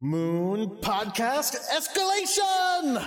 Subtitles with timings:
[0.00, 3.02] Moon Podcast Escalation!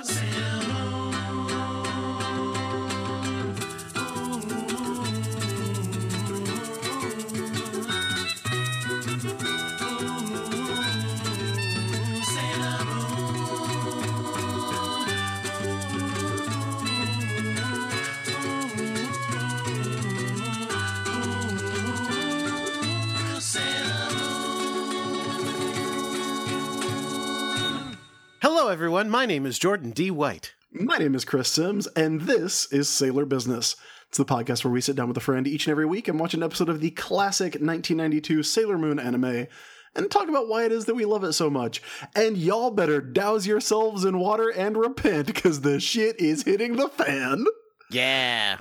[28.61, 29.09] Hello, everyone.
[29.09, 30.11] My name is Jordan D.
[30.11, 30.53] White.
[30.71, 33.75] My name is Chris Sims, and this is Sailor Business.
[34.07, 36.19] It's the podcast where we sit down with a friend each and every week and
[36.19, 39.47] watch an episode of the classic 1992 Sailor Moon anime
[39.95, 41.81] and talk about why it is that we love it so much.
[42.15, 46.87] And y'all better douse yourselves in water and repent because the shit is hitting the
[46.87, 47.45] fan.
[47.89, 48.59] Yeah.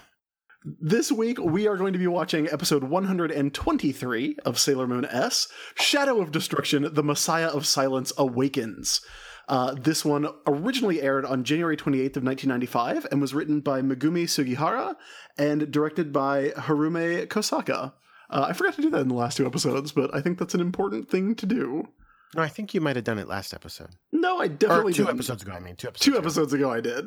[0.64, 6.22] This week, we are going to be watching episode 123 of Sailor Moon S Shadow
[6.22, 9.02] of Destruction, The Messiah of Silence Awakens.
[9.50, 14.28] Uh, this one originally aired on January 28th of 1995 and was written by Megumi
[14.30, 14.96] Sugihara
[15.36, 17.92] and directed by Harume Kosaka.
[18.30, 20.54] Uh, I forgot to do that in the last two episodes, but I think that's
[20.54, 21.88] an important thing to do.
[22.36, 23.90] No, I think you might have done it last episode.
[24.12, 25.16] No, I Or definitely 2 didn't.
[25.16, 25.74] episodes ago, I mean.
[25.74, 26.20] Two episodes Two ago.
[26.20, 27.06] episodes ago, I did,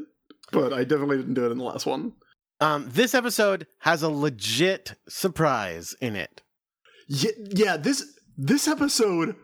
[0.52, 2.12] but I definitely didn't do it in the last one.
[2.60, 6.42] Um, this episode has a legit surprise in it.
[7.08, 7.78] Yeah, yeah.
[7.78, 8.04] This
[8.38, 9.36] this episode,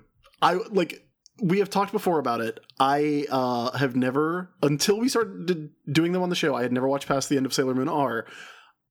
[0.41, 1.05] I like.
[1.41, 2.59] We have talked before about it.
[2.79, 6.87] I uh, have never, until we started doing them on the show, I had never
[6.87, 8.25] watched past the end of Sailor Moon R.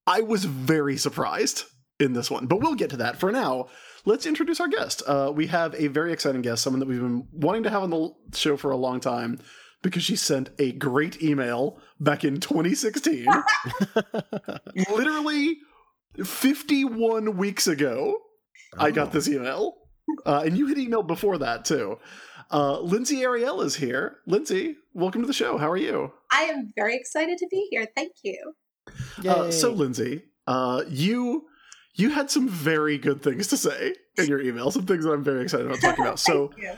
[0.07, 1.65] I was very surprised
[2.01, 3.19] in this one, but we'll get to that.
[3.19, 3.69] For now,
[4.05, 5.03] let's introduce our guest.
[5.07, 7.91] Uh, we have a very exciting guest, someone that we've been wanting to have on
[7.91, 9.39] the show for a long time
[9.83, 13.27] because she sent a great email back in 2016.
[14.91, 15.59] Literally
[16.25, 18.19] 51 weeks ago.
[18.77, 19.11] I got Oh.
[19.11, 19.75] this email.
[20.25, 21.99] Uh, and you had emailed before that too.
[22.51, 24.19] Uh, Lindsay Ariel is here.
[24.27, 25.59] Lindsay, welcome to the show.
[25.59, 26.13] How are you?
[26.33, 27.87] I am very excited to be here.
[27.95, 28.55] Thank you.
[29.27, 29.75] Uh, so, Yay.
[29.77, 31.47] Lindsay, uh, you
[31.95, 34.71] you had some very good things to say in your email.
[34.71, 36.19] Some things that I'm very excited about talking about.
[36.28, 36.72] So, Thank you.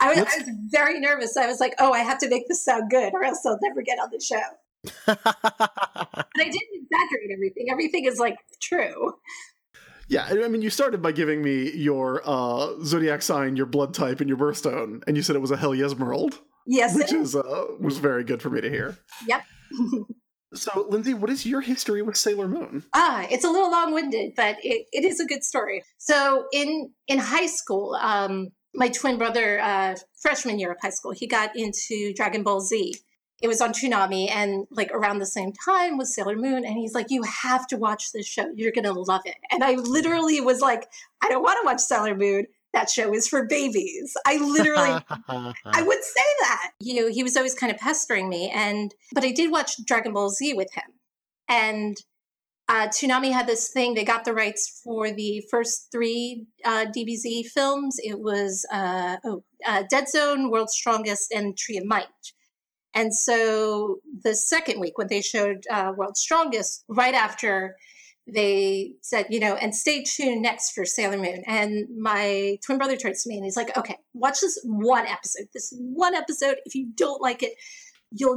[0.00, 1.36] I was, I was very nervous.
[1.36, 3.82] I was like, oh, I have to make this sound good or else I'll never
[3.82, 4.40] get on the show.
[6.38, 7.66] But I didn't exaggerate everything.
[7.68, 9.14] Everything is like true.
[10.08, 14.20] Yeah, I mean, you started by giving me your uh, zodiac sign, your blood type,
[14.20, 16.36] and your birthstone, and you said it was a Hell Esmeralda,
[16.66, 18.98] Yes, which is uh, was very good for me to hear.
[19.26, 19.42] Yep.
[20.54, 22.82] So, Lindsay, what is your history with Sailor Moon?
[22.94, 25.82] ah, it's a little long-winded, but it, it is a good story.
[25.98, 31.12] So in in high school, um, my twin brother, uh, freshman year of high school,
[31.12, 32.94] he got into Dragon Ball Z.
[33.40, 36.64] It was on Toonami, and like around the same time was Sailor Moon.
[36.64, 38.50] And he's like, "You have to watch this show.
[38.54, 40.88] You're gonna love it." And I literally was like,
[41.22, 42.46] "I don't want to watch Sailor Moon.
[42.72, 46.72] That show is for babies." I literally I would say that.
[46.80, 50.12] You know, he was always kind of pestering me, and but I did watch Dragon
[50.12, 50.94] Ball Z with him,
[51.48, 51.96] and
[52.68, 53.94] uh, Toonami had this thing.
[53.94, 57.96] They got the rights for the first three uh, DBZ films.
[57.98, 62.06] It was uh, oh, uh, Dead Zone, World's Strongest, and Tree of Might.
[62.94, 67.76] And so the second week, when they showed uh, World's Strongest, right after
[68.26, 71.42] they said, you know, and stay tuned next for Sailor Moon.
[71.46, 75.46] And my twin brother turns to me and he's like, okay, watch this one episode.
[75.54, 76.56] This one episode.
[76.64, 77.54] If you don't like it,
[78.10, 78.36] you'll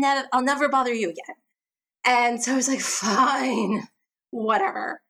[0.00, 1.36] never, I'll never bother you again.
[2.04, 3.88] And so I was like, fine,
[4.30, 5.00] whatever.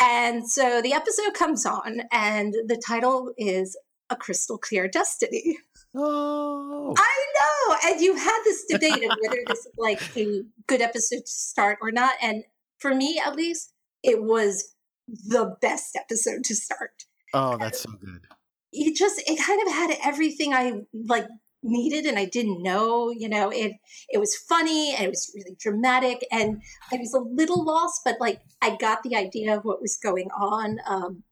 [0.00, 3.76] And so the episode comes on, and the title is
[4.10, 5.58] A Crystal Clear Destiny.
[5.96, 6.94] Oh.
[6.96, 7.90] I know.
[7.90, 11.78] And you had this debate of whether this is like a good episode to start
[11.80, 12.14] or not.
[12.22, 12.44] And
[12.78, 14.74] for me, at least, it was
[15.06, 17.04] the best episode to start.
[17.34, 18.26] oh, that's so good.
[18.72, 21.26] It just, it kind of had everything I like
[21.66, 23.10] needed and I didn't know.
[23.10, 23.72] You know, it
[24.08, 26.62] it was funny and it was really dramatic and
[26.92, 30.28] I was a little lost, but like I got the idea of what was going
[30.30, 30.78] on.
[30.86, 31.22] Um,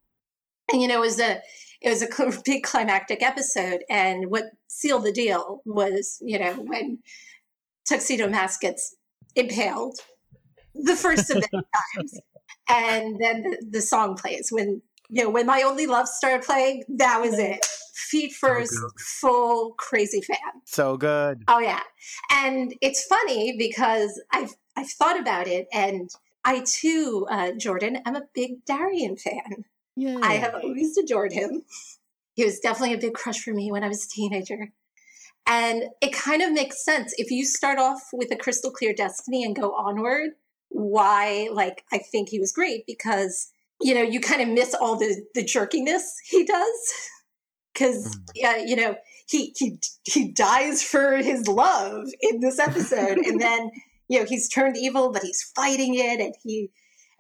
[0.73, 1.41] and you know, it was a
[1.85, 6.99] it was a big climactic episode, and what sealed the deal was you know when
[7.89, 8.97] Tuxedo Mask gets
[9.37, 9.99] impaled
[10.75, 11.65] the first of many
[11.97, 12.21] times,
[12.69, 16.83] and then the, the song plays when you know when my only love started playing.
[16.89, 17.65] That was it.
[17.95, 18.91] Feet first, good.
[18.99, 20.37] full crazy fan.
[20.65, 21.43] So good.
[21.49, 21.81] Oh yeah,
[22.31, 26.11] and it's funny because I've I've thought about it, and
[26.45, 29.65] I too, uh, Jordan, am a big Darien fan.
[29.97, 30.19] Yeah.
[30.23, 31.63] I have always adored him.
[32.35, 34.73] He was definitely a big crush for me when I was a teenager.
[35.47, 39.45] And it kind of makes sense if you start off with a crystal clear destiny
[39.45, 40.31] and go onward,
[40.71, 43.51] why like I think he was great because
[43.81, 46.93] you know, you kind of miss all the the jerkiness he does.
[47.75, 48.29] Cuz Mm.
[48.35, 48.97] yeah, you know,
[49.29, 53.71] he he he dies for his love in this episode, and then
[54.09, 56.71] you know he's turned evil, but he's fighting it, and he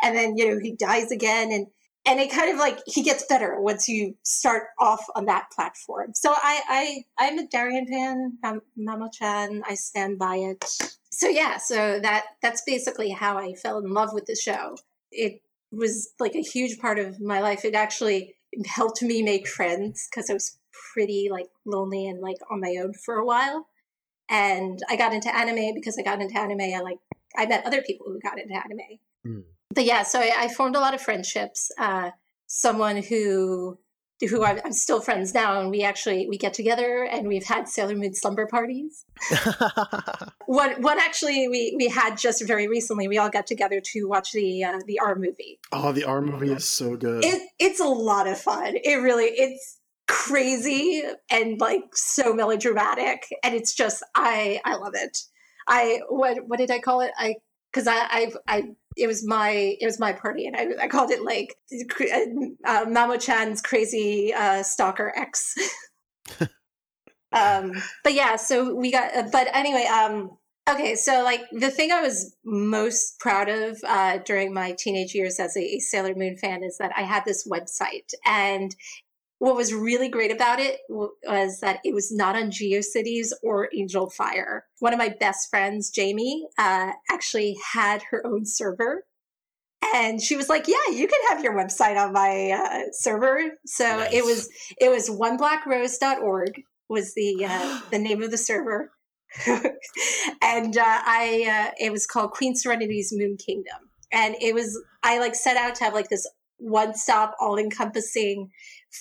[0.02, 1.66] and then you know he dies again, and
[2.06, 6.12] and it kind of like he gets better once you start off on that platform.
[6.14, 9.62] So I I I'm a Darien fan, I'm Mamo-chan.
[9.66, 10.64] I stand by it.
[11.10, 14.76] So yeah, so that that's basically how I fell in love with the show.
[15.10, 15.40] It
[15.72, 17.64] was like a huge part of my life.
[17.64, 18.34] It actually
[18.66, 20.58] helped me make friends because I was
[20.92, 23.66] pretty like lonely and like on my own for a while.
[24.28, 26.60] And I got into anime because I got into anime.
[26.60, 26.98] I like
[27.36, 28.98] I met other people who got into anime.
[29.26, 29.44] Mm.
[29.74, 31.70] But yeah, so I, I, formed a lot of friendships.
[31.78, 32.10] Uh,
[32.46, 33.78] someone who
[34.20, 37.68] who I'm, I'm, still friends now, and we actually we get together and we've had
[37.68, 39.04] Sailor Moon slumber parties.
[40.46, 43.08] what what actually we we had just very recently.
[43.08, 45.58] We all got together to watch the uh, the R movie.
[45.72, 47.24] Oh, the R movie is so good.
[47.24, 48.76] It, it's a lot of fun.
[48.76, 55.18] It really it's crazy and like so melodramatic, and it's just I I love it.
[55.66, 57.10] I what what did I call it?
[57.18, 57.36] I
[57.72, 58.62] because I I I
[58.96, 59.50] it was my
[59.80, 61.56] it was my party and I, I called it like
[62.66, 65.54] uh, Mamo-chan's crazy uh, stalker X.
[67.32, 69.14] um, but yeah, so we got.
[69.16, 70.30] Uh, but anyway, um,
[70.68, 75.38] okay, so like the thing I was most proud of uh, during my teenage years
[75.40, 78.74] as a, a Sailor Moon fan is that I had this website and
[79.44, 84.08] what was really great about it was that it was not on GeoCities or Angel
[84.08, 84.64] Fire.
[84.78, 89.04] One of my best friends, Jamie, uh, actually had her own server.
[89.94, 93.84] And she was like, "Yeah, you can have your website on my uh, server." So
[93.84, 94.14] nice.
[94.14, 94.48] it was
[94.80, 98.92] it was oneblackrose.org was the uh, the name of the server,
[99.46, 105.18] and uh, I uh, it was called Queen Serenity's Moon Kingdom, and it was I
[105.18, 106.26] like set out to have like this
[106.56, 108.50] one stop, all encompassing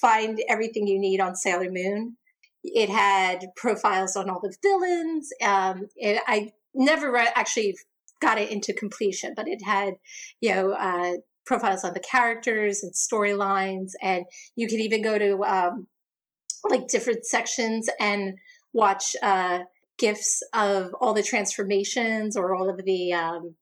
[0.02, 2.18] find everything you need on Sailor Moon.
[2.64, 5.30] It had profiles on all the villains.
[5.42, 7.76] Um, it, I never re- actually
[8.22, 9.96] got it into completion, but it had,
[10.40, 14.26] you know, uh, profiles on the characters and storylines, and
[14.56, 15.88] you could even go to um,
[16.70, 18.36] like different sections and
[18.72, 19.60] watch uh,
[19.98, 23.56] gifs of all the transformations or all of the um,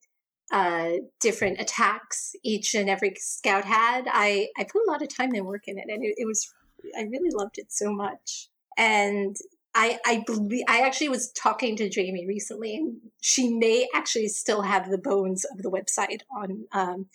[0.51, 4.05] uh, different attacks each and every scout had.
[4.11, 6.51] I, I put a lot of time and work in it, and it, it was
[6.97, 8.49] I really loved it so much.
[8.77, 9.35] And
[9.73, 14.61] I I believe I actually was talking to Jamie recently, and she may actually still
[14.61, 17.05] have the bones of the website on um,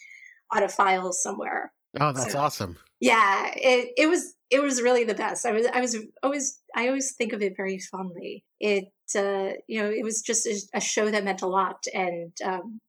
[0.52, 1.72] on a file somewhere.
[2.00, 2.76] Oh, that's so, awesome!
[3.00, 5.44] Yeah, it it was it was really the best.
[5.44, 8.44] I was I was always I always think of it very fondly.
[8.60, 12.32] It uh, you know it was just a, a show that meant a lot, and
[12.42, 12.80] um,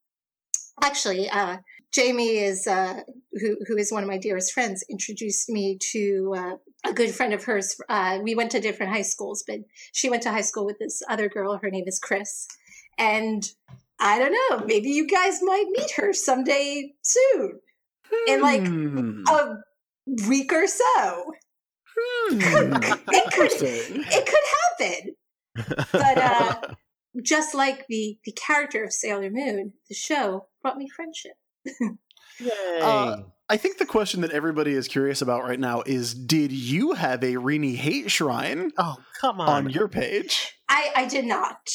[0.82, 1.58] actually, uh,
[1.92, 3.02] Jamie is uh,
[3.34, 4.84] who who is one of my dearest friends.
[4.90, 7.76] Introduced me to uh, a good friend of hers.
[7.90, 9.60] Uh, we went to different high schools, but
[9.94, 11.58] she went to high school with this other girl.
[11.58, 12.48] Her name is Chris,
[12.98, 13.44] and
[14.00, 14.66] I don't know.
[14.66, 17.60] Maybe you guys might meet her someday soon,
[18.12, 18.32] hmm.
[18.32, 19.24] in like hmm.
[19.30, 19.56] a
[20.28, 21.32] week or so.
[21.98, 22.38] Hmm.
[22.38, 26.74] it could it could happen, but uh,
[27.24, 31.34] just like the the character of Sailor Moon, the show brought me friendship.
[32.82, 33.18] uh,
[33.50, 37.24] I think the question that everybody is curious about right now is: Did you have
[37.24, 38.72] a Rini hate shrine?
[38.78, 39.66] Oh, come on!
[39.66, 41.70] On your page, I I did not.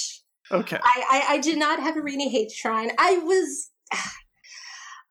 [0.51, 2.91] Okay, I I, I did not have a Rini hate shrine.
[2.99, 3.71] I was.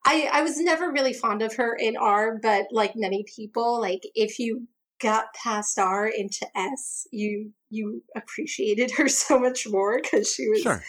[0.04, 4.00] I, I was never really fond of her in R, but like many people, like
[4.16, 4.66] if you
[5.02, 10.62] got past R into S, you you appreciated her so much more because she was
[10.62, 10.82] sure.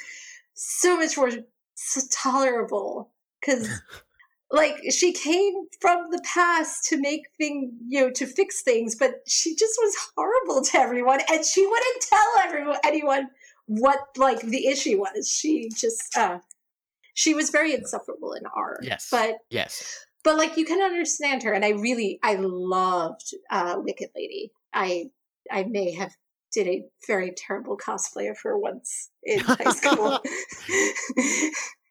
[0.53, 1.31] so much more
[1.75, 3.11] so tolerable.
[3.41, 3.67] Because
[4.51, 9.15] like she came from the past to make things, you know, to fix things, but
[9.27, 13.29] she just was horrible to everyone, and she wouldn't tell everyone anyone
[13.65, 15.27] what like the issue was.
[15.27, 16.39] She just uh
[17.15, 18.79] she was very insufferable in R.
[18.81, 23.75] Yes, but yes, but like you can understand her and i really i loved uh
[23.77, 24.51] wicked lady.
[24.73, 25.05] I
[25.51, 26.13] i may have
[26.51, 30.19] did a very terrible cosplay of her once in high school.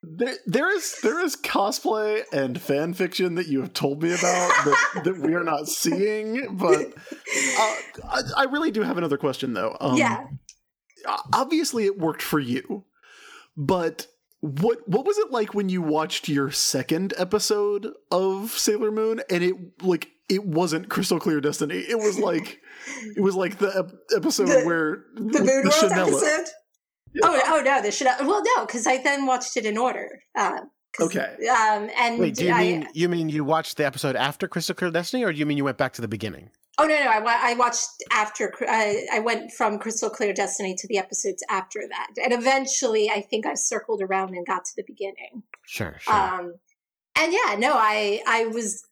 [0.04, 4.20] There, there is there is cosplay and fan fiction that you have told me about
[4.64, 7.76] that, that we are not seeing but uh,
[8.08, 9.76] I, I, really do have another question though.
[9.80, 10.26] Um, yeah.
[11.32, 12.84] obviously it worked for you
[13.56, 14.08] but
[14.42, 19.44] what what was it like when you watched your second episode of Sailor Moon and
[19.44, 21.76] it like it wasn't Crystal Clear Destiny.
[21.76, 22.60] It was like
[23.16, 26.08] it was like the ep- episode the, where the Moon the World Chanela.
[26.08, 26.52] episode.
[27.14, 27.20] Yeah.
[27.24, 28.16] Oh, oh no, the Chanel.
[28.26, 30.08] Well, no, because I then watched it in order.
[30.36, 30.62] Uh,
[31.00, 31.36] okay.
[31.48, 34.74] Um, and wait, do you I, mean you mean you watched the episode after Crystal
[34.74, 36.50] Clear Destiny, or do you mean you went back to the beginning?
[36.78, 38.52] Oh no, no, I, wa- I watched after.
[38.66, 43.20] I, I went from Crystal Clear Destiny to the episodes after that, and eventually, I
[43.20, 45.42] think I circled around and got to the beginning.
[45.66, 46.14] Sure, sure.
[46.14, 46.54] Um,
[47.16, 48.84] and yeah, no, I I was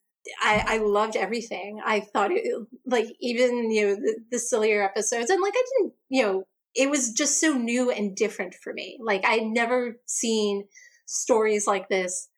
[0.43, 1.81] I, I loved everything.
[1.85, 2.45] I thought it
[2.85, 6.45] like even you know the, the sillier episodes, and like I didn't you know
[6.75, 8.99] it was just so new and different for me.
[9.03, 10.65] Like I had never seen
[11.07, 12.29] stories like this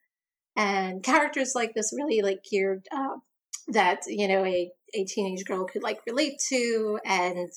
[0.56, 3.16] and characters like this really like geared uh,
[3.68, 7.49] that you know a a teenage girl could like relate to, and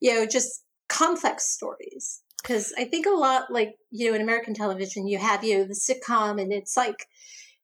[0.00, 2.20] you know just complex stories.
[2.42, 5.64] Because I think a lot like you know in American television you have you know
[5.64, 7.06] the sitcom and it's like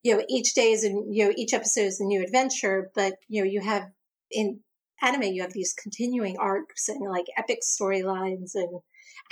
[0.03, 3.15] you know each day is and you know each episode is a new adventure but
[3.29, 3.91] you know you have
[4.31, 4.61] in
[5.03, 8.81] anime you have these continuing arcs and like epic storylines and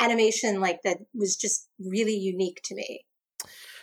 [0.00, 3.04] animation like that was just really unique to me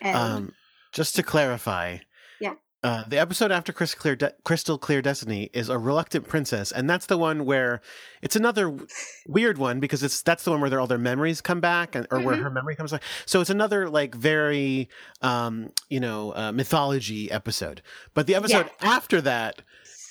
[0.01, 0.53] and Um,
[0.91, 1.97] just to clarify,
[2.39, 2.55] Yeah.
[2.85, 6.89] Uh, the episode after Crystal Clear, De- Crystal Clear Destiny is a reluctant princess, and
[6.89, 7.81] that's the one where
[8.21, 8.87] it's another w-
[9.27, 12.05] weird one because it's that's the one where their, all their memories come back, and
[12.11, 12.43] or where Mhm.
[12.43, 13.01] her memory comes back.
[13.25, 14.87] So it's another like very,
[15.21, 17.81] um, you know, uh, mythology episode.
[18.13, 19.61] But the episode after that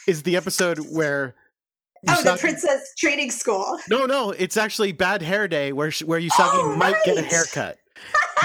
[0.07, 1.35] is the episode where.
[2.09, 6.21] oh the princess training school no, no, it's actually Bad Hair Day where she, where
[6.21, 7.79] Usagi Oh, might get a haircut.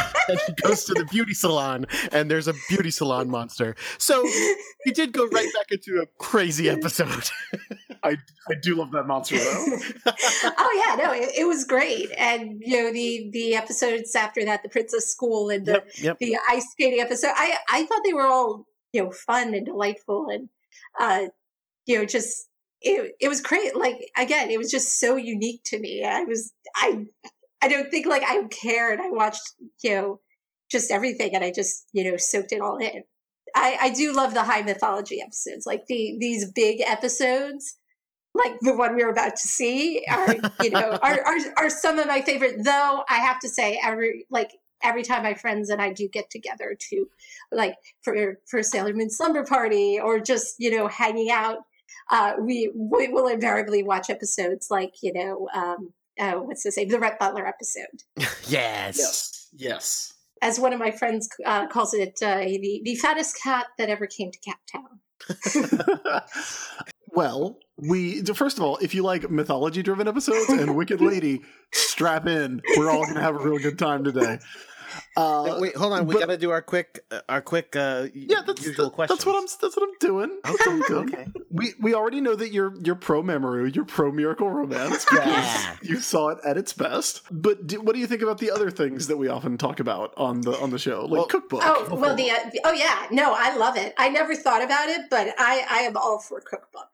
[0.28, 3.76] and she goes to the beauty salon, and there's a beauty salon monster.
[3.98, 4.26] So
[4.84, 7.30] he did go right back into a crazy episode.
[8.04, 8.18] I
[8.62, 9.66] do love that monster though.
[10.58, 14.64] oh yeah no it, it was great and you know the the episodes after that
[14.64, 16.20] the princess school and the yep, yep.
[16.20, 17.32] the ice skating episode.
[17.36, 20.50] I I thought they were all you know fun and delightful and
[21.00, 21.28] uh
[21.86, 22.50] you know just
[22.82, 23.76] it it was great.
[23.76, 26.04] Like again, it was just so unique to me.
[26.04, 27.06] I was I
[27.62, 29.00] I don't think like I cared.
[29.00, 30.20] I watched you know
[30.72, 33.04] just everything and I just you know soaked it all in.
[33.56, 37.76] I I do love the high mythology episodes, like the these big episodes.
[38.36, 41.98] Like the one we we're about to see are, you know, are, are are some
[41.98, 42.64] of my favorite.
[42.64, 44.52] Though I have to say, every like
[44.84, 47.06] every time my friends and I do get together to
[47.52, 51.58] like for for Sailor Moon slumber party or just you know hanging out,
[52.12, 56.90] uh, we we will invariably watch episodes like you know um, uh, what's this name
[56.90, 58.04] the Rhett Butler episode.
[58.48, 58.98] yes.
[58.98, 59.48] yes.
[59.54, 60.14] Yes.
[60.42, 64.08] As one of my friends uh, calls it, uh, the the fattest cat that ever
[64.08, 65.00] came to Cat Town.
[67.08, 71.42] well, we first of all, if you like mythology driven episodes and Wicked Lady,
[71.74, 72.62] strap in.
[72.78, 74.40] We're all gonna have a real good time today.
[75.18, 76.06] Uh, Wait, hold on.
[76.06, 79.08] We but- got to do our quick, uh, our quick, uh, yeah, that's usual that-
[79.10, 80.40] that's what I'm that's what I'm doing.
[80.44, 81.14] That's what I'm doing.
[81.14, 81.28] okay.
[81.52, 85.76] We we already know that you're you're pro Mamoru, you're pro Miracle Romance Yeah.
[85.82, 87.22] you saw it at its best.
[87.32, 90.14] But do, what do you think about the other things that we often talk about
[90.16, 91.62] on the on the show, like Well- cookbook?
[91.66, 93.94] Oh well, the uh, oh yeah, no, I love it.
[93.98, 96.90] I never thought about it, but I I am all for cookbook.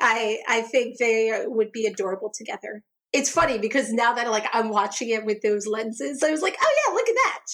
[0.00, 2.82] I I think they would be adorable together.
[3.12, 6.56] It's funny because now that like I'm watching it with those lenses, I was like,
[6.60, 7.44] oh yeah, look at that.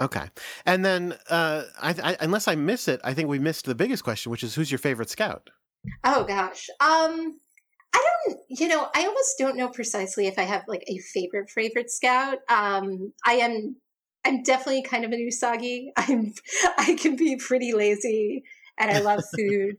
[0.00, 0.30] Okay.
[0.66, 4.02] And then, uh, I, I, unless I miss it, I think we missed the biggest
[4.02, 5.50] question, which is who's your favorite scout?
[6.04, 6.68] Oh gosh.
[6.80, 7.38] Um
[7.94, 11.50] I don't you know, I almost don't know precisely if I have like a favorite
[11.50, 12.38] favorite scout.
[12.48, 13.76] Um I am
[14.24, 15.86] I'm definitely kind of an usagi.
[15.96, 16.32] I'm
[16.78, 18.44] I can be pretty lazy
[18.78, 19.76] and I love food.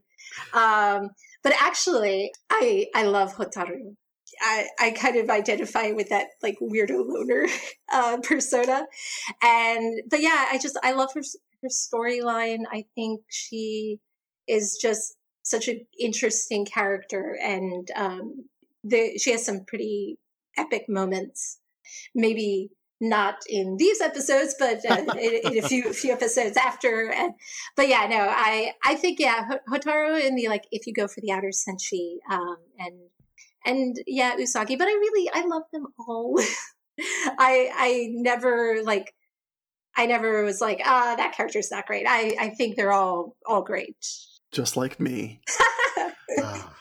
[0.53, 1.09] um
[1.43, 3.95] but actually I I love Hotaru.
[4.41, 7.47] I, I kind of identify with that like weirdo loner
[7.91, 8.85] uh, persona,
[9.41, 11.21] and but yeah, I just I love her
[11.61, 12.63] her storyline.
[12.71, 13.99] I think she
[14.47, 18.45] is just such an interesting character, and um,
[18.83, 20.17] the, she has some pretty
[20.57, 21.59] epic moments.
[22.15, 22.71] Maybe
[23.03, 27.11] not in these episodes, but uh, in, in a few few episodes after.
[27.11, 27.33] And
[27.75, 31.07] but yeah, no, I I think yeah, Ho- Hotaru in the like if you go
[31.07, 32.95] for the outer senshi, um, and
[33.65, 34.77] and yeah, Usagi.
[34.77, 36.39] But I really I love them all.
[36.99, 39.13] I I never like.
[39.95, 42.07] I never was like, ah, that character's not great.
[42.09, 43.95] I, I think they're all all great.
[44.51, 45.41] Just like me.
[46.41, 46.73] Ah.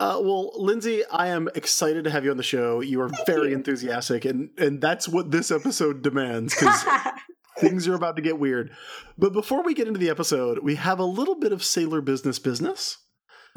[0.00, 2.80] Uh, well, Lindsay, I am excited to have you on the show.
[2.80, 3.56] You are very you.
[3.56, 6.84] enthusiastic, and and that's what this episode demands because
[7.58, 8.70] things are about to get weird.
[9.16, 12.38] But before we get into the episode, we have a little bit of sailor business
[12.38, 12.98] business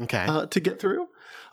[0.01, 0.25] okay.
[0.27, 1.07] uh, to get through.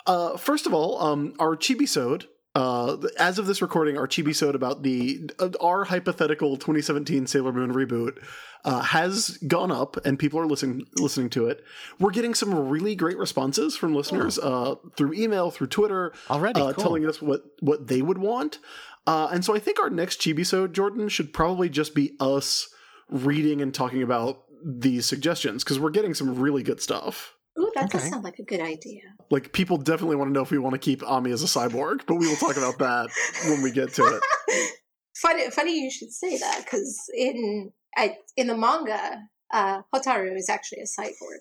[0.08, 4.82] Uh, first of all, um, our Chibi-sode, uh, as of this recording, our Chibi-sode about
[4.82, 8.18] the uh, our hypothetical 2017 Sailor Moon reboot
[8.64, 11.62] uh, has gone up, and people are listening listening to it.
[12.00, 16.72] We're getting some really great responses from listeners uh, through email, through Twitter, Already uh,
[16.72, 16.82] cool.
[16.82, 18.58] telling us what what they would want.
[19.06, 22.68] Uh, and so I think our next Chibi-sode, Jordan, should probably just be us
[23.08, 27.34] reading and talking about these suggestions because we're getting some really good stuff.
[27.58, 29.02] Ooh, that does sound like a good idea.
[29.30, 32.02] Like people definitely want to know if we want to keep Ami as a cyborg,
[32.06, 33.08] but we will talk about that
[33.48, 34.72] when we get to it.
[35.16, 39.22] funny, funny you should say that because in I, in the manga,
[39.52, 41.40] uh, Hotaru is actually a cyborg.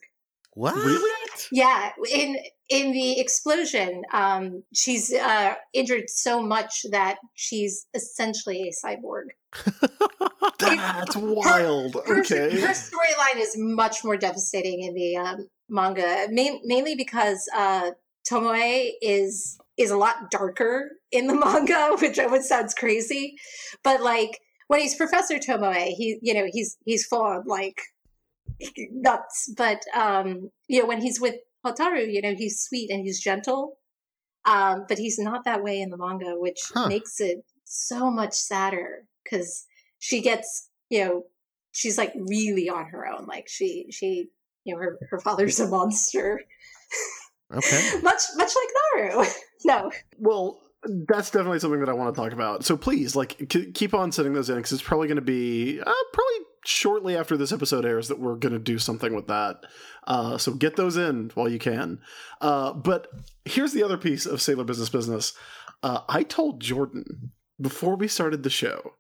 [0.53, 0.75] What?
[0.75, 1.26] Really?
[1.51, 2.37] Yeah, in
[2.69, 9.27] in the explosion, um, she's uh, injured so much that she's essentially a cyborg.
[10.59, 11.95] That's wild.
[12.05, 12.59] Her, Okay.
[12.59, 17.91] her storyline is much more devastating in the um, manga, main, mainly because uh,
[18.29, 23.37] Tomoe is is a lot darker in the manga, which I would sounds crazy,
[23.83, 27.79] but like when he's Professor Tomoe, he you know he's he's full on like
[28.91, 31.35] nuts, but um, you know when he's with
[31.65, 33.77] Hotaru, you know he's sweet and he's gentle,
[34.45, 36.87] um, but he's not that way in the manga, which Huh.
[36.87, 39.65] makes it so much sadder because
[39.99, 41.23] she gets you know
[41.71, 44.29] she's like really on her own like she she
[44.63, 46.41] you know her, her father's a monster
[47.53, 47.89] Okay.
[48.03, 49.25] much much like naru
[49.65, 50.59] no Well,
[51.07, 52.63] that's definitely something that I want to talk about.
[52.63, 55.79] So please, like, k- keep on sending those in because it's probably going to be
[55.81, 59.63] uh, probably shortly after this episode airs that we're going to do something with that.
[60.05, 61.99] Uh, so get those in while you can.
[62.41, 63.07] Uh, but
[63.45, 65.33] here's the other piece of Sailor Business Business.
[65.81, 68.95] Uh, I told Jordan before we started the show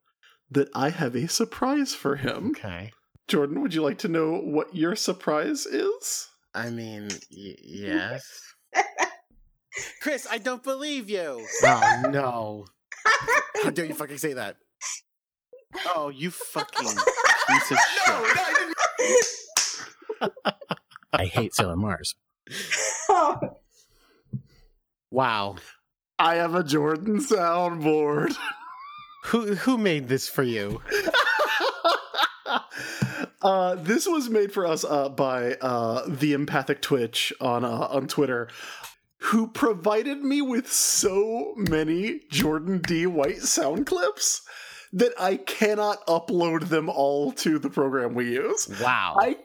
[0.49, 2.51] that I have a surprise for him.
[2.57, 2.91] Okay.
[3.27, 6.29] Jordan, would you like to know what your surprise is?
[6.55, 8.53] I mean, y- yes.
[10.01, 11.45] Chris, I don't believe you.
[11.63, 12.65] Oh no!
[13.63, 14.57] How dare you fucking say that?
[15.85, 16.87] Oh, you fucking
[17.47, 17.77] piece of
[20.21, 20.31] shit!
[21.13, 22.15] I hate Sailor Mars.
[23.09, 23.39] oh,
[25.11, 25.55] Wow.
[26.19, 28.35] I have a Jordan soundboard.
[29.25, 30.81] Who who made this for you?
[33.41, 38.07] uh, this was made for us uh, by uh, the Empathic Twitch on uh, on
[38.07, 38.49] Twitter,
[39.19, 43.05] who provided me with so many Jordan D.
[43.05, 44.41] White sound clips
[44.93, 48.67] that I cannot upload them all to the program we use.
[48.81, 49.15] Wow.
[49.19, 49.37] I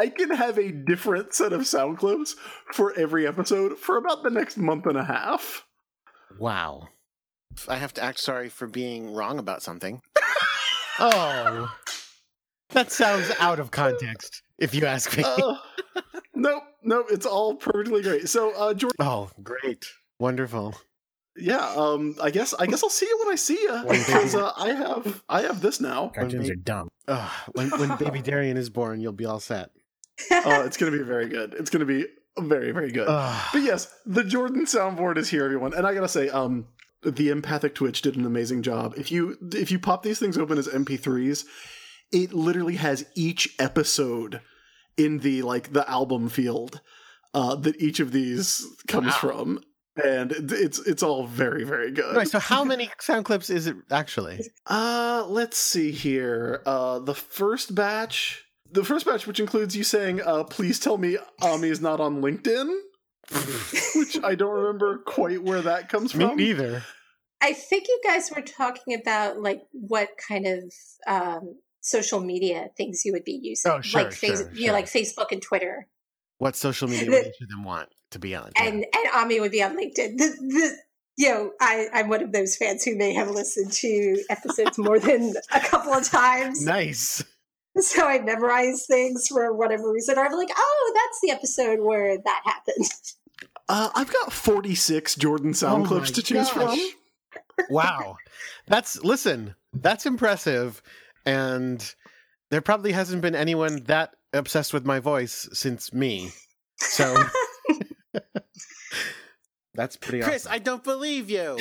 [0.00, 2.36] I can have a different set of sound clips
[2.72, 5.66] for every episode for about the next month and a half.
[6.38, 6.88] Wow.
[7.68, 10.00] I have to act sorry for being wrong about something.
[11.00, 11.74] oh.
[12.70, 15.24] That sounds out of context, if you ask me.
[15.24, 15.56] Uh,
[16.34, 18.28] nope, nope, it's all perfectly great.
[18.28, 18.96] So, uh, Jordan.
[19.00, 19.86] oh, great.
[20.20, 20.74] Wonderful.
[21.40, 24.52] Yeah, um, I guess I guess I'll see you when I see you because uh,
[24.56, 26.08] I have I have this now.
[26.14, 26.88] Cartoons they- are dumb.
[27.06, 29.70] Ugh, when when baby Darien is born, you'll be all set.
[30.30, 31.54] Uh, it's gonna be very good.
[31.54, 32.06] It's gonna be
[32.38, 33.06] very very good.
[33.08, 33.48] Ugh.
[33.52, 36.66] But yes, the Jordan soundboard is here, everyone, and I gotta say, um,
[37.02, 38.94] the empathic Twitch did an amazing job.
[38.96, 41.44] If you if you pop these things open as MP3s,
[42.12, 44.40] it literally has each episode
[44.96, 46.80] in the like the album field
[47.34, 49.12] uh, that each of these comes Wow.
[49.20, 49.60] from,
[50.04, 52.16] and it's it's all very very good.
[52.16, 54.40] Right, so how many sound clips is it actually?
[54.66, 56.62] Uh, let's see here.
[56.66, 61.18] Uh, the first batch, the first batch, which includes you saying, uh, please tell me
[61.42, 62.72] Ami is not on LinkedIn,
[63.96, 66.36] which I don't remember quite where that comes Me from.
[66.36, 66.82] Me neither.
[67.40, 70.72] i think you guys were talking about like what kind of
[71.06, 74.72] um, social media things you would be using Oh, sure, like face, sure, you know
[74.72, 75.86] like facebook and twitter
[76.38, 78.50] What social media would each of them want to be on?
[78.56, 80.76] and and ami would be on linkedin the, the,
[81.16, 84.98] you know I, i'm one of those fans who may have listened to episodes more
[84.98, 87.22] than a couple of times nice.
[87.78, 92.16] so i memorize things for whatever reason or i'm like oh that's the episode where
[92.18, 92.90] that happened
[93.70, 96.78] Uh, I've got 46 Jordan sound Oh clips to choose gosh.
[96.78, 96.78] from.
[97.68, 98.16] Wow.
[98.66, 100.80] That's listen, that's impressive.
[101.26, 101.94] And
[102.50, 106.30] there probably hasn't been anyone that obsessed with my voice since me.
[106.76, 107.14] So
[109.78, 110.30] that's pretty awesome.
[110.32, 111.56] Chris, I don't believe you.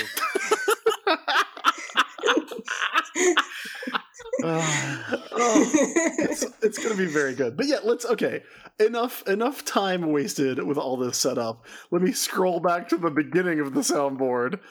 [4.44, 5.14] Oh,
[6.18, 7.56] it's, it's gonna be very good.
[7.56, 8.42] But yeah, let's okay.
[8.80, 11.68] Enough enough time wasted with all this setup.
[11.92, 14.62] Let me scroll back to the beginning of the soundboard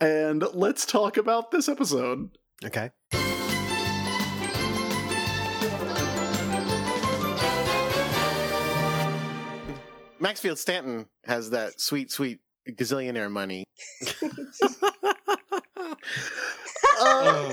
[0.00, 2.30] and let's talk about this episode.
[2.64, 2.90] okay.
[10.18, 13.64] Maxfield Stanton has that sweet, sweet gazillionaire money.
[17.00, 17.52] Uh,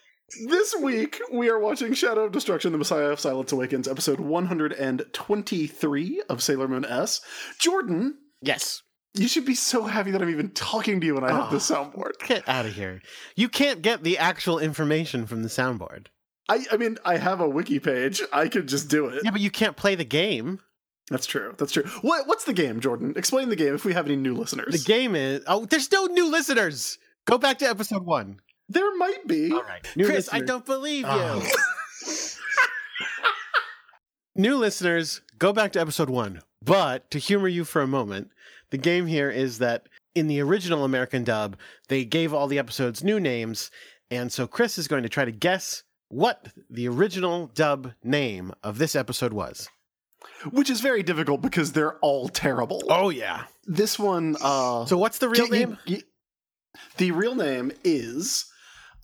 [0.48, 6.22] this week we are watching Shadow of Destruction: The Messiah of Silence Awakens, episode 123
[6.28, 7.20] of Sailor Moon S.
[7.58, 8.82] Jordan, yes.
[9.14, 11.58] you should be so happy that I'm even talking to you when I have the
[11.58, 12.12] soundboard.
[12.26, 13.00] Get out of here.
[13.36, 16.06] You can't get the actual information from the soundboard.
[16.48, 18.22] I, I mean, I have a wiki page.
[18.32, 19.22] I could just do it.
[19.24, 20.58] Yeah, but you can't play the game.
[21.12, 21.54] That's true.
[21.58, 21.84] That's true.
[22.00, 23.12] What What's the game, Jordan?
[23.16, 24.72] Explain the game if we have any new listeners.
[24.72, 26.98] The game is oh, there's no new listeners.
[27.26, 28.40] Go back to episode one.
[28.68, 29.52] There might be.
[29.52, 30.28] All right, Chris, listeners.
[30.32, 31.10] I don't believe you.
[31.10, 31.46] Oh.
[34.34, 36.40] new listeners, go back to episode one.
[36.64, 38.30] But to humor you for a moment,
[38.70, 41.56] the game here is that in the original American dub,
[41.88, 43.70] they gave all the episodes new names,
[44.10, 48.78] and so Chris is going to try to guess what the original dub name of
[48.78, 49.68] this episode was
[50.50, 52.82] which is very difficult because they're all terrible.
[52.88, 53.44] Oh yeah.
[53.64, 54.36] This one.
[54.40, 55.78] Uh, so what's the real name?
[56.96, 58.46] the real name is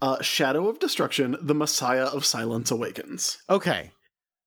[0.02, 3.38] uh, Shadow of Destruction: The Messiah of Silence Awakens.
[3.48, 3.92] Okay.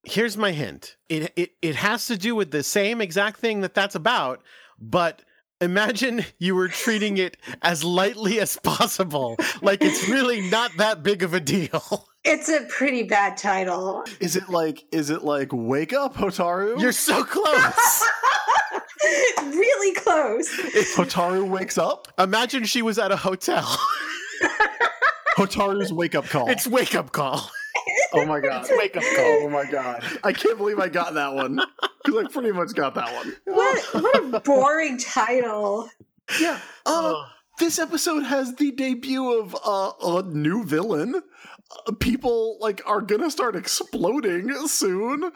[0.04, 0.96] Here's my hint.
[1.10, 4.42] It it it has to do with the same exact thing that that's about,
[4.80, 5.22] but
[5.62, 11.24] imagine you were treating it as lightly as possible, like it's really not that big
[11.24, 12.08] of a deal.
[12.24, 14.04] It's a pretty bad title.
[14.20, 16.80] Is it like is it like wake up Hotaru?
[16.80, 18.04] You're so close.
[19.42, 20.48] really close.
[20.76, 23.64] If Hotaru wakes up, imagine she was at a hotel.
[25.38, 26.50] Hotaru's wake up call.
[26.50, 27.50] It's wake up call.
[28.14, 28.66] Oh my god.
[28.66, 29.40] It's wake up call.
[29.44, 30.04] Oh my god.
[30.24, 31.60] I can't believe I got that one.
[32.06, 33.36] Because I pretty much got that one.
[33.46, 35.90] What what a boring title.
[36.40, 36.60] Yeah.
[36.86, 37.26] Uh,
[37.60, 41.22] this episode has the debut of uh, a new villain
[42.00, 45.32] people like are gonna start exploding soon.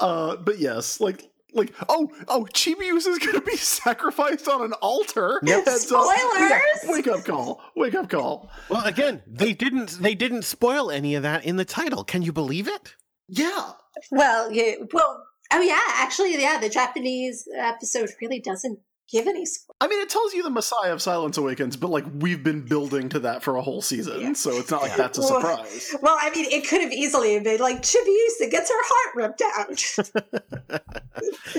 [0.00, 5.40] Uh, but yes, like like oh oh Chibiusa is gonna be sacrificed on an altar.
[5.44, 5.68] Yep.
[5.68, 6.10] Spoilers!
[6.40, 7.62] yeah, wake up call!
[7.76, 8.50] Wake up call!
[8.68, 12.04] Well, again, they didn't they didn't spoil any of that in the title.
[12.04, 12.94] Can you believe it?
[13.28, 13.72] Yeah.
[14.10, 14.74] Well, yeah.
[14.92, 15.80] Well, oh yeah.
[15.96, 16.58] Actually, yeah.
[16.58, 18.78] The Japanese episode really doesn't
[19.10, 19.76] give any spoilers.
[19.80, 23.08] I mean, it tells you the Messiah of Silence Awakens, but like we've been building
[23.10, 24.32] to that for a whole season, yeah.
[24.32, 25.94] so it's not like that's a well, surprise.
[26.02, 30.80] Well, I mean, it could have easily been like Chibiusa gets her heart ripped out.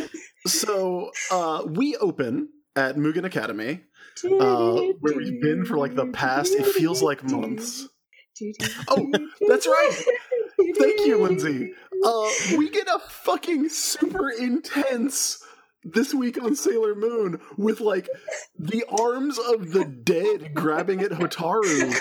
[0.47, 3.81] so uh, we open at Mugen Academy,
[4.25, 6.53] uh, where we've been for like the past.
[6.53, 7.87] It feels like months.
[8.89, 9.09] Oh,
[9.47, 10.03] that's right.
[10.77, 11.71] Thank you, Lindsay.
[12.05, 15.43] Uh, we get a fucking super intense
[15.83, 18.09] this week on Sailor Moon with like
[18.57, 21.93] the arms of the dead grabbing at Hotaru.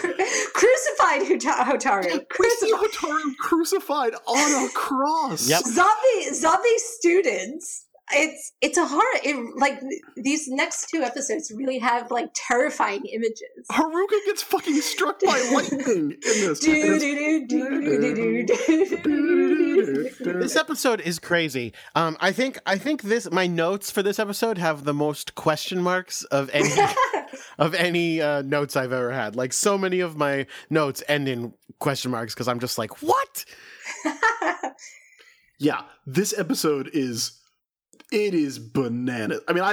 [0.55, 2.29] crucified Hotaru.
[2.29, 2.81] Crucified.
[2.81, 5.49] Hotaru crucified on a cross.
[5.49, 5.63] Yep.
[5.65, 7.87] Zombie zombie students.
[8.13, 9.03] It's it's a horror.
[9.25, 9.81] It, like
[10.17, 13.67] these next two episodes really have like terrifying images.
[13.71, 16.61] Haruka gets fucking struck by lightning in this.
[19.85, 21.73] This episode is crazy.
[21.95, 25.83] Um, I think I think this my notes for this episode have the most question
[25.83, 26.71] marks of any
[27.59, 29.37] of any uh, notes I've ever had.
[29.37, 33.45] Like so many of my notes end in question marks because I'm just like, what?
[35.59, 37.41] yeah, this episode is
[38.13, 39.41] it is bananas.
[39.49, 39.73] I mean, I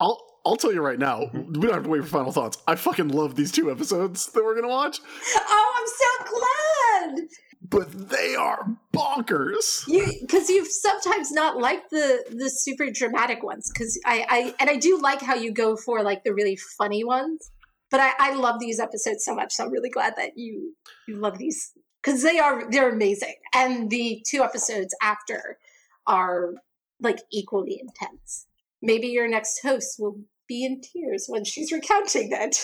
[0.00, 2.58] I'll I'll tell you right now, we don't have to wait for final thoughts.
[2.66, 5.00] I fucking love these two episodes that we're gonna watch.
[5.36, 7.28] Oh, I'm so glad
[7.68, 9.86] but they are bonkers.
[9.88, 14.70] You because you've sometimes not liked the the super dramatic ones because I I and
[14.70, 17.50] I do like how you go for like the really funny ones.
[17.90, 20.74] But I, I love these episodes so much, so I'm really glad that you
[21.06, 21.72] you love these
[22.02, 25.58] because they are they're amazing, and the two episodes after
[26.06, 26.54] are
[27.00, 28.46] like equally intense.
[28.82, 32.60] Maybe your next host will be in tears when she's recounting that.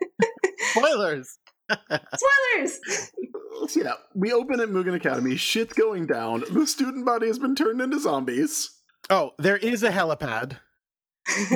[0.70, 1.38] Spoilers.
[1.72, 2.80] Spoilers.
[3.76, 5.36] yeah, we open at Mugen Academy.
[5.36, 6.44] Shit's going down.
[6.50, 8.70] The student body has been turned into zombies.
[9.10, 10.58] Oh, there is a helipad.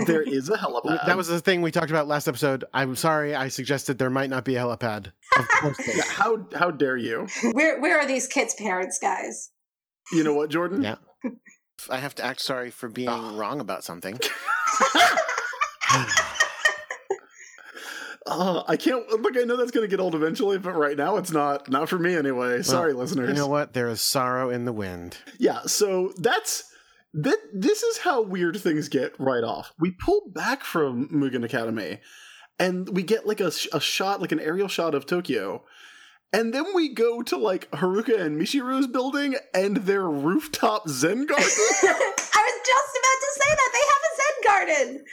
[0.06, 1.06] there is a helipad.
[1.06, 2.64] That was the thing we talked about last episode.
[2.72, 5.12] I'm sorry, I suggested there might not be a helipad.
[5.38, 7.26] Of course, yeah, how how dare you?
[7.52, 9.50] Where where are these kids' parents, guys?
[10.12, 10.82] You know what, Jordan?
[10.82, 10.96] Yeah.
[11.90, 13.36] I have to act sorry for being oh.
[13.36, 14.18] wrong about something.
[18.26, 19.36] Uh, I can't look.
[19.36, 21.70] I know that's going to get old eventually, but right now it's not.
[21.70, 22.62] Not for me anyway.
[22.62, 23.28] Sorry, well, listeners.
[23.28, 23.72] You know what?
[23.72, 25.18] There is sorrow in the wind.
[25.38, 25.60] Yeah.
[25.66, 26.64] So that's
[27.14, 27.38] that.
[27.54, 29.72] This is how weird things get right off.
[29.78, 32.00] We pull back from Mugen Academy,
[32.58, 35.62] and we get like a, a shot, like an aerial shot of Tokyo,
[36.32, 41.44] and then we go to like Haruka and Michiru's building and their rooftop Zen garden.
[41.44, 45.04] I was just about to say that they have a Zen garden.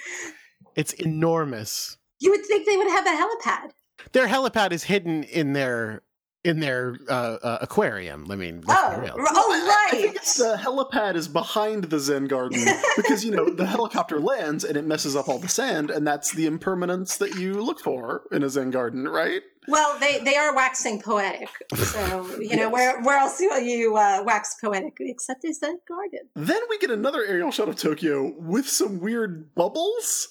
[0.75, 1.97] It's enormous.
[2.23, 3.71] You would think they would have a helipad.
[4.13, 6.03] Their helipad is hidden in their
[6.45, 8.29] in their uh, uh, aquarium.
[8.29, 9.15] I mean, oh, real.
[9.17, 10.13] oh, right.
[10.13, 14.85] the helipad is behind the Zen garden because you know the helicopter lands and it
[14.85, 18.49] messes up all the sand, and that's the impermanence that you look for in a
[18.49, 19.41] Zen garden, right?
[19.67, 24.23] Well, they, they are waxing poetic, so you know where where else will you uh,
[24.25, 26.21] wax poetic except is Zen garden?
[26.35, 30.29] Then we get another aerial shot of Tokyo with some weird bubbles.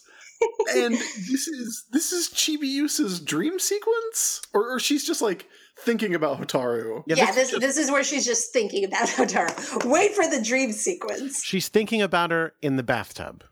[0.74, 5.46] And this is this is Chibiusa's dream sequence, or, or she's just like
[5.78, 7.02] thinking about Hotaru.
[7.06, 9.84] Yeah, yeah this, just, this is where she's just thinking about Hotaru.
[9.90, 11.42] Wait for the dream sequence.
[11.44, 13.44] She's thinking about her in the bathtub.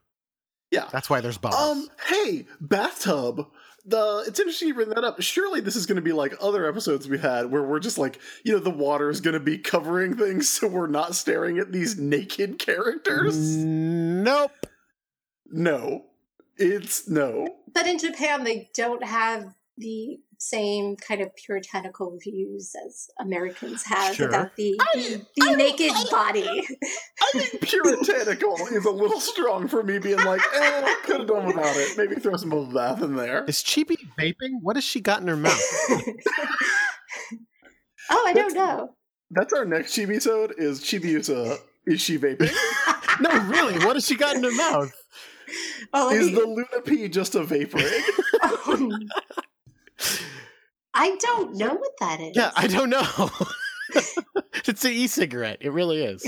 [0.70, 0.88] Yeah.
[0.92, 1.60] That's why there's bubbles.
[1.60, 3.46] Um, hey, bathtub.
[3.86, 5.20] The it's interesting you bring that up.
[5.22, 8.20] Surely this is going to be like other episodes we had where we're just like,
[8.44, 11.72] you know, the water is going to be covering things so we're not staring at
[11.72, 13.56] these naked characters.
[13.56, 14.52] Nope.
[15.46, 16.04] No.
[16.60, 17.56] It's no.
[17.72, 24.14] But in Japan they don't have the same kind of puritanical views as Americans have
[24.14, 24.28] sure.
[24.28, 26.48] about the, the, the I, naked I, body.
[26.48, 31.46] I think puritanical is a little strong for me being like, eh, could have done
[31.46, 31.96] without it.
[31.98, 33.44] Maybe throw some bubble bath in there.
[33.44, 34.60] Is Chibi vaping?
[34.62, 35.60] What has she got in her mouth?
[38.10, 38.90] oh, I don't know.
[39.30, 41.58] That's our next Chibi sode is Chibiusa.
[41.86, 42.52] Is she vaping?
[43.20, 43.84] no, really.
[43.84, 44.92] What has she got in her mouth?
[45.92, 47.78] Oh, is the Luna P just a vapor
[48.42, 48.98] oh,
[50.94, 52.36] I don't know what that is.
[52.36, 53.30] Yeah, I don't know.
[54.66, 55.58] it's an e-cigarette.
[55.60, 56.22] It really is.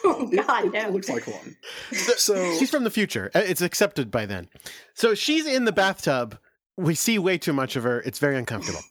[0.04, 0.88] oh God, it, no.
[0.88, 1.56] It looks like one.
[1.92, 3.30] So she's from the future.
[3.34, 4.48] Uh, it's accepted by then.
[4.94, 6.38] So she's in the bathtub.
[6.76, 8.00] We see way too much of her.
[8.02, 8.82] It's very uncomfortable.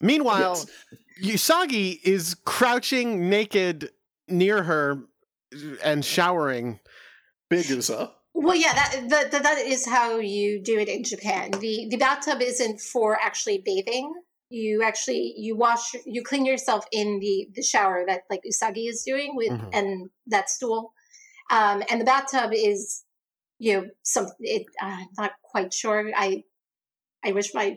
[0.00, 0.66] Meanwhile,
[1.22, 1.40] yes.
[1.40, 3.90] Usagi is crouching naked
[4.28, 5.04] near her
[5.82, 6.80] and showering.
[7.48, 8.10] Big Usa.
[8.34, 11.52] Well, yeah, that, that that is how you do it in Japan.
[11.52, 14.12] the The bathtub isn't for actually bathing.
[14.50, 19.04] You actually you wash you clean yourself in the the shower that like Usagi is
[19.06, 19.68] doing with mm-hmm.
[19.72, 20.92] and that stool,
[21.50, 23.04] um, and the bathtub is
[23.58, 24.66] you know some it.
[24.82, 26.10] I'm not quite sure.
[26.16, 26.42] I
[27.24, 27.76] I wish my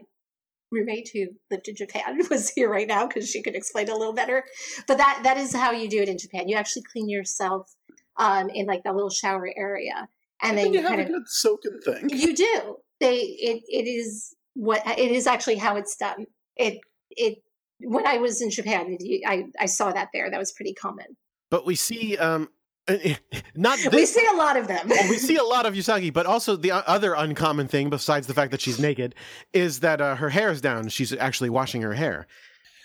[0.71, 4.13] roommate who lived in Japan was here right now because she could explain a little
[4.13, 4.43] better.
[4.87, 6.49] But that that is how you do it in Japan.
[6.49, 7.71] You actually clean yourself
[8.17, 10.09] um, in like that little shower area
[10.41, 12.09] and then you, you have a of, good soaking thing.
[12.09, 12.77] You do.
[12.99, 16.25] They it it is what it is actually how it's done.
[16.55, 16.79] It
[17.11, 17.39] it
[17.79, 20.29] when I was in Japan, I I saw that there.
[20.29, 21.05] That was pretty common.
[21.49, 22.49] But we see um
[23.55, 24.87] not this, we see a lot of them.
[24.87, 28.33] well, we see a lot of Usagi, but also the other uncommon thing, besides the
[28.33, 29.13] fact that she's naked,
[29.51, 30.87] is that uh, her hair is down.
[30.87, 32.27] She's actually washing her hair.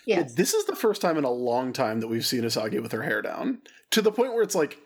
[0.05, 0.33] Yes.
[0.33, 3.03] This is the first time in a long time that we've seen Usagi with her
[3.03, 3.59] hair down
[3.91, 4.77] to the point where it's like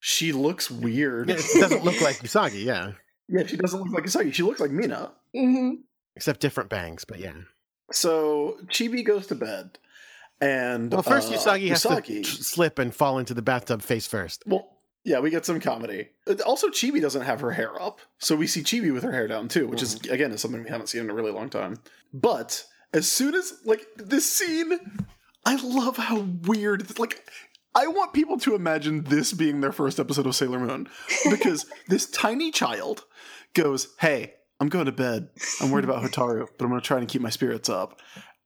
[0.00, 1.28] she looks weird.
[1.28, 2.92] Yeah, it doesn't look like Usagi, yeah.
[3.28, 4.32] Yeah, she doesn't look like Usagi.
[4.32, 5.12] She looks like Mina.
[5.34, 5.80] Mm-hmm.
[6.14, 7.34] Except different bangs, but yeah.
[7.92, 9.78] So Chibi goes to bed,
[10.40, 14.06] and well, first uh, Usagi has Usagi, to slip and fall into the bathtub face
[14.06, 14.42] first.
[14.46, 14.68] Well,
[15.04, 16.08] yeah, we get some comedy.
[16.44, 19.46] Also, Chibi doesn't have her hair up, so we see Chibi with her hair down
[19.46, 20.04] too, which mm-hmm.
[20.06, 21.76] is again is something we haven't seen in a really long time.
[22.12, 24.78] But as soon as like this scene,
[25.44, 26.98] I love how weird.
[26.98, 27.28] Like
[27.76, 30.88] I want people to imagine this being their first episode of Sailor Moon
[31.30, 33.04] because this tiny child
[33.52, 35.28] goes, Hey, I'm going to bed.
[35.60, 38.00] I'm worried about Hotaru, but I'm going to try and keep my spirits up.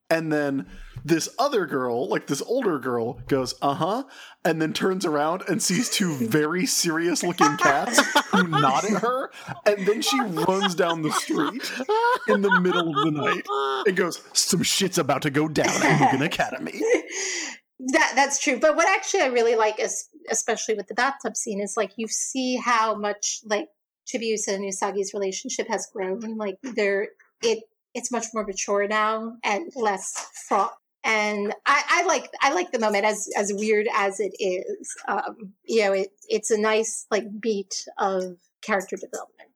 [0.09, 0.67] And then
[1.05, 4.03] this other girl, like this older girl, goes, uh huh,
[4.43, 9.31] and then turns around and sees two very serious looking cats who nod at her.
[9.65, 11.71] And then she runs down the street
[12.27, 13.45] in the middle of the night
[13.87, 16.81] and goes, Some shit's about to go down at Mugen Academy.
[17.87, 18.59] That that's true.
[18.59, 22.07] But what actually I really like is especially with the bathtub scene is like you
[22.07, 23.69] see how much like
[24.07, 26.37] Chibiusa and Usagi's relationship has grown.
[26.37, 27.09] Like they're
[27.41, 27.63] it
[27.93, 30.13] it's much more mature now and less
[30.47, 30.73] fraught.
[31.03, 34.95] And I, I like I like the moment as as weird as it is.
[35.07, 39.49] Um, you know, it it's a nice like beat of character development.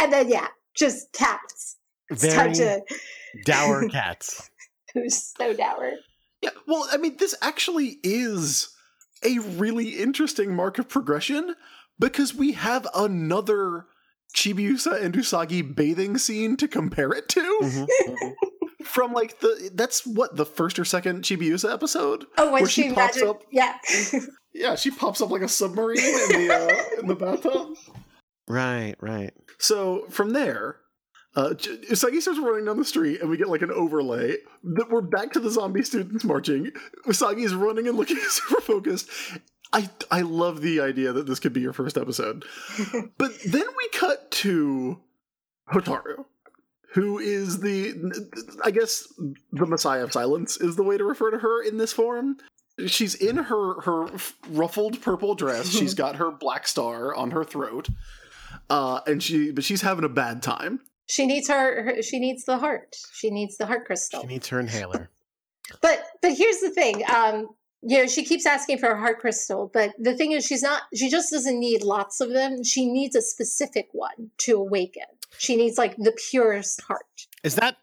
[0.00, 1.76] And then yeah, just cats.
[2.10, 2.80] Very to...
[3.44, 4.50] dour cats.
[4.94, 5.92] Who's so dour.
[6.42, 8.68] Yeah, well, I mean, this actually is
[9.24, 11.54] a really interesting mark of progression
[11.98, 13.86] because we have another
[14.34, 17.60] Chibiusa and Usagi bathing scene to compare it to.
[17.62, 18.28] Mm-hmm, mm-hmm.
[18.84, 22.24] From like the that's what the first or second Chibiusa episode.
[22.38, 23.76] Oh, when she, she pops imagine, up, yeah,
[24.54, 27.76] yeah, she pops up like a submarine in the uh, in the bathtub.
[28.48, 29.32] Right, right.
[29.58, 30.79] So from there,
[31.36, 35.00] uh, Usagi starts running down the street, and we get like an overlay that we're
[35.00, 36.72] back to the zombie students marching.
[37.06, 39.08] Usagi is running and looking super focused.
[39.72, 42.44] I I love the idea that this could be your first episode,
[43.18, 45.00] but then we cut to
[45.72, 46.24] Hotaru,
[46.94, 47.94] who is the,
[48.64, 49.06] I guess,
[49.52, 52.38] the Messiah of Silence is the way to refer to her in this form.
[52.86, 54.08] She's in her her
[54.48, 55.68] ruffled purple dress.
[55.68, 57.88] She's got her black star on her throat,
[58.68, 60.80] uh, and she but she's having a bad time.
[61.10, 62.02] She needs her, her.
[62.02, 62.96] She needs the heart.
[63.12, 64.20] She needs the heart crystal.
[64.20, 65.10] She needs her inhaler.
[65.82, 67.02] but but here's the thing.
[67.12, 67.48] Um,
[67.82, 70.82] you know, she keeps asking for a heart crystal, but the thing is, she's not.
[70.94, 72.62] She just doesn't need lots of them.
[72.62, 75.02] She needs a specific one to awaken.
[75.36, 77.26] She needs like the purest heart.
[77.42, 77.78] Is that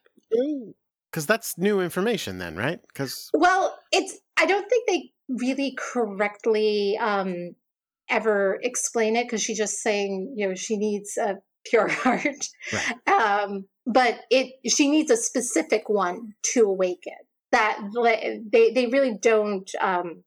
[1.11, 2.79] because that's new information then, right?
[2.87, 4.17] Because well, it's.
[4.37, 7.55] I don't think they really correctly um,
[8.09, 12.47] ever explain it because she's just saying, you know, she needs a pure heart.
[12.73, 13.07] Right.
[13.07, 17.13] Um, but it she needs a specific one to awaken.
[17.51, 17.79] That
[18.51, 20.23] they they really don't um,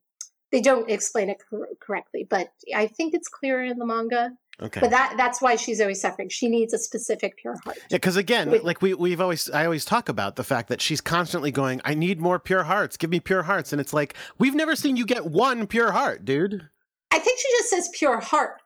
[0.50, 4.32] they don't explain it cor- correctly, but I think it's clearer in the manga.
[4.62, 4.80] Okay.
[4.80, 6.28] But that that's why she's always suffering.
[6.28, 7.78] She needs a specific pure heart.
[7.90, 10.80] Yeah, because again, With, like we we've always I always talk about the fact that
[10.82, 12.96] she's constantly going, I need more pure hearts.
[12.96, 13.72] Give me pure hearts.
[13.72, 16.68] And it's like, we've never seen you get one pure heart, dude.
[17.10, 18.60] I think she just says pure heart.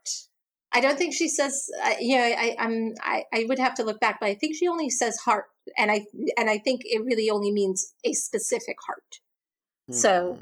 [0.74, 1.70] I don't think she says.
[1.84, 2.94] Uh, you know, I, I'm.
[3.00, 5.46] I, I would have to look back, but I think she only says heart,
[5.78, 6.04] and I
[6.36, 9.20] and I think it really only means a specific heart.
[9.88, 9.94] Hmm.
[9.94, 10.38] So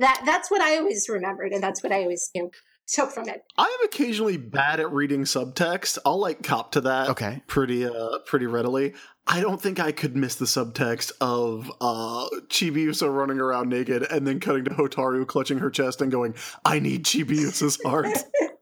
[0.00, 2.50] that that's what I always remembered, and that's what I always you know
[2.88, 3.42] took from it.
[3.56, 5.98] I am occasionally bad at reading subtext.
[6.04, 7.10] I'll like cop to that.
[7.10, 8.94] Okay, pretty uh pretty readily.
[9.28, 14.26] I don't think I could miss the subtext of uh Chibiusa running around naked and
[14.26, 18.08] then cutting to Hotaru clutching her chest and going, "I need Chibiusa's heart."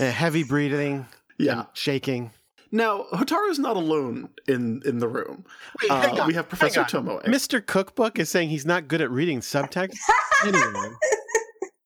[0.00, 1.06] Uh, heavy breathing.
[1.38, 1.64] Yeah.
[1.72, 2.30] Shaking.
[2.70, 5.44] Now, Hotaru's not alone in, in the room.
[5.82, 7.22] Wait, uh, we have Professor Tomoe.
[7.26, 7.64] Mr.
[7.64, 9.98] Cookbook is saying he's not good at reading subtext.
[10.44, 10.88] anyway.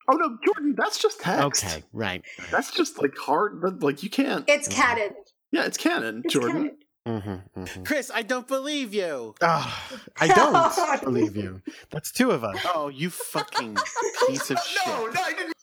[0.08, 1.64] Oh no, Jordan, that's just text.
[1.64, 2.24] Okay, right.
[2.52, 4.44] That's just like hard, like you can't.
[4.48, 5.10] It's canon.
[5.50, 6.52] Yeah, it's canon, it's Jordan.
[6.52, 6.76] Canon.
[7.06, 7.82] Mm-hmm, mm-hmm.
[7.84, 9.34] Chris, I don't believe you.
[9.40, 9.84] Oh,
[10.20, 11.62] I don't believe you.
[11.90, 12.56] That's two of us.
[12.74, 13.76] Oh, you fucking
[14.28, 14.86] piece of shit.
[14.86, 15.55] No, no, I didn't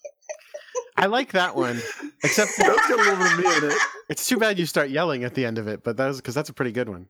[0.96, 1.82] I like that one.
[2.24, 3.78] Except that's got a little bit of me in it.
[4.10, 6.36] It's too bad you start yelling at the end of it, but that was because
[6.36, 7.08] that's a pretty good one.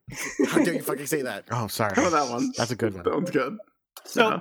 [0.48, 1.46] How dare you fucking say that?
[1.52, 1.94] Oh, sorry.
[1.96, 2.52] How about that one?
[2.58, 3.06] That's a good one.
[3.06, 3.58] Sounds good.
[4.06, 4.40] So, uh-huh.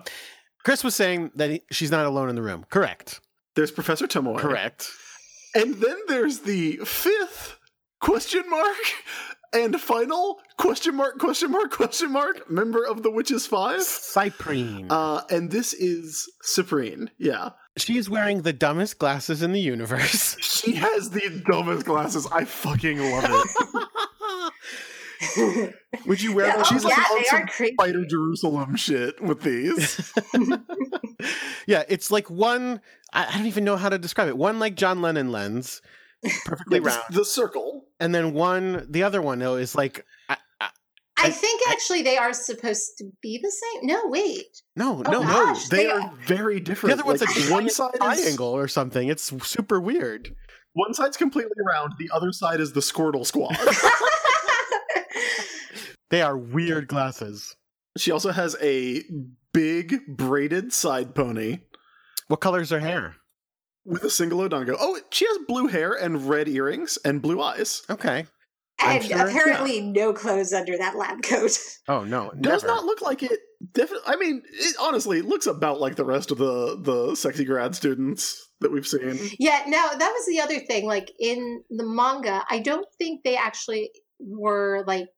[0.64, 2.64] Chris was saying that he, she's not alone in the room.
[2.70, 3.20] Correct.
[3.54, 4.38] There's Professor Tomoe.
[4.38, 4.88] Correct.
[5.54, 7.58] And then there's the fifth
[8.00, 8.76] question mark
[9.52, 13.80] and final question mark question mark question mark member of the Witches Five.
[13.80, 14.86] Cyprine.
[14.88, 17.08] Uh, and this is Cyprine.
[17.18, 17.50] Yeah.
[17.78, 20.36] She is wearing the dumbest glasses in the universe.
[20.40, 22.26] she has the dumbest glasses.
[22.30, 23.72] I fucking love it.
[26.06, 30.12] Would you wear yeah, She's oh, yeah, on some Spider Jerusalem shit with these.
[31.66, 32.80] yeah, it's like one.
[33.12, 34.36] I don't even know how to describe it.
[34.36, 35.80] One like John Lennon lens,
[36.44, 38.84] perfectly round, the circle, and then one.
[38.90, 40.36] The other one though is like I,
[41.30, 43.86] think actually they are supposed to be the same.
[43.86, 44.62] No, wait.
[44.76, 45.76] No, oh, no, gosh, no.
[45.76, 46.96] They, they are, are, very different.
[46.96, 49.08] The other one's like, one side triangle or something.
[49.08, 50.34] It's super weird.
[50.74, 51.94] One side's completely round.
[51.98, 53.56] The other side is the Squirtle Squad.
[56.10, 57.56] they are weird glasses.
[57.98, 59.02] She also has a
[59.52, 61.58] big braided side pony.
[62.28, 63.16] What color is her hair?
[63.84, 64.76] With a single odango.
[64.78, 67.82] Oh, she has blue hair and red earrings and blue eyes.
[67.90, 68.26] Okay
[68.84, 71.58] and sure apparently no clothes under that lab coat.
[71.88, 72.40] Oh no, never.
[72.40, 73.40] does not look like it.
[73.72, 77.44] Definitely, I mean, it, honestly, it looks about like the rest of the the sexy
[77.44, 79.18] grad students that we've seen.
[79.40, 80.86] Yeah, now that was the other thing.
[80.86, 83.90] Like in the manga, I don't think they actually
[84.20, 85.08] were like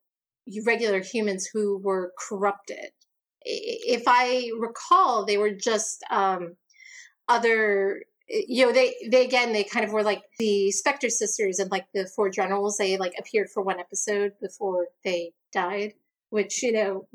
[0.64, 2.90] regular humans who were corrupted.
[3.42, 6.56] If I recall, they were just um,
[7.28, 11.70] other you know they they again they kind of were like the spectre sisters and
[11.70, 15.92] like the four generals they like appeared for one episode before they died
[16.30, 17.06] which you know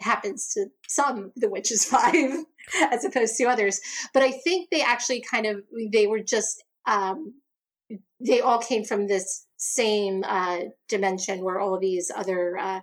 [0.00, 2.44] happens to some the witches five
[2.92, 3.80] as opposed to others.
[4.12, 7.34] But i think they actually kind of they were just um
[8.20, 12.80] they all came from this same uh dimension where all these other uh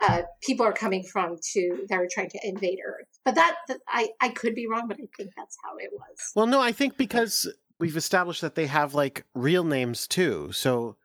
[0.00, 3.06] uh, people are coming from to that are trying to invade Earth.
[3.24, 6.32] But that, that I I could be wrong, but I think that's how it was.
[6.34, 10.96] Well, no, I think because we've established that they have like real names too, so.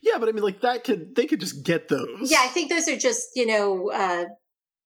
[0.00, 2.30] Yeah, but I mean, like that could they could just get those.
[2.30, 4.24] Yeah, I think those are just you know, uh,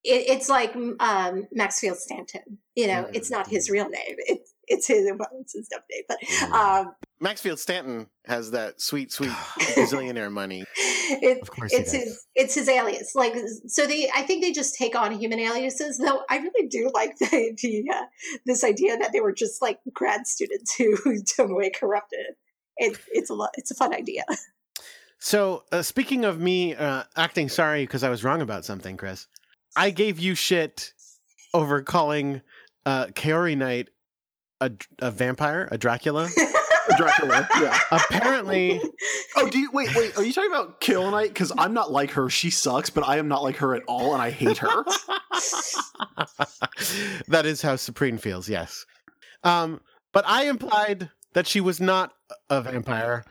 [0.05, 2.59] it, it's like um, Maxfield Stanton.
[2.75, 3.15] You know, mm-hmm.
[3.15, 4.17] it's not his real name.
[4.27, 6.51] It's it's his well, it's his dumb name, but mm.
[6.53, 9.31] um, Maxfield Stanton has that sweet, sweet
[9.77, 10.65] billionaire money.
[10.77, 13.13] It, it's his it's his alias.
[13.15, 13.35] Like
[13.69, 15.99] so, they I think they just take on human aliases.
[15.99, 18.09] Though I really do like the idea,
[18.45, 22.35] this idea that they were just like grad students who Tomoe corrupted.
[22.77, 23.51] It, it's a lot.
[23.57, 24.25] It's a fun idea.
[25.25, 29.29] So, uh, speaking of me uh, acting sorry because I was wrong about something, Chris,
[29.77, 30.93] I gave you shit
[31.55, 32.43] over calling
[32.85, 33.91] uh, Kaori Knight
[34.61, 36.29] a, a vampire, a Dracula.
[37.03, 37.49] Dracula.
[37.61, 37.79] Yeah.
[37.91, 38.81] Apparently,
[39.37, 39.95] Oh, do you wait?
[39.95, 41.29] Wait, are you talking about Kill Knight?
[41.29, 42.29] Because I'm not like her.
[42.31, 44.69] She sucks, but I am not like her at all, and I hate her.
[47.29, 48.49] that is how Cyprine feels.
[48.49, 48.85] Yes,
[49.43, 49.81] um,
[50.13, 52.13] but I implied that she was not
[52.51, 53.25] a vampire,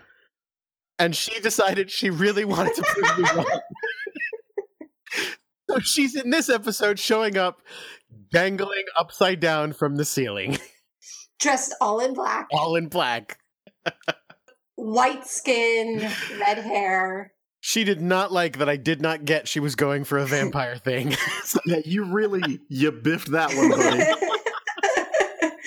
[1.00, 3.60] and she decided she really wanted to prove me wrong.
[5.70, 7.62] so she's in this episode showing up,
[8.32, 10.58] dangling upside down from the ceiling,
[11.40, 13.38] Dressed all in black, all in black.
[14.76, 16.00] White skin,
[16.40, 17.34] red hair.
[17.60, 20.78] She did not like that I did not get she was going for a vampire
[20.78, 21.16] thing.
[21.66, 24.04] yeah, you really you biffed that one, buddy.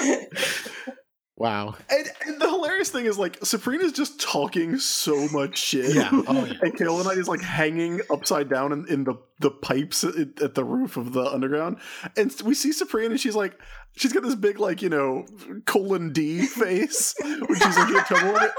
[1.37, 1.77] wow.
[1.89, 2.49] And, and the
[2.85, 5.95] hilarious thing is, like, Cyprine's just talking so much shit.
[5.95, 6.11] Yeah.
[6.27, 6.55] Oh, yeah.
[6.63, 10.65] and Killnite is like hanging upside down in, in the the pipes at, at the
[10.65, 11.79] roof of the underground,
[12.17, 13.59] and we see Cyprine, and she's like,
[13.97, 15.27] she's got this big like you know
[15.67, 18.53] colon D face, which she's like in trouble with.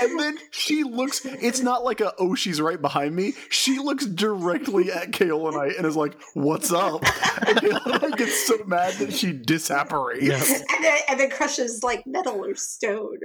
[0.00, 1.24] And then she looks.
[1.24, 3.32] It's not like a oh she's right behind me.
[3.48, 7.02] She looks directly at Kaolinite and is like, "What's up?"
[7.46, 10.22] And Kaolinite gets so mad that she disapparates.
[10.22, 10.34] Yeah.
[10.36, 13.18] and, then, and then crushes like metal or stone.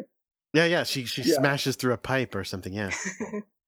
[0.58, 0.84] Yeah, yeah.
[0.84, 1.36] She she Yeah.
[1.38, 2.74] smashes through a pipe or something.
[2.74, 2.92] Yeah.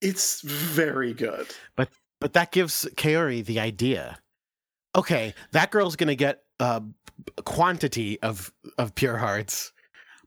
[0.02, 1.48] It's very good.
[1.76, 1.90] But
[2.22, 4.18] but that gives Kaori the idea.
[4.96, 6.82] Okay, that girl's gonna get a
[7.44, 9.74] quantity of of pure hearts,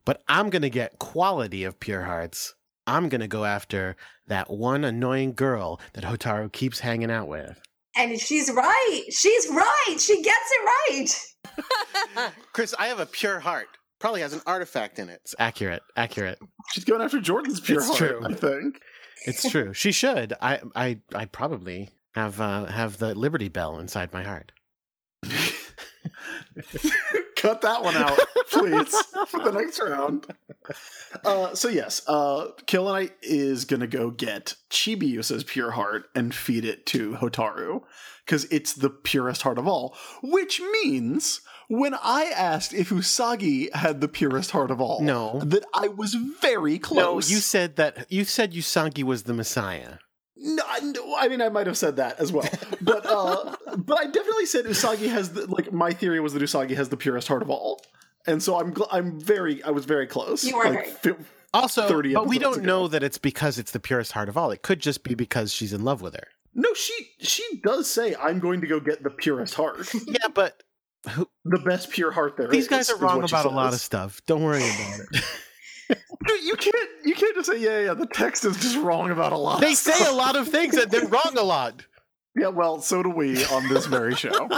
[0.05, 2.55] but I'm gonna get quality of pure hearts.
[2.87, 3.97] I'm gonna go after
[4.27, 7.59] that one annoying girl that Hotaru keeps hanging out with.
[7.97, 9.05] And she's right.
[9.11, 9.97] She's right.
[9.99, 12.33] She gets it right.
[12.53, 13.69] Chris, I have a pure heart.
[14.03, 15.21] Probably has an artifact in it.
[15.23, 16.41] It's accurate, accurate.
[16.73, 17.99] She's going after Jordan's pure It's heart.
[17.99, 18.21] true.
[18.29, 18.81] I think.
[19.27, 19.73] It's true.
[19.73, 20.33] She should.
[20.43, 24.51] I I I probably have uh, have the Liberty Bell inside my heart.
[27.37, 28.19] Cut that one out,
[28.51, 28.95] please,
[29.29, 30.27] for the next round.
[31.25, 36.87] Uh, so yes, uh, Killinite is gonna go get Chibiusa's pure heart and feed it
[36.87, 37.83] to Hotaru
[38.27, 39.97] because it's the purest heart of all.
[40.23, 41.41] Which means
[41.81, 45.41] when I asked if Usagi had the purest heart of all, No.
[45.45, 46.99] that I was very close.
[46.99, 47.31] No, close.
[47.31, 48.07] you said that.
[48.11, 49.95] You said Usagi was the Messiah.
[50.37, 50.63] No,
[51.17, 52.49] I- mean I might have said that as well,
[52.83, 56.75] but uh, but I definitely said Usagi has the, like my theory was that Usagi
[56.77, 57.81] has the purest heart of all,
[58.27, 60.43] and so I'm gl- I'm very I was very close.
[60.45, 62.65] You were like, very fi- Also, 30 but we don't ago.
[62.67, 64.51] know that it's because it's the purest heart of all.
[64.51, 66.27] It could just be because she's in love with her.
[66.55, 70.53] no, she she does say I'm going to go get the purest heart, Yeah, but
[70.55, 70.72] who,
[71.45, 74.23] the best pure heart there these is, guys are wrong about a lot of stuff.
[74.27, 75.25] Don't worry about it.
[76.27, 79.33] Dude, you can't you can't just say yeah yeah the text is just wrong about
[79.33, 79.61] a lot.
[79.61, 80.13] they of say stuff.
[80.13, 81.87] a lot of things that they're wrong a lot.
[82.35, 84.49] Yeah, well, so do we on this very show.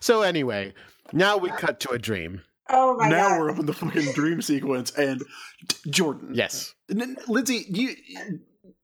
[0.00, 0.74] So anyway,
[1.12, 2.42] now we cut to a dream.
[2.68, 3.10] Oh my god.
[3.10, 3.40] now god.
[3.40, 5.22] we're up in the fucking dream sequence, and
[5.68, 6.74] t- Jordan, Yes.
[6.88, 7.94] And then, Lindsay, you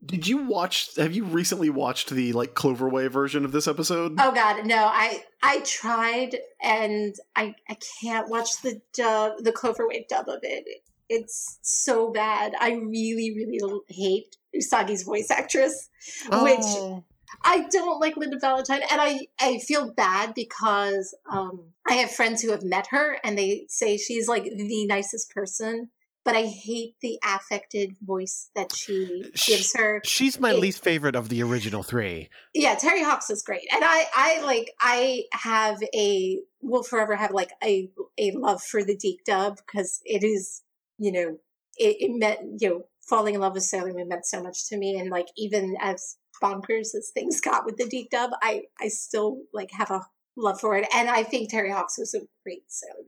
[0.04, 0.96] did you watch?
[0.96, 4.16] Have you recently watched the like Cloverway version of this episode?
[4.18, 4.76] Oh god, no!
[4.76, 10.64] I I tried and I I can't watch the dub, the Cloverway dub of it.
[11.08, 12.54] It's so bad.
[12.60, 15.88] I really really hate Usagi's voice actress,
[16.30, 17.04] which Oh.
[17.44, 22.42] I don't like Linda Ballantyne, and I I feel bad because um I have friends
[22.42, 25.90] who have met her and they say she's like the nicest person,
[26.24, 30.00] but I hate the affected voice that she Sh- gives her.
[30.04, 32.28] She's my It- least favorite of the original three.
[32.54, 37.32] yeah Terri Hawkes is great and i i like i have a will forever have
[37.32, 40.62] like a a love for the DiC dub because it is
[40.98, 41.38] you know
[41.78, 44.76] it, it meant you know falling in love with sailor moon meant so much to
[44.76, 48.88] me and like even as bonkers as things got with the DiC dub i i
[48.88, 50.00] still like have a
[50.36, 53.04] love for it and i think Terri Hawkes was a great sailor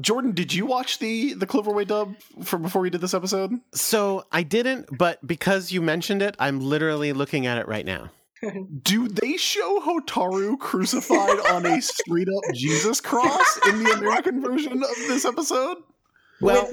[0.00, 2.14] Jordan, did you watch the the Cloverway dub
[2.44, 3.52] from before we did this episode?
[3.74, 8.10] So I didn't, but because you mentioned it, I'm literally looking at it right now.
[8.82, 14.82] Do they show Hotaru crucified on a straight up Jesus cross in the American version
[14.82, 15.78] of this episode?
[16.40, 16.70] Well,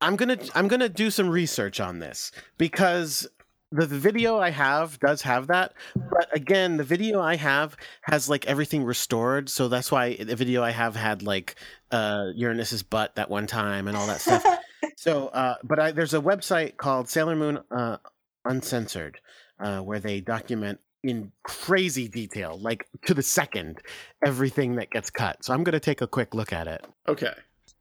[0.00, 3.26] I'm gonna I'm gonna do some research on this because
[3.70, 8.28] the, the video I have does have that, but again, the video I have has
[8.28, 11.56] like everything restored, so that's why the video I have had like
[11.90, 14.44] uh Uranus's butt that one time and all that stuff.
[14.96, 17.98] so, uh, but I, there's a website called Sailor Moon uh,
[18.44, 19.20] Uncensored
[19.60, 23.80] uh, where they document in crazy detail, like to the second,
[24.24, 25.44] everything that gets cut.
[25.44, 26.84] So I'm gonna take a quick look at it.
[27.06, 27.32] Okay.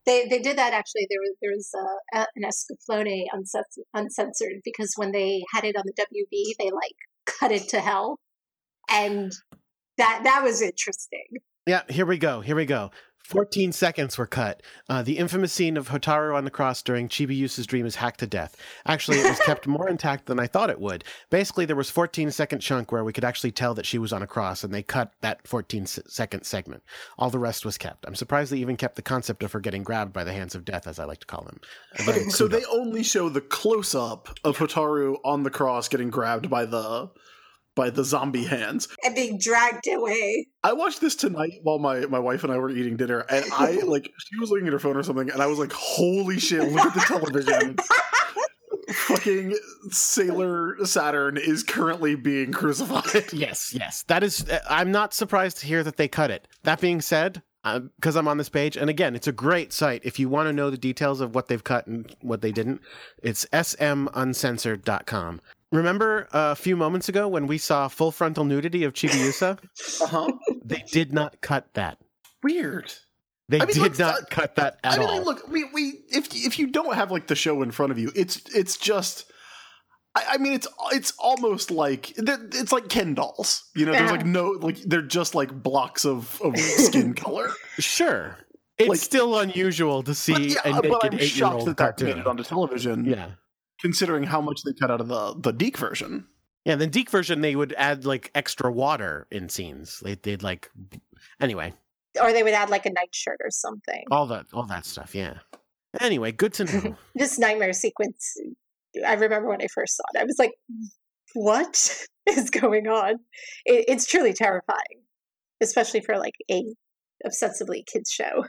[0.07, 1.05] They they did that actually.
[1.09, 3.25] There was there was uh, an Escaflowne
[3.93, 6.95] uncensored because when they had it on the WB, they like
[7.25, 8.17] cut it to hell,
[8.89, 9.31] and
[9.97, 11.27] that that was interesting.
[11.67, 12.39] Yeah, here we go.
[12.39, 12.91] Here we go.
[13.27, 14.63] 14 seconds were cut.
[14.87, 18.27] Uh, the infamous scene of Hotaru on the cross during Chibiusa's dream is hacked to
[18.27, 18.55] death.
[18.85, 21.03] Actually, it was kept more intact than I thought it would.
[21.29, 24.23] Basically, there was 14 second chunk where we could actually tell that she was on
[24.23, 26.83] a cross, and they cut that 14 second segment.
[27.19, 28.05] All the rest was kept.
[28.07, 30.63] I'm surprised they even kept the concept of her getting grabbed by the hands of
[30.63, 31.59] death, as I like to call them.
[32.07, 36.49] Okay, so they only show the close up of Hotaru on the cross getting grabbed
[36.49, 37.09] by the
[37.77, 40.47] by the zombie hands and being dragged away.
[40.63, 43.71] I watched this tonight while my, my wife and I were eating dinner, and I
[43.85, 46.69] like she was looking at her phone or something, and I was like, "Holy shit!
[46.69, 47.77] Look at the television."
[48.89, 49.57] Fucking
[49.91, 53.03] Sailor Saturn is currently being crucified.
[53.33, 54.03] Yes, yes.
[54.07, 54.49] That is.
[54.49, 56.47] Uh, I'm not surprised to hear that they cut it.
[56.63, 60.01] That being said, because I'm on this page, and again, it's a great site.
[60.03, 62.81] If you want to know the details of what they've cut and what they didn't,
[63.21, 65.41] it's smuncensored.com.
[65.71, 69.59] Remember a few moments ago when we saw full frontal nudity of Chibiusa?
[70.01, 70.31] uh-huh.
[70.63, 71.97] They did not cut that.
[72.41, 72.93] Weird.
[73.49, 75.05] They I mean, did not uh, cut that at all.
[75.05, 75.25] I mean, all.
[75.25, 78.11] Look, we, we if if you don't have like the show in front of you,
[78.15, 79.31] it's it's just.
[80.15, 83.69] I, I mean, it's it's almost like it's like Ken dolls.
[83.75, 83.99] You know, yeah.
[83.99, 87.49] there's like no like they're just like blocks of, of skin color.
[87.79, 88.37] Sure,
[88.77, 92.07] it's like, still unusual to see yeah, a naked eight-year-old that cartoon.
[92.07, 93.05] That made it onto television.
[93.05, 93.29] Yeah,
[93.79, 96.27] considering how much they cut out of the the DiC version.
[96.65, 100.03] Yeah, the DiC version they would add like extra water in scenes.
[100.23, 100.69] They'd like
[101.39, 101.73] anyway.
[102.21, 104.03] Or they would add like a nightshirt or something.
[104.11, 105.39] All that all that stuff, yeah.
[105.99, 106.95] Anyway, good to know.
[107.15, 108.37] this nightmare sequence
[109.05, 110.19] I remember when I first saw it.
[110.19, 110.53] I was like,
[111.33, 113.15] what is going on?
[113.65, 115.03] It, it's truly terrifying.
[115.61, 116.63] Especially for like a
[117.25, 118.45] ostensibly kids show.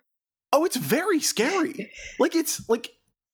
[0.52, 1.90] Oh, it's very scary.
[2.18, 2.90] like it's like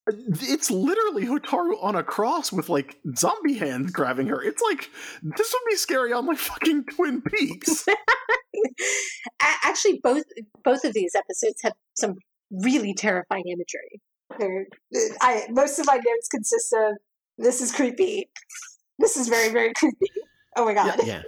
[0.06, 4.42] it's literally Hotaru on a cross with like zombie hands grabbing her.
[4.42, 4.90] It's like
[5.22, 7.86] this would be scary on like fucking Twin Peaks.
[9.40, 10.24] Actually, both
[10.62, 12.16] both of these episodes have some
[12.50, 14.00] really terrifying imagery.
[15.20, 16.96] I, most of my notes consist of
[17.38, 18.28] this is creepy.
[18.98, 20.10] This is very very creepy.
[20.56, 20.98] Oh my god.
[20.98, 21.04] Yeah.
[21.06, 21.22] yeah.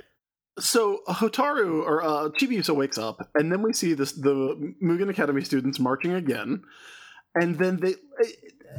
[0.58, 5.42] So Hotaru or uh, Chibiusa wakes up, and then we see this the Mugen Academy
[5.44, 6.62] students marching again,
[7.34, 7.94] and then they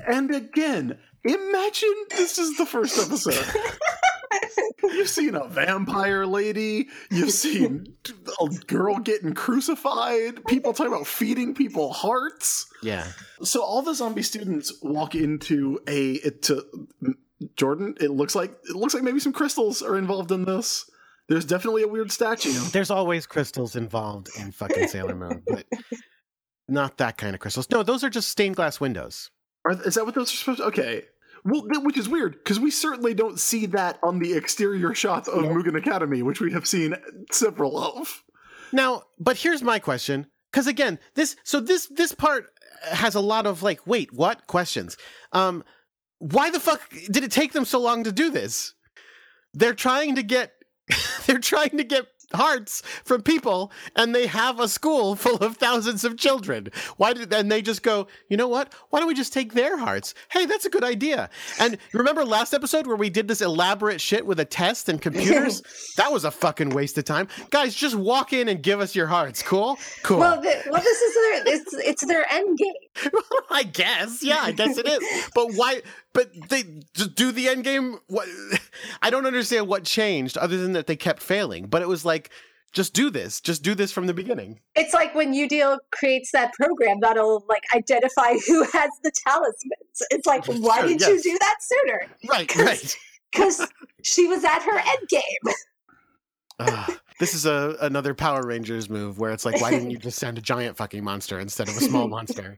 [0.06, 3.46] and again, imagine this is the first episode.
[4.84, 6.88] You've seen a vampire lady.
[7.12, 7.96] You've seen
[8.40, 10.46] a girl getting crucified.
[10.46, 12.68] People talking about feeding people hearts.
[12.82, 13.08] Yeah.
[13.44, 16.88] So all the zombie students walk into a to
[17.56, 17.96] Jordan.
[18.00, 20.90] It looks like it looks like maybe some crystals are involved in this.
[21.28, 22.54] There's definitely a weird statue.
[22.72, 25.66] There's always crystals involved in fucking Sailor Moon, but
[26.70, 27.70] not that kind of crystals.
[27.70, 29.30] No, those are just stained glass windows.
[29.68, 30.66] Are, is that what those are supposed to?
[30.66, 31.04] Okay.
[31.44, 35.44] Well, which is weird because we certainly don't see that on the exterior shots of
[35.44, 36.96] Mugen Academy, which we have seen
[37.32, 38.24] several of.
[38.72, 42.48] Now, but here's my question: because again, this so this this part
[42.92, 44.98] has a lot of like, wait, what questions?
[45.32, 45.64] Um,
[46.20, 48.74] why the fuck did it take them so long to do this?
[49.54, 50.54] They're trying to get
[51.26, 56.04] they're trying to get hearts from people and they have a school full of thousands
[56.04, 56.68] of children.
[56.98, 58.74] Why did and they just go you know what?
[58.90, 60.14] Why don't we just take their hearts?
[60.30, 61.30] Hey that's a good idea.
[61.60, 65.62] And remember last episode where we did this elaborate shit with a test and computers?
[65.98, 67.28] That was a fucking waste of time.
[67.50, 69.42] Guys just walk in and give us your hearts.
[69.42, 69.80] Cool?
[70.04, 70.20] Cool.
[70.20, 72.74] Well, the, well this is their it's, it's their end game
[73.50, 75.82] i guess yeah i guess it is but why
[76.18, 76.64] but they
[76.96, 78.00] just do the end game.
[78.08, 78.28] What
[79.04, 81.68] I don't understand what changed other than that they kept failing.
[81.68, 82.32] But it was like,
[82.74, 83.40] just do this.
[83.40, 84.60] Just do this from the beginning.
[84.76, 90.02] It's like when Eudial creates that program that'll like identify who has the talismans.
[90.10, 91.24] It's like, why didn't yes.
[91.24, 92.02] you do that sooner?
[92.32, 92.98] Right, right.
[93.32, 93.68] Because
[94.02, 95.54] she was at her end game.
[96.60, 96.88] Uh,
[97.20, 100.40] this is a another Power Rangers move where it's like, why didn't you just send
[100.40, 102.58] a giant fucking monster instead of a small monster?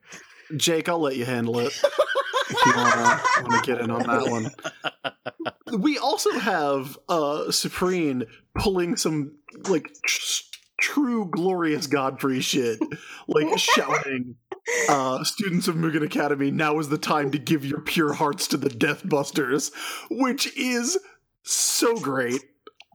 [0.56, 1.68] Jake, I'll let you handle it
[2.50, 5.80] if you want to get in on that one.
[5.80, 8.28] We also have uh, Cyprine
[8.58, 9.38] pulling some
[9.68, 10.44] like tr-
[10.82, 12.80] true glorious Godfrey shit,
[13.28, 14.36] like shouting.
[14.88, 18.58] Uh, students of Mugen Academy, now is the time to give your pure hearts to
[18.58, 19.72] the Death Busters,
[20.12, 20.98] which is
[21.44, 22.44] so great.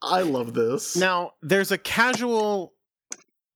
[0.01, 0.97] I love this.
[0.97, 2.75] Now, there's a casual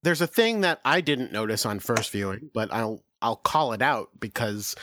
[0.02, 3.82] there's a thing that I didn't notice on first viewing, but I'll I'll call it
[3.82, 4.74] out because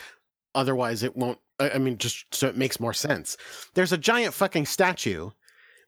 [0.56, 1.38] Otherwise, it won't.
[1.60, 3.38] I mean, just so it makes more sense.
[3.76, 5.32] There's a giant fucking statue,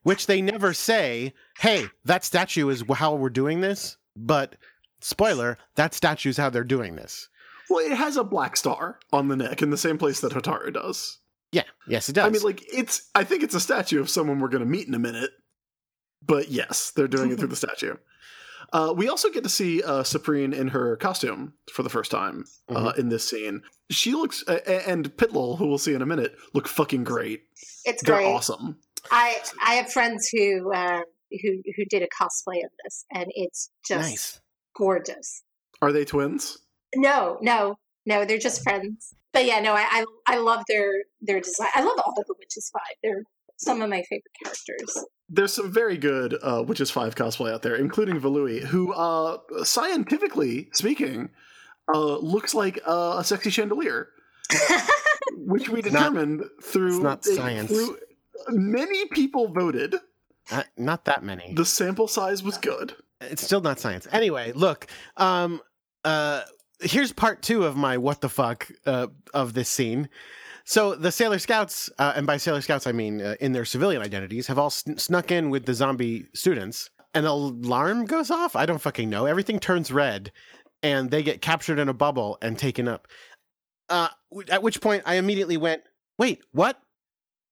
[0.02, 3.96] which they never say, hey, that statue is how we're doing this.
[4.14, 4.56] But
[5.00, 7.28] spoiler, that statue is how they're doing this.
[7.68, 10.72] Well, it has a black star on the neck in the same place that Hotaru
[10.72, 11.18] does.
[11.52, 12.26] Yeah, yes, it does.
[12.26, 13.08] I mean, like it's.
[13.14, 15.30] I think it's a statue of someone we're going to meet in a minute.
[16.26, 17.94] But yes, they're doing it through the statue.
[18.72, 22.44] Uh, we also get to see uh, Cyprine in her costume for the first time
[22.68, 22.98] uh, Mhm.
[22.98, 23.62] in this scene.
[23.90, 27.42] She looks, uh, and Ptilol, who we'll see in a minute, look fucking great.
[27.84, 28.14] It's great.
[28.16, 28.34] They're great.
[28.34, 28.78] awesome.
[29.10, 31.00] I I have friends who uh,
[31.30, 34.40] who who did a cosplay of this, and it's just nice.
[34.76, 35.42] gorgeous.
[35.80, 36.58] Are they twins?
[36.94, 39.14] No, no, no, they're just friends.
[39.32, 40.90] But yeah, no, I I, I love their
[41.22, 41.68] their design.
[41.74, 42.96] I love all of the Witches Five.
[43.02, 43.22] They're
[43.56, 45.04] some of my favorite characters.
[45.28, 50.68] There's some very good uh, Witches 5 cosplay out there, including Viluy, who, uh, scientifically
[50.72, 51.30] speaking,
[51.92, 54.08] uh, looks like uh, a sexy chandelier,
[55.36, 57.70] which we It's not- determined through, it's not science.
[57.70, 57.98] through
[58.48, 59.96] many people voted.
[60.50, 61.52] Uh, not that many.
[61.54, 62.94] The sample size was good.
[63.20, 64.06] it's still not science.
[64.10, 64.86] Anyway, look,
[65.18, 65.60] um,
[66.04, 66.42] uh,
[66.80, 70.08] here's part two of my what the fuck uh, of this scene.
[70.64, 74.02] So the Sailor Scouts, uh, and by Sailor Scouts I mean uh, in their civilian
[74.02, 76.90] identities, have all sn- snuck in with the zombie students.
[77.14, 78.54] An alarm goes off.
[78.54, 79.24] I don't fucking know.
[79.24, 80.30] Everything turns red,
[80.82, 83.08] and they get captured in a bubble and taken up.
[83.88, 85.82] Uh, w- at which point I immediately went,
[86.18, 86.78] "Wait, what?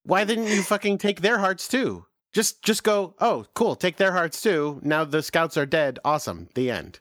[0.03, 2.05] Why didn't you fucking take their hearts too?
[2.35, 3.15] Just, just go.
[3.19, 3.75] Oh, cool.
[3.77, 4.79] Take their hearts too.
[4.83, 5.99] Now the scouts are dead.
[6.05, 6.49] Awesome.
[6.55, 7.01] The end.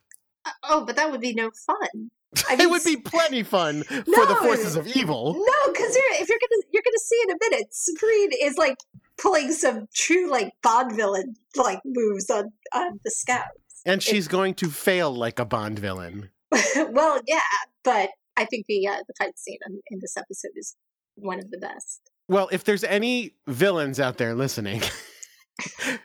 [0.70, 2.12] Oh, but that would be no fun.
[2.50, 5.34] I it would be plenty fun for the forces of evil.
[5.34, 8.78] No, because you're, if you're gonna you're gonna see in a minute, Cyprine is like
[9.18, 13.50] pulling some true like Bond villain like moves on on the scouts.
[13.86, 16.30] And she's going to fail like a Bond villain.
[16.90, 17.40] well, yeah,
[17.84, 20.76] but I think the uh, the fight scene in, in this episode is
[21.16, 22.02] one of the best.
[22.28, 24.82] Well, if there's any villains out there listening,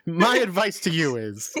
[0.05, 1.51] my advice to you is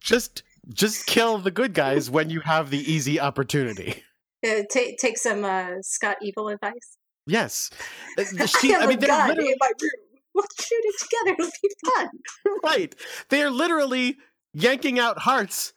[0.00, 0.42] just
[0.72, 4.02] just kill the good guys when you have the easy opportunity.
[4.42, 6.96] Uh, take take some uh, Scott Evil advice.
[7.26, 7.68] Yes.
[8.18, 9.90] I she- have I mean, they're literally- in my room.
[10.34, 11.36] We'll shoot it together.
[11.38, 12.08] It'll be fun.
[12.64, 12.94] right.
[13.28, 14.16] They are literally
[14.54, 15.74] yanking out hearts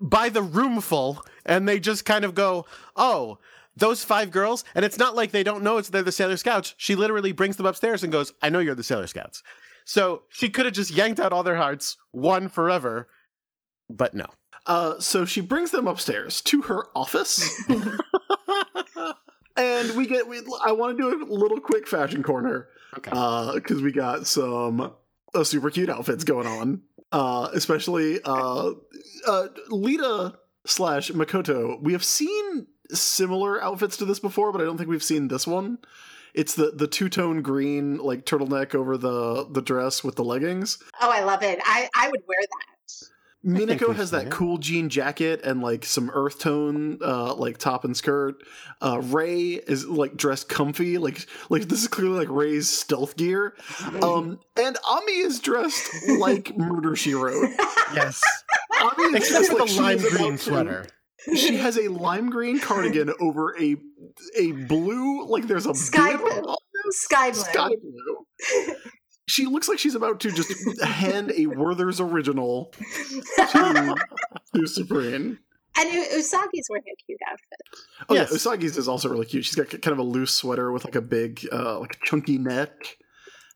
[0.00, 2.64] by the roomful, and they just kind of go,
[2.94, 3.38] "Oh,
[3.76, 6.76] those five girls." And it's not like they don't know it's they're the Sailor Scouts.
[6.76, 9.42] She literally brings them upstairs and goes, "I know you're the Sailor Scouts."
[9.84, 13.08] So she could have just yanked out all their hearts, one forever,
[13.96, 14.26] but no.
[14.66, 17.50] Uh, so she brings them upstairs to her office,
[19.56, 20.28] and we get.
[20.28, 23.10] We, I want to do a little quick fashion corner Okay.
[23.54, 24.92] because we got some
[25.34, 26.82] uh, super cute outfits going on,
[27.12, 28.72] uh, especially uh,
[29.26, 30.34] uh, Lita
[30.66, 31.80] slash Makoto.
[31.80, 35.46] We have seen similar outfits to this before, but I don't think we've seen this
[35.46, 35.78] one.
[36.34, 40.78] It's the the two tone green like turtleneck over the the dress with the leggings.
[41.00, 41.58] Oh, I love it.
[41.64, 42.66] I I would wear that.
[43.44, 44.30] Think Minako has that it.
[44.30, 48.36] cool jean jacket and like some earth tone uh like top and skirt.
[48.80, 53.54] Uh Ray is like dressed comfy, like like this is clearly like Ray's stealth gear.
[54.02, 55.88] Um and Ami is dressed
[56.18, 57.50] like Murder She Wrote.
[57.94, 58.20] yes.
[58.80, 60.86] Ami is Except dressed for like the lime green sweater.
[61.34, 63.76] She has a lime green cardigan over a
[64.36, 66.56] a blue like there's a Sky blue.
[66.90, 67.42] Sky blue.
[67.42, 68.74] Sky blue.
[69.30, 70.52] She looks like she's about to just
[70.82, 72.82] hand a Werther's original to,
[74.54, 75.38] to Cyprine.
[75.78, 77.60] And Usagi's wearing a cute outfit.
[78.08, 78.30] Oh Yes.
[78.32, 79.44] yeah, Usagi's is also really cute.
[79.44, 82.38] She's got kind of a loose sweater with like a big, uh, like a chunky
[82.38, 82.72] neck,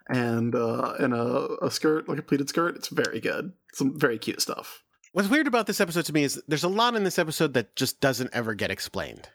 [0.08, 2.76] and uh, and a, a skirt, like a pleated skirt.
[2.76, 3.52] It's very good.
[3.72, 4.82] Some very cute stuff.
[5.12, 7.74] What's weird about this episode to me is there's a lot in this episode that
[7.74, 9.28] just doesn't ever get explained.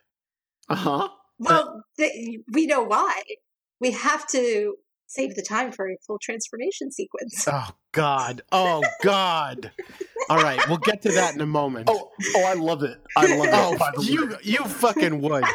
[0.70, 1.10] Uh huh.
[1.38, 3.22] Well, th- we know why.
[3.82, 4.76] We have to
[5.10, 7.46] save the time for a full transformation sequence.
[7.52, 8.42] Oh God!
[8.52, 9.72] Oh God!
[10.30, 11.90] All right, we'll get to that in a moment.
[11.92, 13.02] Oh, oh, I love it.
[13.18, 13.52] I love it.
[13.54, 14.06] Oh, by the way.
[14.08, 15.44] you you fucking would.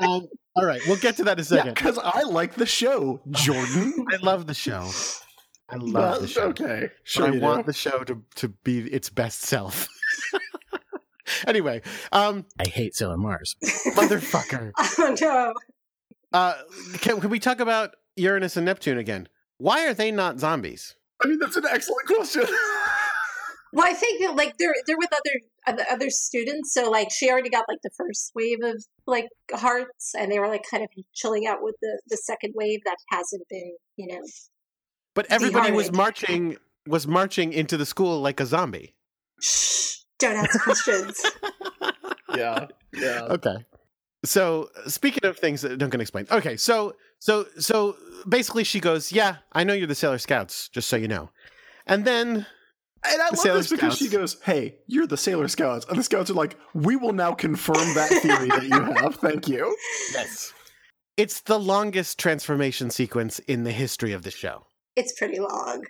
[0.00, 1.74] Um, all right, we'll get to that in a second.
[1.74, 4.04] because I like the show, Jordan.
[4.12, 4.90] I love the show.
[5.70, 6.42] I love But- the show.
[6.48, 7.26] Okay, sure.
[7.26, 7.40] I you do.
[7.40, 9.86] want the show to to be its best self.
[11.46, 13.54] anyway, um, I hate Sailor Mars.
[13.94, 14.72] motherfucker.
[14.78, 15.54] oh no.
[16.32, 16.54] Uh,
[17.00, 19.28] can can we talk about Uranus and Neptune again?
[19.58, 20.96] Why are they not zombies?
[21.22, 22.44] I mean, that's an excellent question.
[23.74, 27.30] Well, I think that, like they're they're with other other other students, so like she
[27.30, 30.90] already got like the first wave of like hearts, and they were like kind of
[31.14, 34.20] chilling out with the the second wave that hasn't been, you know.
[35.14, 38.94] But everybody was marching was marching into the school like a zombie.
[39.40, 41.24] Shh, don't ask questions.
[42.36, 43.22] yeah, yeah.
[43.30, 43.56] Okay.
[44.24, 46.30] So speaking of things that don't get explained.
[46.30, 47.96] Okay, so so so
[48.28, 51.30] basically she goes, Yeah, I know you're the Sailor Scouts, just so you know.
[51.86, 52.46] And then
[53.04, 53.98] And I love Sailor this because Scouts.
[53.98, 57.32] she goes, "Hey, you're the Sailor Scouts," and the Scouts are like, "We will now
[57.32, 59.14] confirm that theory that you have.
[59.16, 59.76] Thank you."
[60.12, 60.52] Yes.
[61.16, 64.66] It's the longest transformation sequence in the history of the show.
[64.96, 65.84] It's pretty long.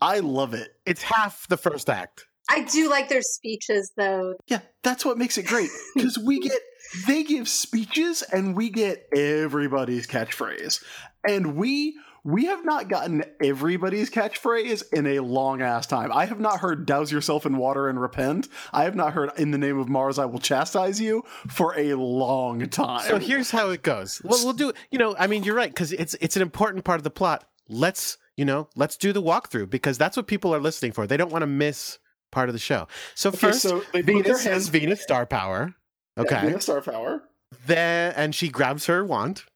[0.00, 0.68] I love it.
[0.86, 2.26] It's half the first act.
[2.50, 4.34] I do like their speeches though.
[4.46, 6.60] Yeah, that's what makes it great because we get
[7.06, 10.82] they give speeches and we get everybody's catchphrase,
[11.26, 16.12] and we we have not gotten everybody's catchphrase in a long ass time.
[16.12, 19.50] I have not heard "douse yourself in water and repent." I have not heard "in
[19.50, 23.08] the name of Mars I will chastise you" for a long time.
[23.08, 24.20] So here's how it goes.
[24.24, 24.72] Well, we'll do.
[24.90, 27.48] You know, I mean, you're right because it's it's an important part of the plot.
[27.68, 31.06] Let's you know, let's do the walkthrough because that's what people are listening for.
[31.06, 31.98] They don't want to miss
[32.30, 32.86] part of the show.
[33.14, 35.74] So Okay, first, so Venus has Venus star power.
[36.18, 37.22] Yeah, Okay, Venus Star Power.
[37.66, 39.44] then and she grabs her wand.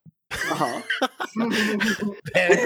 [0.50, 1.08] Uh huh.
[1.36, 1.50] Then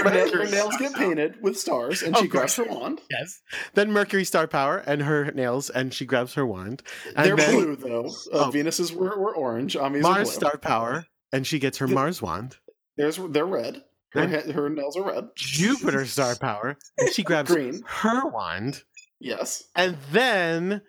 [0.05, 3.01] her, her nails get painted with stars, and Of she grabs her wand.
[3.11, 3.40] Yes.
[3.74, 6.82] Then Mercury star power and her nails, and she grabs her wand.
[7.16, 8.07] And They're then blue though.
[8.32, 8.51] Uh, Oh.
[8.51, 9.76] Venus's were, were orange.
[9.76, 12.57] Ami's Mars star power, and she gets her The- Mars wand.
[12.97, 13.82] There's they're red.
[14.11, 15.28] Her, her nails are red.
[15.36, 17.82] Jupiter star power, and she grabs Green.
[17.86, 18.82] her wand.
[19.20, 19.64] Yes.
[19.74, 20.82] And then,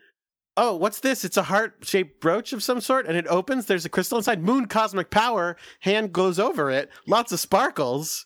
[0.57, 1.23] oh, what's this?
[1.23, 3.67] It's a heart shaped brooch of some sort, and it opens.
[3.67, 4.43] There's a crystal inside.
[4.43, 5.55] Moon cosmic power.
[5.81, 6.89] Hand goes over it.
[7.07, 8.25] Lots of sparkles.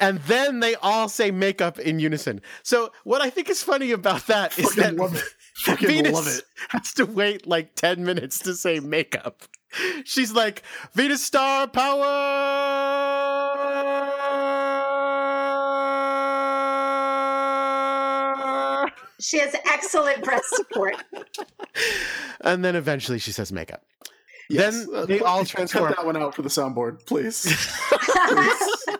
[0.00, 2.40] And then they all say makeup in unison.
[2.64, 5.22] So, what I think is funny about that is that love it.
[5.78, 6.42] Venus love it.
[6.70, 9.42] has to wait like 10 minutes to say makeup.
[10.04, 10.64] She's like,
[10.94, 12.04] Venus star power.
[19.24, 20.96] She has excellent breast support.
[22.42, 23.82] And then eventually she says makeup.
[24.50, 24.84] Yes.
[24.84, 25.94] Then Uh, they put- all cut transform.
[25.96, 27.46] that one out for the soundboard, please.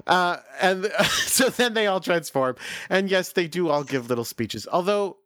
[0.06, 2.56] uh, and so then they all transform.
[2.88, 4.66] And yes, they do all give little speeches.
[4.72, 5.18] Although,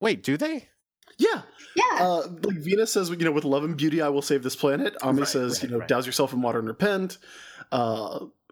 [0.00, 0.68] wait, do they?
[1.18, 1.42] yeah.
[1.76, 2.04] Yeah.
[2.04, 4.94] Uh, like Venus says, you know, with love and beauty, I will save this planet.
[5.02, 5.88] Ami Right, says, right, you know, right.
[5.88, 7.18] douse yourself in water and repent.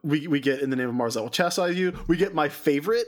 [0.03, 1.97] We we get in the name of Mars, I will chastise you.
[2.09, 3.07] We get my favorite,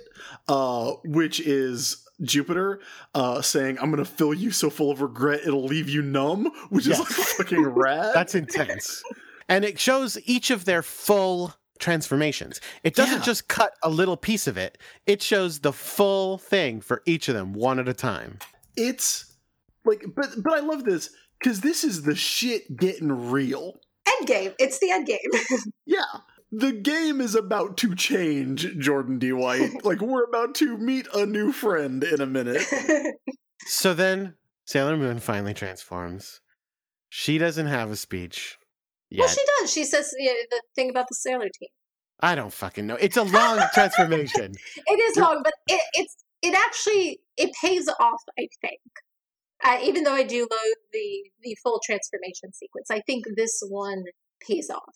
[0.48, 2.80] uh, which is Jupiter
[3.14, 6.50] uh, saying, "I'm going to fill you so full of regret it'll leave you numb,"
[6.70, 8.12] which is like fucking rad.
[8.14, 9.02] That's intense.
[9.48, 12.60] and it shows each of their full transformations.
[12.84, 13.24] It doesn't Yeah.
[13.24, 17.34] just cut a little piece of it, it shows the full thing for each of
[17.34, 18.38] them, one at a time.
[18.76, 19.32] it's
[19.84, 23.80] like, but but I love this because this is the shit getting real.
[24.18, 24.52] End game.
[24.60, 25.18] It's the end game.
[25.86, 26.04] Yeah.
[26.52, 29.32] The game is about to change, Jordan D.
[29.32, 29.84] White.
[29.84, 32.62] like, we're about to meet a new friend in a minute.
[33.66, 34.34] So then
[34.66, 36.40] Sailor Moon finally transforms.
[37.08, 38.58] She doesn't have a speech
[39.10, 39.20] yet.
[39.20, 39.72] well, she does.
[39.72, 41.68] She says yeah, the thing about the sailor team.
[42.20, 42.96] I don't fucking know.
[42.96, 44.52] It's a long transformation.
[44.86, 48.20] It is long, but it, it's it actually it pays off.
[48.38, 48.80] I think,
[49.64, 54.04] uh, even though I do loathe the the full transformation sequence, I think this one
[54.46, 54.94] pays off.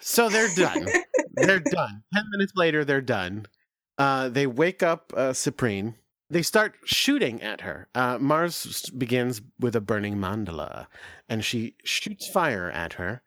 [0.00, 0.86] So they're done.
[1.34, 2.02] they're done.
[2.14, 3.46] Ten minutes later, they're done.
[3.98, 5.94] Uh, they wake up uh, Cyprine.
[6.30, 7.88] They start shooting at her.
[7.94, 10.86] Uh, Mars begins with a burning mandala,
[11.28, 13.22] and she shoots fire at her.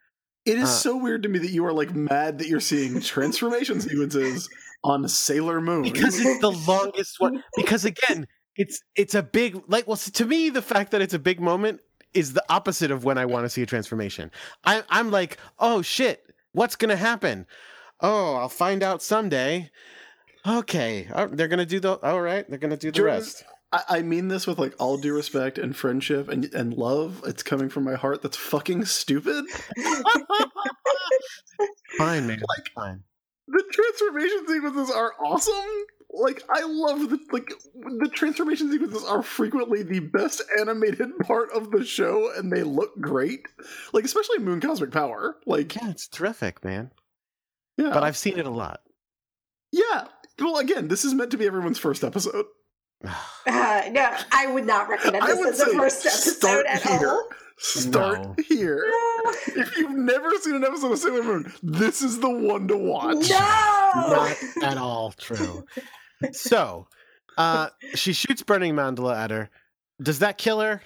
[0.45, 0.73] It is Uh.
[0.73, 4.49] so weird to me that you are like mad that you're seeing transformation sequences
[4.83, 5.83] on Sailor Moon.
[5.83, 7.43] because it's the longest one.
[7.55, 9.87] Because again, it's it's a big like.
[9.87, 11.81] Well, to me, the fact that it's a big moment
[12.15, 14.31] is the opposite of when I want to see a transformation.
[14.63, 17.45] I, I'm like, oh shit, what's gonna happen?
[18.01, 19.69] Oh, I'll find out someday.
[20.47, 21.99] Okay, oh, they're gonna do the.
[21.99, 23.43] All right, they're gonna do the Jordan, rest.
[23.71, 27.21] I, I mean this with like all due respect and friendship and, and love.
[27.25, 28.21] It's coming from my heart.
[28.21, 29.45] That's fucking stupid.
[31.97, 32.41] Fine, man.
[32.75, 33.03] fine.
[33.47, 35.53] The transformation sequences are awesome.
[36.11, 41.71] Like I love the like the transformation sequences are frequently the best animated part of
[41.71, 43.47] the show, and they look great.
[43.93, 45.35] Like especially Moon Cosmic Power.
[45.45, 46.91] Like Yeah, it's terrific, man.
[47.77, 48.81] yeah, But I've seen it a lot.
[49.71, 50.05] yeah.
[50.39, 52.45] Well, again, this is meant to be everyone's first episode.
[53.47, 56.81] Uh, no, I would not recommend this would as a say first episode start at
[56.81, 57.09] here.
[57.09, 57.29] all.
[57.57, 58.35] Start No.
[58.47, 58.83] here.
[58.89, 59.31] No.
[59.61, 63.29] If you've never seen an episode of Sailor Moon, this is the one to watch.
[63.29, 63.84] No.
[63.95, 65.65] Not at all true.
[66.31, 66.87] So,
[67.37, 69.49] uh, she shoots burning mandala at her.
[70.01, 70.81] Does that kill her?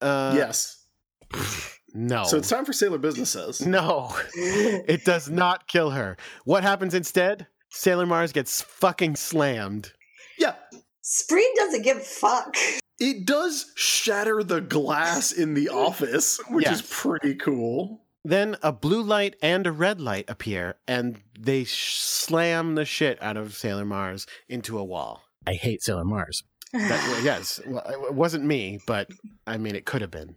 [0.00, 0.84] Uh, yes.
[1.98, 2.24] No.
[2.24, 3.64] So it's time for Sailor Businesses.
[3.64, 4.14] no.
[4.34, 6.18] It does not kill her.
[6.44, 7.46] What happens instead?
[7.70, 9.92] Sailor Mars gets fucking slammed.
[10.38, 10.56] Yeah.
[11.00, 12.54] Spring doesn't give a fuck.
[13.00, 18.02] It does shatter the glass in the office, which is pretty cool.
[18.26, 23.22] Then a blue light and a red light appear, and they sh- slam the shit
[23.22, 25.22] out of Sailor Mars into a wall.
[25.46, 26.42] I hate Sailor Mars.
[26.72, 29.08] That, yes, well, it wasn't me, but
[29.46, 30.34] I mean, it could have been.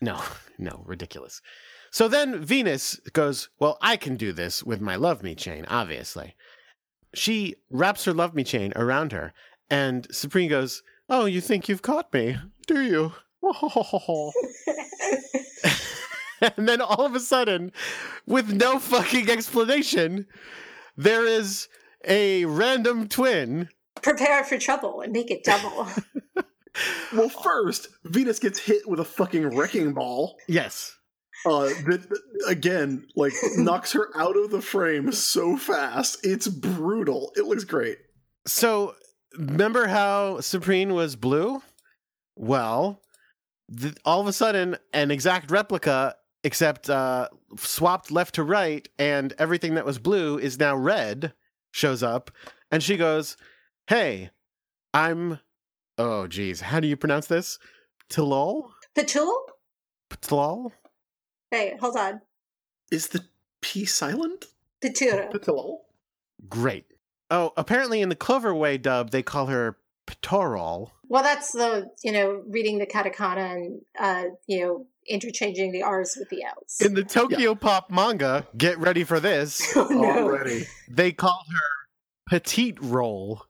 [0.00, 0.22] No,
[0.58, 1.42] no, ridiculous.
[1.90, 6.36] So then Venus goes, Well, I can do this with my Love Me chain, obviously.
[7.12, 9.32] She wraps her Love Me chain around her,
[9.68, 12.36] and Cyprine goes, Oh, you think you've caught me,
[12.68, 13.12] do you?
[16.56, 17.72] and then all of a sudden,
[18.26, 20.26] with no fucking explanation,
[20.96, 21.68] there is
[22.06, 23.68] a random twin.
[24.02, 25.86] Prepare for trouble and make it double.
[27.14, 30.36] well, first, Venus gets hit with a fucking wrecking ball.
[30.48, 30.96] Yes.
[31.46, 32.06] Uh, that
[32.46, 36.18] again, like knocks her out of the frame so fast.
[36.22, 37.32] It's brutal.
[37.36, 37.98] It looks great.
[38.46, 38.94] So,
[39.38, 41.62] remember how Cyprine was blue?
[42.36, 43.00] Well,
[43.78, 49.32] th- all of a sudden, an exact replica, except uh, swapped left to right, and
[49.38, 51.32] everything that was blue is now red,
[51.72, 52.30] shows up,
[52.70, 53.36] and she goes,
[53.88, 54.30] "Hey,
[54.92, 55.40] I'm
[55.96, 56.60] Oh, geez.
[56.60, 57.58] How do you pronounce this?
[58.10, 58.70] Tilol?
[58.96, 59.32] Patul?
[60.10, 60.72] Patul?
[61.50, 62.20] Hey, hold on.
[62.90, 63.24] Is the
[63.60, 64.46] P silent?
[64.82, 65.30] Patura.
[65.30, 65.78] Patul.
[66.48, 66.86] Great.
[67.30, 69.76] Oh, apparently in the Cloverway dub, they call her
[70.06, 70.90] Patorol.
[71.08, 76.16] Well, that's the, you know, reading the katakana and, uh, you know, interchanging the R's
[76.18, 76.80] with the L's.
[76.80, 77.58] In the Tokyo yeah.
[77.58, 79.62] Pop manga, get ready for this.
[79.76, 80.24] oh, no.
[80.24, 80.66] Already.
[80.88, 81.88] They call her
[82.28, 83.42] Petite Roll.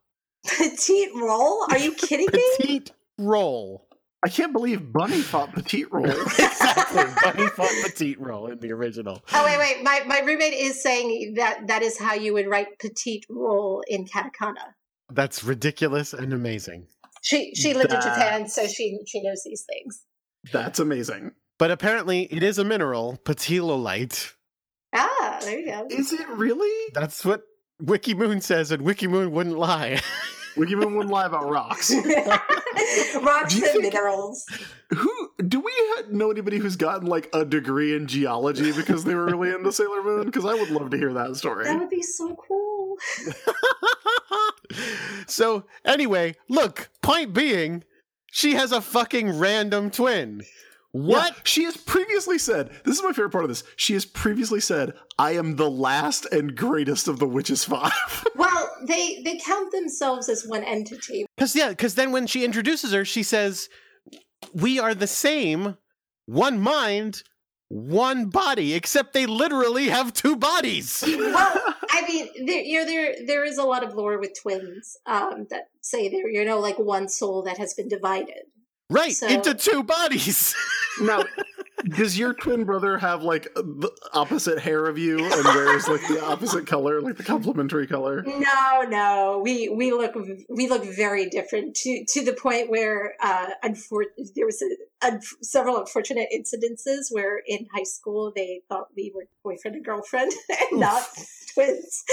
[0.46, 1.64] Petite roll?
[1.70, 2.56] Are you kidding me?
[2.58, 3.86] Petite roll.
[4.24, 6.06] I can't believe Bunny fought Petite Roll.
[6.10, 7.04] exactly.
[7.22, 9.22] Bunny fought Petite Roll in the original.
[9.34, 9.84] Oh wait, wait.
[9.84, 14.06] My my roommate is saying that that is how you would write Petite Roll in
[14.06, 14.72] katakana.
[15.10, 16.86] That's ridiculous and amazing.
[17.22, 20.04] She she lived in Japan, so she she knows these things.
[20.52, 21.32] That's amazing.
[21.58, 24.32] But apparently, it is a mineral, petilolite.
[24.94, 25.86] Ah, there you go.
[25.90, 26.92] Is it really?
[26.92, 27.42] That's what
[27.82, 30.00] WikiMoon says, and WikiMoon wouldn't lie.
[30.56, 31.92] WikiMoon wouldn't lie about rocks.
[33.20, 34.44] rocks and minerals.
[34.90, 35.72] Who do we
[36.10, 40.02] know anybody who's gotten like a degree in geology because they were really into Sailor
[40.02, 40.26] Moon?
[40.26, 41.64] Because I would love to hear that story.
[41.64, 42.63] That would be so cool.
[45.26, 46.90] so anyway, look.
[47.02, 47.84] Point being,
[48.30, 50.42] she has a fucking random twin.
[50.94, 51.34] What?
[51.34, 53.64] Yeah, she has previously said, this is my favorite part of this.
[53.74, 57.90] She has previously said, I am the last and greatest of the Witches Five.
[58.36, 61.26] well, they they count themselves as one entity.
[61.36, 63.68] Because yeah, because then when she introduces her, she says,
[64.52, 65.78] We are the same,
[66.26, 67.24] one mind,
[67.74, 71.02] one body, except they literally have two bodies.
[71.06, 74.96] well, I mean, there, you know, there there is a lot of lore with twins
[75.06, 78.44] um, that say they're you know like one soul that has been divided.
[78.88, 79.26] Right, so...
[79.26, 80.54] into two bodies.
[81.00, 81.24] now,
[81.84, 86.22] does your twin brother have like the opposite hair of you and wears like the
[86.24, 88.22] opposite color, like the complementary color?
[88.22, 89.40] No, no.
[89.42, 90.14] We we look
[90.48, 94.04] we look very different to to the point where uh unfor-
[94.34, 94.62] there was
[95.02, 100.32] a, several unfortunate incidences where in high school they thought we were boyfriend and girlfriend
[100.48, 101.04] and not
[101.52, 102.04] twins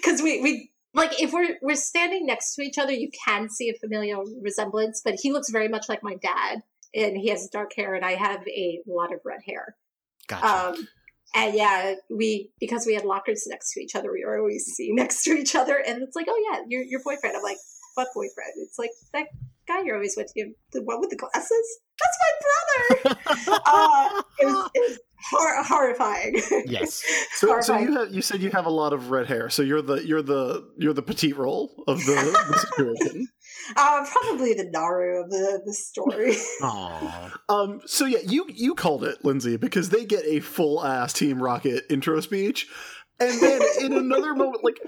[0.00, 3.70] because we we like if we're we're standing next to each other, you can see
[3.70, 6.62] a familial resemblance, but he looks very much like my dad,
[6.94, 9.76] and he has dark hair, and I have a lot of red hair.
[10.28, 10.46] Gotcha.
[10.78, 10.88] Um,
[11.34, 14.94] and yeah, we because we had lockers next to each other, we were always seen
[14.96, 17.36] next to each other, and it's like, oh yeah, your your boyfriend.
[17.36, 17.58] I'm like,
[17.94, 18.52] what boyfriend?
[18.56, 19.26] It's like that
[19.66, 21.78] guy you're always with, you, the one with the glasses.
[22.00, 23.20] That's my brother.
[23.66, 24.98] uh, it was, it was
[25.30, 26.40] Hor- horrifying.
[26.66, 27.02] Yes.
[27.32, 27.86] So, horrifying.
[27.86, 29.48] so you have you said you have a lot of red hair.
[29.48, 33.28] So you're the you're the you're the petite role of the, the situation.
[33.76, 36.34] Uh, probably the Naru of the, the story.
[36.62, 37.32] Aww.
[37.50, 37.80] Um.
[37.86, 41.84] So yeah, you you called it, Lindsay, because they get a full ass Team Rocket
[41.88, 42.68] intro speech.
[43.20, 44.78] And then in another moment, like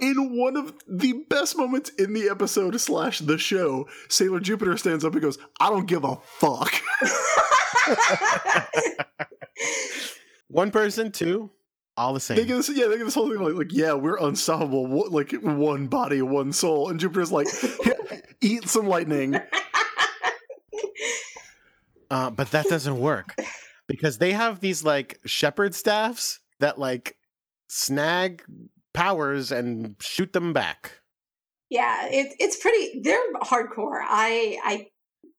[0.00, 5.04] in one of the best moments in the episode slash the show, Sailor Jupiter stands
[5.04, 6.72] up and goes, "I don't give a fuck."
[10.48, 11.50] One person, two,
[12.00, 12.36] all the same.
[12.36, 15.32] They get this, yeah, they get this whole thing like, like, yeah, we're unstoppable, like
[15.32, 17.46] one body, one soul, and Jupiter's like,
[18.40, 19.36] eat some lightning.
[22.12, 23.36] Uh, but that doesn't work
[23.86, 27.16] because they have these like shepherd staffs that like
[27.68, 28.42] snag
[28.92, 31.00] powers and shoot them back.
[31.68, 33.00] Yeah, it, it's pretty.
[33.02, 34.00] They're hardcore.
[34.02, 34.86] I, I,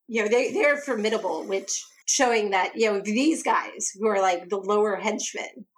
[0.08, 4.48] you know, they they're formidable, which showing that you know these guys who are like
[4.50, 5.71] the lower henchmen are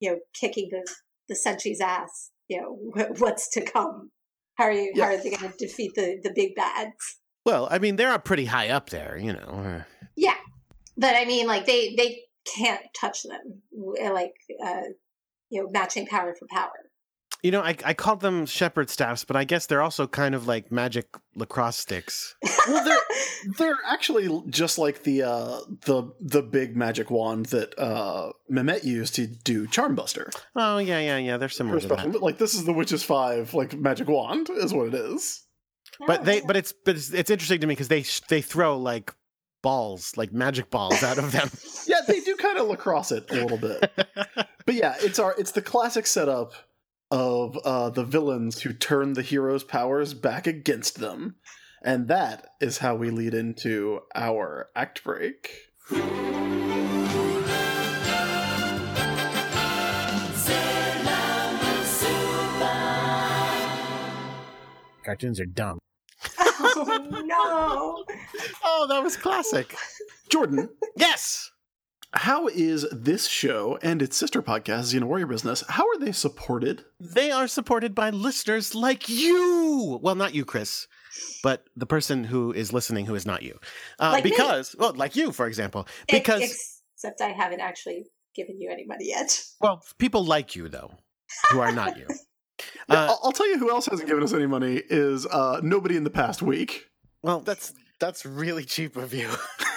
[0.00, 0.86] you know kicking the
[1.28, 2.30] the Senshi's ass.
[2.48, 4.10] You know what's to come.
[4.56, 4.92] How are you?
[4.94, 5.04] Yeah.
[5.04, 7.18] How are they going to defeat the the big bads?
[7.44, 9.82] Well, I mean, they're pretty high up there, you know.
[10.16, 10.34] Yeah,
[10.96, 12.20] but I mean, like they they
[12.56, 13.62] can't touch them,
[14.12, 14.34] like
[14.64, 14.82] uh,
[15.50, 16.87] you know, matching power for power.
[17.42, 20.48] You know, I, I called them shepherd staffs, but I guess they're also kind of
[20.48, 22.34] like magic lacrosse sticks.
[22.66, 22.98] well, they're
[23.58, 29.14] they're actually just like the uh, the the big magic wand that uh, Mimete used
[29.14, 30.34] to do Charmbuster.
[30.56, 31.36] Oh yeah, yeah, yeah.
[31.36, 32.20] They're similar to that.
[32.20, 35.44] Like this is the Witch's Five like magic wand is what it is.
[36.06, 39.14] But they but it's but it's, it's interesting to me because they they throw like
[39.62, 41.50] balls, like magic balls out of them.
[41.86, 43.90] yeah, they do kind of lacrosse it a little bit.
[44.34, 46.52] but yeah, it's our it's the classic setup
[47.10, 51.36] of uh, the villains who turn the heroes' powers back against them.
[51.82, 55.50] And that is how we lead into our act break.
[65.04, 65.78] Cartoons are dumb.
[66.60, 68.04] Oh no!
[68.64, 69.74] oh, that was classic.
[70.28, 70.68] Jordan.
[70.96, 71.50] yes.
[72.14, 76.84] How is this show and its sister podcast, Xena Warrior Business, how are they supported?
[76.98, 79.98] They are supported by listeners like you.
[80.02, 80.86] Well, not you, Chris,
[81.42, 83.58] but the person who is listening who is not you.
[83.98, 84.78] Uh, like because, me.
[84.80, 85.86] well, like you, for example.
[86.10, 86.80] Because.
[86.94, 89.44] Except I haven't actually given you any money yet.
[89.60, 90.92] Well, people like you, though,
[91.50, 92.06] who are not you.
[92.88, 96.02] Uh, I'll tell you who else hasn't given us any money is uh, nobody in
[96.02, 96.86] the past week.
[97.22, 99.30] Well, that's that's really cheap of you.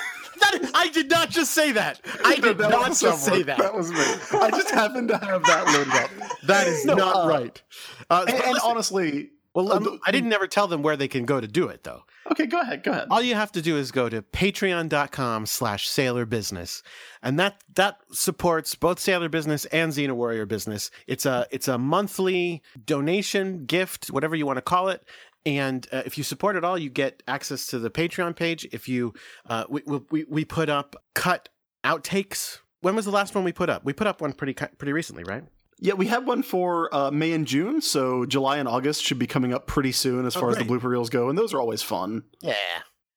[0.41, 2.01] that, I did not just say that.
[2.25, 3.57] I did that not just say that.
[3.57, 3.99] That was me.
[4.39, 6.37] I just happened to have that loaded up.
[6.43, 7.61] That is no, not uh, right.
[8.09, 11.41] Uh, and, and honestly, well, um, I didn't ever tell them where they can go
[11.41, 12.03] to do it, though.
[12.31, 12.83] Okay, go ahead.
[12.83, 13.07] Go ahead.
[13.11, 16.83] All you have to do is go to patreon.com slash sailor business.
[17.21, 20.91] And that that supports both Sailor Business and Xena Warrior Business.
[21.07, 25.03] It's a it's a monthly donation, gift, whatever you want to call it.
[25.45, 28.67] And uh, if you support it all, you get access to the Patreon page.
[28.71, 29.13] If you,
[29.47, 29.81] uh, we,
[30.11, 31.49] we, we put up cut
[31.83, 32.59] outtakes.
[32.81, 33.83] When was the last one we put up?
[33.83, 35.43] We put up one pretty pretty recently, right?
[35.79, 39.25] Yeah, we have one for uh, May and June, so July and August should be
[39.25, 40.61] coming up pretty soon as oh, far great.
[40.61, 42.23] as the blooper reels go, and those are always fun.
[42.41, 42.53] Yeah.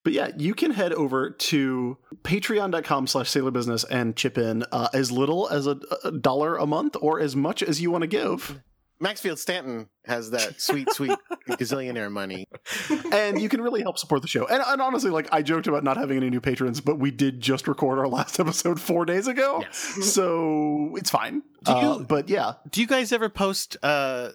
[0.02, 5.10] But yeah, you can head over to patreon.com slash sailorbusiness and chip in uh, as
[5.10, 8.62] little as a, a dollar a month or as much as you want to give.
[9.00, 11.18] Maxfield Stanton has that sweet, sweet
[11.48, 12.46] gazillionaire money.
[13.12, 14.46] And you can really help support the show.
[14.46, 17.40] And, and, honestly, like I joked about not having any new patrons, but we did
[17.40, 19.58] just record our last episode four days ago.
[19.60, 19.76] Yes.
[20.12, 21.42] So it's fine.
[21.64, 22.54] Do you, uh, but yeah.
[22.70, 24.30] Do you guys ever post uh,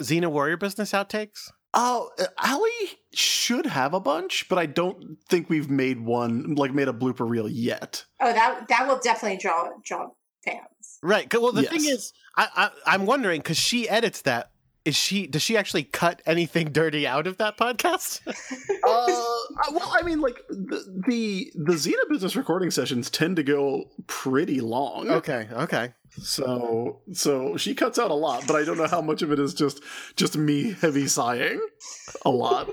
[0.00, 1.50] Xena Warrior Business outtakes?
[1.74, 6.74] Oh, uh, Ali should have a bunch, but I don't think we've made one, like
[6.74, 8.04] made a blooper reel yet.
[8.20, 10.08] Oh, that that will definitely draw draw
[10.44, 10.66] fans.
[11.02, 11.32] Right.
[11.32, 11.70] Well, the yes.
[11.70, 14.50] thing is, I, I I'm wondering because she edits that.
[14.84, 15.26] Is she?
[15.26, 18.20] Does she actually cut anything dirty out of that podcast?
[18.26, 23.84] uh, well, I mean, like the, the the Xena business recording sessions tend to go
[24.06, 25.08] pretty long.
[25.08, 25.48] Okay.
[25.52, 25.94] Okay.
[26.18, 29.38] So so she cuts out a lot, but I don't know how much of it
[29.38, 29.82] is just
[30.16, 31.60] just me heavy sighing.
[32.24, 32.68] A lot.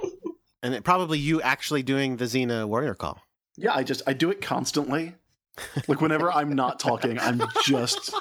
[0.61, 3.21] and it, probably you actually doing the Xena warrior call.
[3.55, 5.15] Yeah, I just I do it constantly.
[5.87, 8.13] Like whenever I'm not talking, I'm just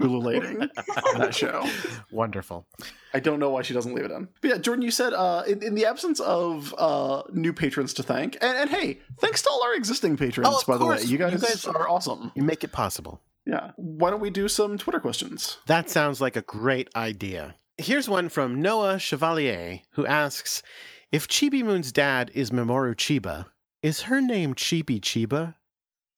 [0.00, 1.64] ululating on that show.
[2.10, 2.66] Wonderful.
[3.14, 4.28] I don't know why she doesn't leave it in.
[4.40, 8.02] But yeah, Jordan, you said uh, in, in the absence of uh, new patrons to
[8.02, 11.02] thank, and, and hey, thanks to all our existing patrons, oh, by course.
[11.02, 11.10] the way.
[11.10, 12.32] You guys, you guys are awesome.
[12.34, 13.20] You make it possible.
[13.46, 13.72] Yeah.
[13.76, 15.58] Why don't we do some Twitter questions?
[15.66, 17.56] That sounds like a great idea.
[17.78, 20.62] Here's one from Noah Chevalier, who asks
[21.10, 23.46] If Chibi Moon's dad is Mamoru Chiba,
[23.82, 25.54] is her name Chibi Chiba?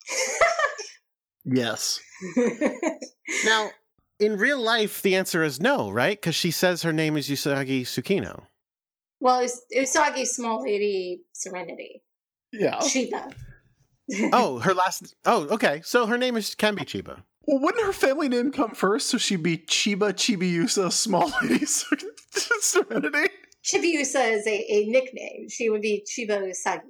[1.45, 1.99] Yes.
[3.45, 3.69] now,
[4.19, 6.19] in real life, the answer is no, right?
[6.19, 8.43] Because she says her name is Usagi Tsukino.
[9.19, 12.01] Well, it's Usagi Small Lady Serenity.
[12.51, 12.77] Yeah.
[12.77, 13.33] Chiba.
[14.33, 15.15] oh, her last.
[15.25, 15.81] Oh, okay.
[15.83, 17.23] So her name is can be Chiba.
[17.47, 19.09] Well, wouldn't her family name come first?
[19.09, 23.33] So she'd be Chiba Chibiusa Small Lady Serenity.
[23.63, 25.49] Chibiusa is a, a nickname.
[25.49, 26.81] She would be Chiba Usagi.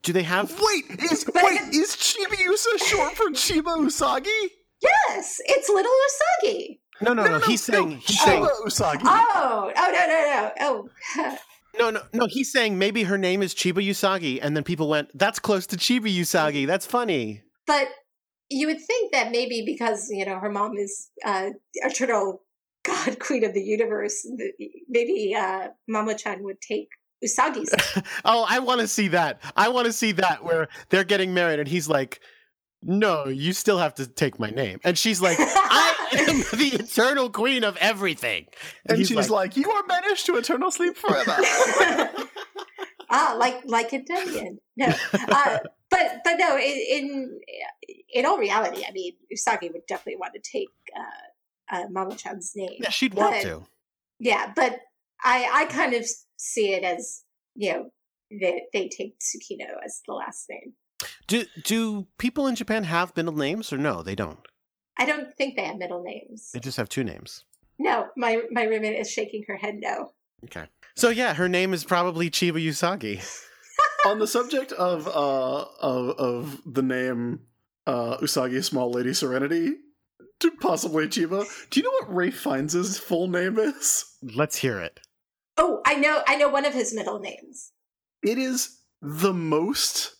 [0.00, 0.50] Do they have?
[0.50, 4.48] Wait, is wait is Chibiusa short for Chiba Usagi?
[4.80, 6.78] Yes, it's little Usagi.
[7.02, 7.32] No, no, no.
[7.32, 9.02] no, no he's saying he's saying Usagi.
[9.04, 10.88] Oh, oh no, no, no.
[11.18, 11.36] Oh.
[11.78, 12.26] No, no, no.
[12.28, 15.76] He's saying maybe her name is Chiba Usagi, and then people went, "That's close to
[15.78, 16.66] Chiba Usagi.
[16.66, 17.88] That's funny." But
[18.50, 22.42] you would think that maybe because you know her mom is uh, eternal
[22.84, 24.26] god queen of the universe,
[24.88, 26.88] maybe uh, Mamo-chan would take
[27.24, 28.02] Usagi's.
[28.24, 29.40] oh, I want to see that.
[29.56, 32.20] I want to see that where they're getting married and he's like,
[32.82, 34.80] no, you still have to take my name.
[34.84, 38.46] And she's like, I am the eternal queen of everything.
[38.86, 41.36] And, and she's like, like, you are banished to eternal sleep forever.
[43.10, 44.58] ah, like like Italian.
[44.76, 45.58] No, uh,
[45.90, 46.56] but but no.
[46.56, 47.40] In, in,
[48.12, 52.52] in all reality, I mean, Usagi would definitely want to take uh, uh, Mamo Chan's
[52.56, 52.80] name.
[52.80, 53.62] Yeah, she'd want to.
[54.18, 54.80] Yeah, but
[55.22, 56.04] I I kind of
[56.42, 57.22] see it as
[57.54, 57.90] you know
[58.30, 60.74] they they take Tsukino as the last name.
[61.26, 64.02] Do do people in Japan have middle names or no?
[64.02, 64.40] They don't.
[64.98, 66.50] I don't think they have middle names.
[66.52, 67.44] They just have two names.
[67.78, 70.12] No, my my roommate is shaking her head no.
[70.44, 70.64] Okay.
[70.96, 73.22] So yeah, her name is probably Chiba Usagi.
[74.06, 77.40] On the subject of uh of of the name
[77.86, 79.74] uh Usagi Small Lady Serenity,
[80.40, 84.04] to possibly Chiba, do you know what Ray Fiennes' full name is?
[84.22, 85.00] Let's hear it.
[85.56, 87.72] Oh, I know I know one of his middle names.
[88.22, 90.14] It is the most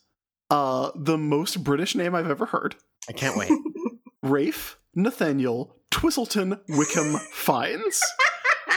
[0.51, 2.75] uh the most British name I've ever heard.
[3.09, 3.51] I can't wait.
[4.23, 8.03] Rafe Nathaniel Twistleton Wickham Fiennes.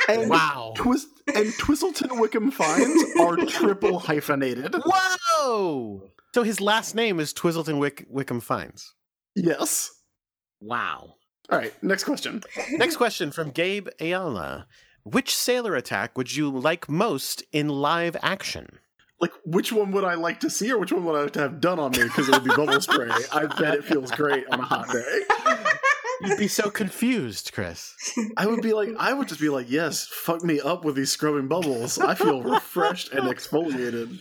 [0.08, 0.74] And wow.
[0.76, 4.76] Twist and Twistleton Wickham Fiennes are triple hyphenated.
[4.86, 6.04] Whoa!
[6.36, 8.94] So his last name is Twizzleton Wick- Wickham Fiennes.
[9.36, 9.90] Yes.
[10.62, 11.16] Wow.
[11.50, 12.44] All right, next question.
[12.74, 14.68] Next question from Gabe Ayala.
[15.06, 18.80] Which sailor attack would you like most in live action?
[19.22, 21.42] Like, which one would I like to see, or which one would I like to
[21.42, 22.04] have done on me?
[22.04, 23.12] Because it would be bubble spray.
[23.32, 25.20] I bet it feels great on a hot day.
[26.22, 27.94] You'd be so confused, Chris.
[28.36, 31.12] I would be like, I would just be like, yes, fuck me up with these
[31.12, 32.00] scrubbing bubbles.
[32.00, 34.20] I feel refreshed and exfoliated.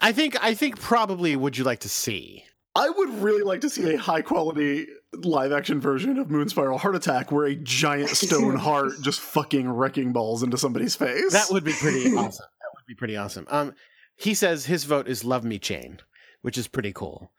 [0.00, 2.44] I think I think probably would you like to see?
[2.74, 6.78] I would really like to see a high quality live action version of Moon Spiral
[6.78, 11.32] Heart Attack where a giant stone heart just fucking wrecking balls into somebody's face.
[11.32, 12.46] That would be pretty awesome.
[12.60, 13.46] That would be pretty awesome.
[13.50, 13.74] Um
[14.16, 15.98] he says his vote is Love Me Chain,
[16.42, 17.32] which is pretty cool.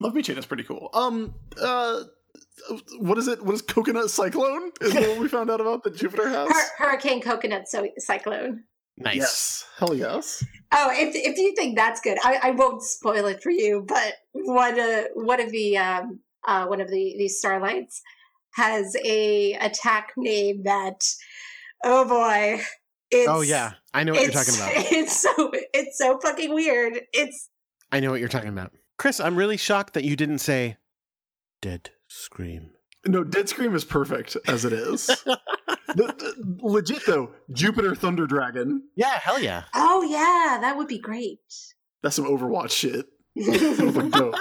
[0.00, 0.90] Love Me Chain is pretty cool.
[0.92, 2.02] Um uh
[2.98, 3.42] what is it?
[3.44, 4.70] What is coconut cyclone?
[4.80, 6.48] Is that what we found out about that Jupiter has?
[6.48, 8.64] Hur- Hurricane Coconut so- Cyclone.
[9.00, 9.16] Nice.
[9.16, 9.64] Yes.
[9.78, 10.44] Hell yes.
[10.72, 13.84] Oh, if if you think that's good, I, I won't spoil it for you.
[13.86, 18.02] But one uh, one of the um uh one of the these starlights
[18.54, 21.00] has a attack name that
[21.82, 22.62] oh boy,
[23.10, 24.70] it's oh yeah, I know what you're talking about.
[24.92, 27.00] It's so it's so fucking weird.
[27.14, 27.48] It's
[27.90, 28.72] I know what you're talking about.
[28.98, 30.76] Chris, I'm really shocked that you didn't say
[31.62, 32.72] Dead Scream.
[33.06, 35.08] No, Dead Scream is perfect as it is.
[35.96, 38.82] The- the- legit though, Jupiter Thunder Dragon.
[38.96, 39.64] Yeah, hell yeah.
[39.74, 41.38] oh yeah, that would be great.
[42.02, 43.06] That's some Overwatch shit.
[43.38, 44.34] Sounds like dope.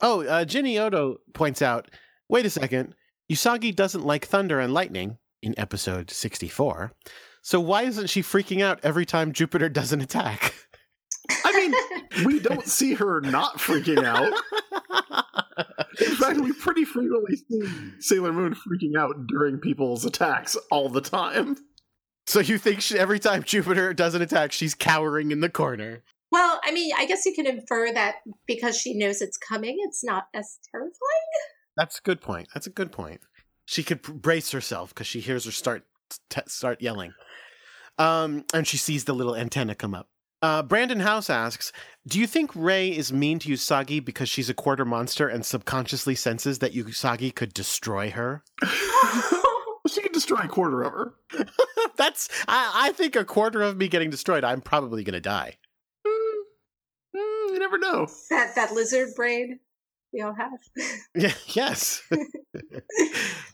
[0.00, 1.90] Oh, uh, Ginny Odo points out
[2.28, 2.94] wait a second.
[3.30, 6.92] Usagi doesn't like thunder and lightning in episode 64.
[7.42, 10.54] So why isn't she freaking out every time Jupiter does an attack?
[11.44, 14.32] I mean, we don't see her not freaking out.
[16.00, 17.62] In fact, we pretty frequently see
[17.98, 21.56] Sailor Moon freaking out during people's attacks all the time.
[22.26, 26.02] so you think she, every time Jupiter does an attack, she's cowering in the corner?
[26.30, 28.16] Well, I mean, I guess you can infer that
[28.46, 30.92] because she knows it's coming, it's not as terrifying.
[31.76, 32.48] That's a good point.
[32.54, 33.20] That's a good point.
[33.64, 35.84] She could brace herself because she hears her start
[36.28, 37.12] t- start yelling,
[37.98, 40.09] um, and she sees the little antenna come up.
[40.42, 41.72] Uh, Brandon House asks,
[42.06, 46.14] "Do you think Ray is mean to Usagi because she's a quarter monster and subconsciously
[46.14, 48.42] senses that Usagi could destroy her?"
[49.88, 51.14] she can destroy a quarter of her.
[51.96, 52.28] That's.
[52.48, 55.58] I, I think a quarter of me getting destroyed, I'm probably gonna die.
[56.06, 56.10] Mm,
[57.16, 58.06] mm, you never know.
[58.30, 59.58] that that lizard brain
[60.12, 60.50] we all have.
[61.14, 62.02] Yeah, yes.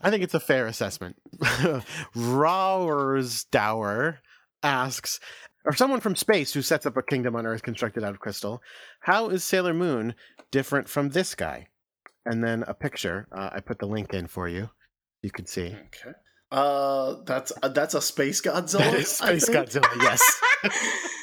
[0.01, 1.15] I think it's a fair assessment.
[2.15, 4.17] Rowersdower
[4.63, 5.19] asks,
[5.67, 8.61] or someone from space who sets up a kingdom on Earth constructed out of crystal,
[9.01, 10.15] how is Sailor Moon
[10.49, 11.67] different from this guy?
[12.25, 13.27] And then a picture.
[13.31, 14.69] Uh, I put the link in for you.
[15.21, 15.67] You can see.
[15.67, 16.15] Okay.
[16.51, 18.79] Uh, that's uh, that's a space Godzilla.
[18.79, 19.49] That is Space?
[19.49, 20.41] Godzilla, yes.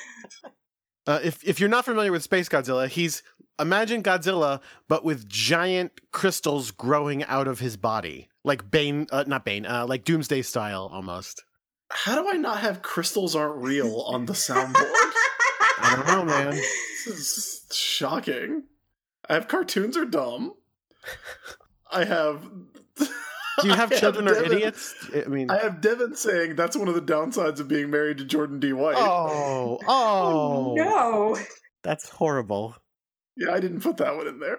[1.07, 3.22] Uh, if if you're not familiar with Space Godzilla, he's
[3.61, 9.45] imagine Godzilla but with giant crystals growing out of his body, like Bane, uh, not
[9.45, 11.45] Bane, uh, like Doomsday style almost.
[11.95, 14.74] How do I not have crystals aren't real on the soundboard?
[14.74, 16.51] I don't know, man.
[16.51, 18.64] this is shocking.
[19.28, 20.54] I have cartoons are dumb.
[21.91, 22.42] I have.
[23.61, 24.95] Do you have I children or Devin- idiots?
[25.14, 28.25] I mean, I have Devin saying that's one of the downsides of being married to
[28.25, 28.72] Jordan D.
[28.72, 28.96] White.
[28.99, 31.38] oh, oh, no.
[31.83, 32.75] that's horrible.
[33.37, 34.58] Yeah, I didn't put that one in there.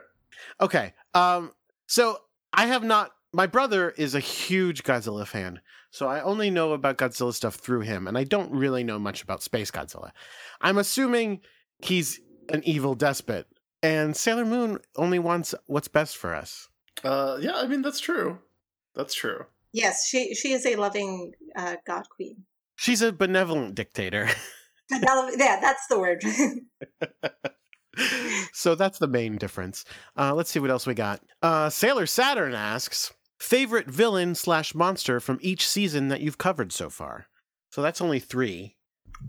[0.62, 0.94] Okay.
[1.14, 1.52] Um
[1.88, 2.20] so
[2.54, 5.60] I have not my brother is a huge Godzilla fan.
[5.96, 9.24] So I only know about Godzilla stuff through him and I don't really know much
[9.24, 10.12] about Space Godzilla.
[10.60, 11.40] I'm assuming
[11.80, 12.20] he's
[12.50, 13.48] an evil despot
[13.82, 16.68] and Sailor Moon only wants what's best for us.
[17.06, 18.40] Uh, yeah, I mean that's true.
[18.94, 19.46] That's true.
[19.72, 22.44] Yes, she she is a loving uh, god queen.
[22.76, 24.28] She's a benevolent dictator.
[24.92, 26.22] yeah, that's the word.
[28.54, 29.86] so that's the main difference.
[30.18, 31.22] Uh, let's see what else we got.
[31.42, 33.14] Uh, Sailor Saturn asks
[33.46, 37.28] favorite villain slash monster from each season that you've covered so far.
[37.72, 38.76] So that's only three.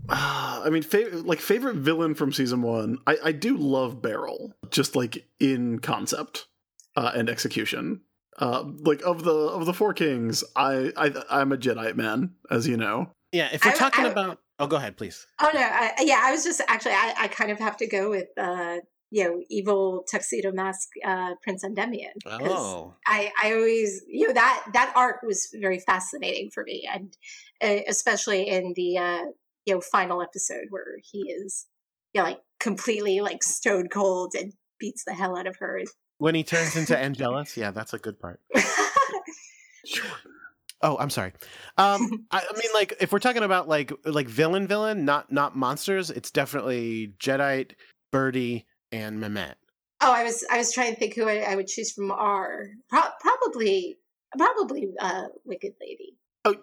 [0.09, 2.97] Uh, I mean, fav- like favorite villain from season one.
[3.05, 6.47] I, I do love Beryl, just like in concept
[6.95, 8.01] uh, and execution.
[8.39, 12.67] Uh, like of the of the four kings, I, I I'm a Jadeite man, as
[12.67, 13.11] you know.
[13.31, 15.25] Yeah, if we're I- talking I- about, oh, go ahead, please.
[15.41, 18.09] Oh no, I, yeah, I was just actually I, I kind of have to go
[18.11, 18.77] with uh,
[19.11, 22.11] you know evil tuxedo mask uh, Prince Endymion.
[22.25, 26.87] 'cause Oh, I I always you know that that arc was very fascinating for me,
[26.91, 27.15] and
[27.63, 29.23] uh, especially in the uh,
[29.65, 31.65] you know final episode where he is
[32.13, 35.81] you know like completely like stone cold and beats the hell out of her.
[36.19, 38.39] when he turns into Angelus, yeah, that's a good part.
[40.83, 41.33] Oh, I'm sorry.
[41.77, 45.55] Um, I, I mean, like, if we're talking about like like villain, villain, not not
[45.55, 47.71] monsters, it's definitely Jadeite,
[48.11, 49.55] Birdie, and Mimete.
[50.01, 52.67] Oh, I was I was trying to think who I, I would choose from R.
[52.89, 53.97] Pro- probably
[54.37, 56.17] probably uh, Wicked Lady.
[56.45, 56.55] Oh,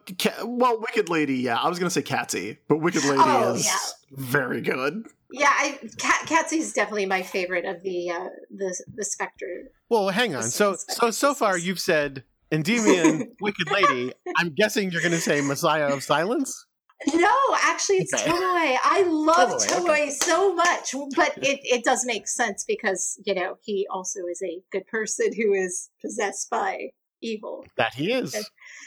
[0.44, 1.56] well, Wicked Lady, yeah.
[1.58, 3.76] I was gonna say Catsy, but Wicked Lady Oh, is yeah.
[4.12, 5.04] very good.
[5.32, 9.72] Yeah, I Cat Catsy is definitely my favorite of the uh, the the Spectre.
[9.88, 10.44] Well, hang on.
[10.44, 12.22] So so so far, you've said
[12.52, 14.12] Endymion, Wicked Lady.
[14.38, 16.66] I'm guessing you're going to say Messiah of Silence.
[17.12, 18.30] No, actually, it's Okay.
[18.30, 18.76] Tomoe.
[18.84, 20.10] I love Tomoe, Tomoe okay.
[20.10, 24.60] so much, but it, it does make sense because you know he also is a
[24.72, 26.90] good person who is possessed by
[27.20, 27.64] evil.
[27.76, 28.34] That he is.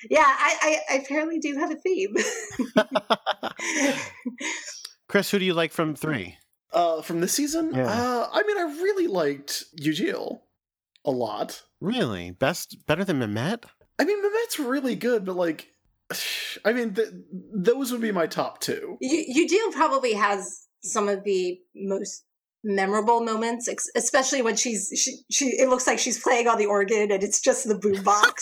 [0.10, 2.16] Yeah, I I, I apparently do have a theme.
[5.08, 6.38] Chris, who do you like from three?
[6.74, 7.88] Uh, from this season, Yeah.
[7.88, 10.42] uh, I mean, I really liked Eudial
[11.06, 11.64] a lot.
[11.80, 13.64] Really, best, better than Mimete?
[13.98, 15.70] I mean, Mimete's really good, but like,
[16.66, 17.10] I mean, th-
[17.54, 18.98] those would be my top two.
[19.02, 22.24] you, Eudial probably has some of the most
[22.64, 26.66] memorable moments, ex- especially when she's she, she it looks like she's playing on the
[26.66, 28.42] organ and it's just the boombox.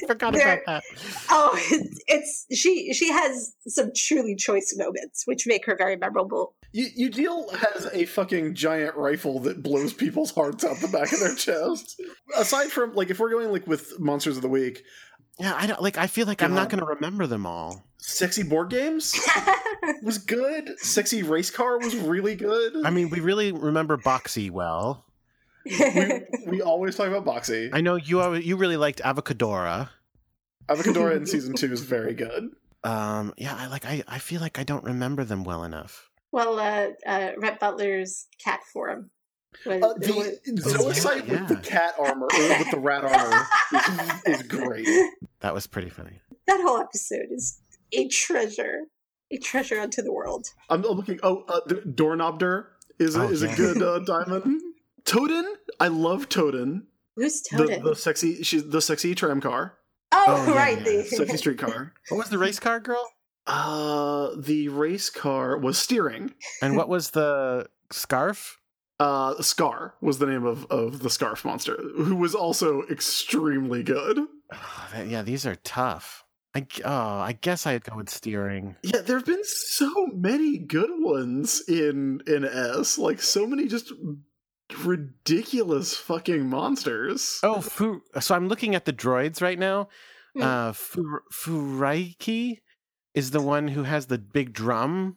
[0.06, 0.82] Forgot There- about that.
[1.30, 6.54] oh, it's, it's she she has some truly choice moments which make her very memorable.
[6.72, 11.20] You Eudial has a fucking giant rifle that blows people's hearts out the back of
[11.20, 12.00] their chest.
[12.36, 14.82] Aside from like, if we're going like with monsters of the week,
[15.42, 15.98] Yeah, I don't like.
[15.98, 17.82] I feel like I'm not going to remember them all.
[17.98, 19.14] sexy board games
[20.02, 20.78] was good.
[20.78, 22.86] Sexy race car was really good.
[22.86, 25.04] I mean, we really remember Boxy well.
[25.64, 27.70] we, we always talk about Boxy.
[27.72, 28.20] I know you.
[28.20, 29.88] al- You really liked Avocadora.
[30.68, 32.50] Avocadora in season two is very good.
[32.84, 33.84] Um, yeah, I like.
[33.84, 36.08] I, I feel like I don't remember them well enough.
[36.30, 39.10] well, uh, uh, Rhett Butler's cat form.
[39.66, 41.40] Was, Uh, the Zoicide yeah.
[41.40, 43.46] with the cat armor, or with the rat armor,
[44.26, 44.86] is, is great.
[45.42, 46.20] That was pretty funny.
[46.46, 47.60] that whole episode is
[47.92, 48.82] a treasure,
[49.30, 50.46] a treasure unto the world.
[50.70, 51.20] I'm looking.
[51.22, 52.64] Oh, uh, the Doorknobder
[52.98, 53.52] is a, Oh, is yeah.
[53.52, 54.60] a good uh, diamond.
[55.04, 55.44] Toten,
[55.80, 56.82] I love Toten.
[57.16, 59.74] Who's The, the sexy, she's the sexy tram car,
[60.12, 60.78] oh, Oh, yeah, right.
[60.78, 60.84] yeah.
[60.84, 61.92] the- sexy street car.
[62.08, 63.06] What was the race car girl?
[63.46, 66.32] Uh, the race car was steering.
[66.62, 68.58] And what was the scarf?
[69.02, 74.18] Uh, Scar was the name of of the scarf monster, who was also extremely good.
[74.52, 76.24] Oh, that- yeah, these are tough.
[76.54, 78.76] I g- oh, I guess I'd go with steering.
[78.82, 82.98] Yeah, there have been so many good ones in in S.
[82.98, 83.90] Like so many just
[84.84, 87.38] ridiculous fucking monsters.
[87.42, 89.88] Oh, Fu- so I'm looking at the droids right now.
[90.34, 90.42] Hmm.
[90.42, 92.58] Uh, Fu- Furaiki
[93.14, 95.16] is the one who has the big drum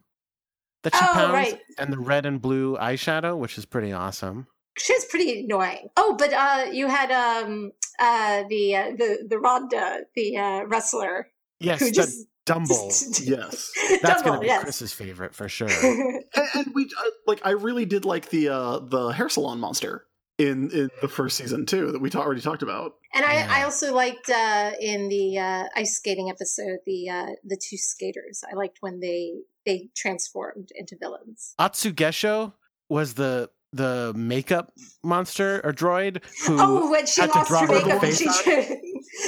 [0.85, 1.59] that she Oh, pounds, right.
[1.77, 4.47] and the red and blue eyeshadow, which is pretty awesome.
[4.77, 5.89] She's pretty annoying.
[5.97, 11.27] Oh, but uh, you had um uh the uh, the the Ronda, the uh, wrestler,
[11.59, 12.91] Yes, who just Dumble.
[13.23, 13.71] Yes,
[14.01, 14.63] That's Dumble, gonna be yes.
[14.63, 15.67] Chris's favorite for sure.
[15.69, 16.23] and,
[16.55, 17.41] and we uh, like.
[17.45, 20.05] I really did like the uh the hair salon monster
[20.37, 22.95] in in the first season too that we ta- already talked about.
[23.15, 23.47] And I, Yeah.
[23.49, 28.43] I also liked uh, in the uh, ice skating episode the uh, the two skaters.
[28.51, 29.31] I liked when they
[29.65, 31.53] they transformed into villains.
[31.59, 32.53] Atsugesho
[32.89, 34.71] was the the makeup
[35.03, 38.19] monster or droid who oh, when she had lost draw her her makeup and face
[38.19, 38.77] she on?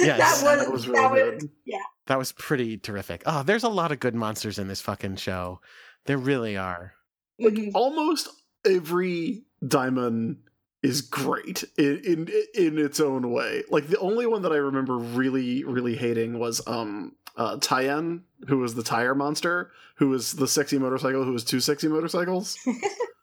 [0.00, 1.50] Yes, that was that was really that was good.
[1.64, 1.78] yeah.
[2.06, 3.22] that was pretty terrific.
[3.26, 5.60] Oh, there's a lot of good monsters in this fucking show.
[6.06, 6.92] There really are.
[7.40, 7.72] Mhm.
[7.74, 8.28] Almost
[8.66, 10.38] every diamond
[10.82, 13.64] is great in, in in its own way.
[13.70, 18.58] Like the only one that I remember really really hating was um uh Tyen, who
[18.58, 22.58] was the tire monster, who was the sexy motorcycle, who was two sexy motorcycles.
[22.66, 22.72] Uh,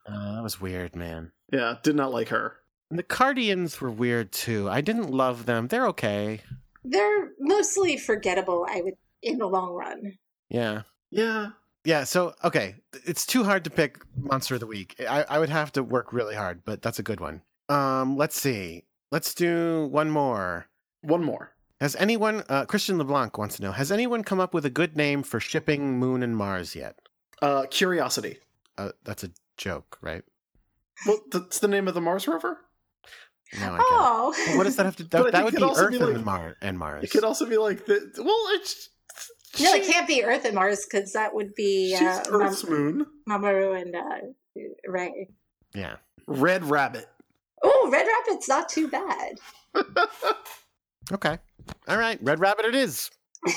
[0.36, 1.32] that was weird, man.
[1.54, 2.56] Yeah, did not like her.
[2.90, 4.68] And the Cardians were weird too.
[4.70, 5.68] I didn't love them.
[5.68, 6.42] They're okay.
[6.84, 8.66] They're mostly forgettable.
[8.70, 10.18] I would in the long run.
[10.50, 10.84] Yeah.
[11.12, 11.50] Yeah,
[11.86, 12.76] Yeah, so okay,
[13.06, 14.96] it's too hard to pick monster of the week.
[15.08, 17.42] I, I would have to work really hard, but that's a good one.
[17.70, 18.84] Um, let's see.
[19.12, 20.68] Let's do one more.
[21.02, 21.55] one more.
[21.81, 24.95] Has anyone, uh, Christian LeBlanc wants to know, has anyone come up with a good
[24.95, 26.97] name for shipping Moon and Mars yet?
[27.41, 28.38] Uh, Curiosity.
[28.77, 30.23] Uh, that's a joke, right?
[31.06, 32.60] Well, that's the name of the Mars rover.
[33.60, 34.49] No, I Oh, get it.
[34.49, 35.03] Well, what does that have to?
[35.10, 37.03] But I That, that would be Earth be and, Mar- and Mars.
[37.03, 38.89] It could also be like the well, it's
[39.60, 42.41] no, she- it can't be Earth and Mars because that would be She's uh, Mam-
[42.41, 43.06] Earth's moon.
[43.30, 45.30] Mamoru and uh, Ray.
[45.73, 45.97] yeah.
[46.27, 47.07] Red Rabbit.
[47.64, 49.39] Oh, Red Rabbit's not too bad.
[51.11, 51.38] Okay.
[51.88, 52.19] All right.
[52.22, 52.65] Red Rabbit.
[52.65, 53.10] It is.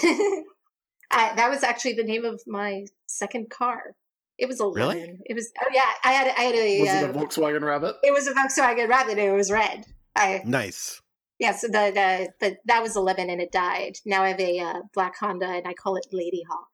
[1.11, 3.95] I, that was actually the name of my second car.
[4.39, 5.01] It was a Really?
[5.01, 5.21] lemon.
[5.25, 5.51] It was.
[5.61, 6.29] Oh yeah, I had.
[6.37, 6.81] I had a.
[6.81, 7.97] Was uh, it a Volkswagen Rabbit?
[8.03, 9.13] it was a Volkswagen Rabbit.
[9.19, 9.85] and It was red.
[10.15, 11.01] I Nice.
[11.39, 11.53] yeah.
[11.53, 13.97] So the, the, the that was a lemon and it died.
[14.05, 16.69] Now I have a uh, black Honda and I call it Lady Hawk.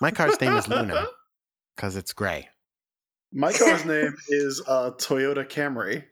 [0.00, 1.06] My car's name is Luna
[1.76, 2.48] because it's gray.
[3.32, 6.04] My car's name is uh, Toyota Camry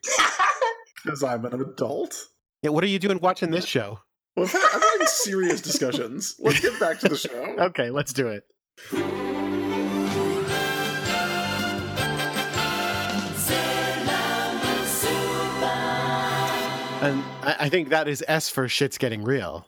[1.03, 2.17] because I'm an adult.
[2.63, 2.71] Yeah.
[2.71, 3.99] What are you doing watching this show?
[4.37, 6.35] Well, I'm having serious discussions.
[6.41, 7.55] Let's get back to the show.
[7.67, 8.45] Okay, let's do it.
[17.03, 19.67] And I, I think that is S for shit's getting real.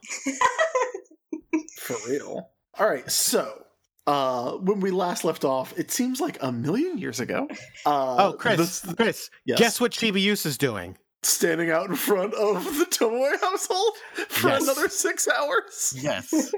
[1.80, 2.48] For real.
[2.78, 3.62] All right, so
[4.06, 7.46] uh, when we last left off, it seems like a million years ago.
[7.84, 9.58] Uh, Oh, Chris, this- Chris, Yes.
[9.58, 10.96] guess what Chibiusa is doing?
[11.26, 13.92] Standing out in front of the Tomoe household
[14.28, 14.62] for Yes.
[14.64, 15.94] another six hours.
[15.96, 16.52] Yes.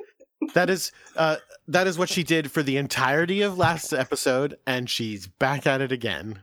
[0.55, 1.37] that is uh
[1.67, 5.81] that is what she did for the entirety of last episode and she's back at
[5.81, 6.41] it again.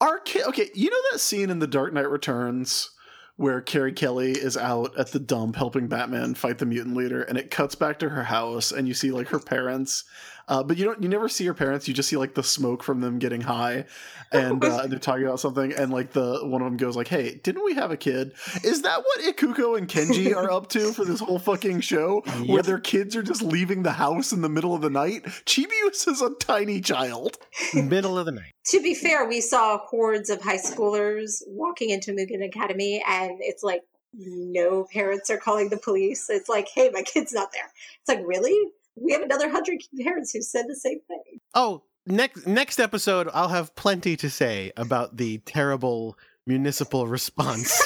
[0.00, 2.90] Our ki- okay, you know that scene in The Dark Knight Returns
[3.36, 7.38] where Carrie Kelly is out at the dump helping Batman fight the mutant leader, and
[7.38, 10.02] it cuts back to her house, and you see like her parents,
[10.48, 11.86] uh, but you don't you never see her parents.
[11.86, 13.84] You just see like the smoke from them getting high,
[14.32, 17.40] and uh, they're talking about something, and like the one of them goes like, "Hey,
[17.44, 18.32] didn't we have a kid?
[18.64, 22.62] Is that what Ikuko and Kenji are up to for this whole fucking show, where
[22.62, 25.24] their kids are just leaving the house in the middle of the night?
[25.44, 27.36] Chibius is a tiny child."
[27.74, 28.52] Middle of the night.
[28.66, 33.62] to be fair, we saw hordes of high schoolers walking into Mugen Academy, and it's
[33.62, 33.82] like
[34.14, 36.28] no parents are calling the police.
[36.30, 37.70] It's like, hey, my kid's not there.
[38.00, 38.72] It's like, really?
[39.00, 41.40] We have another hundred parents who said the same thing.
[41.54, 47.80] Oh, next next episode I'll have plenty to say about the terrible municipal response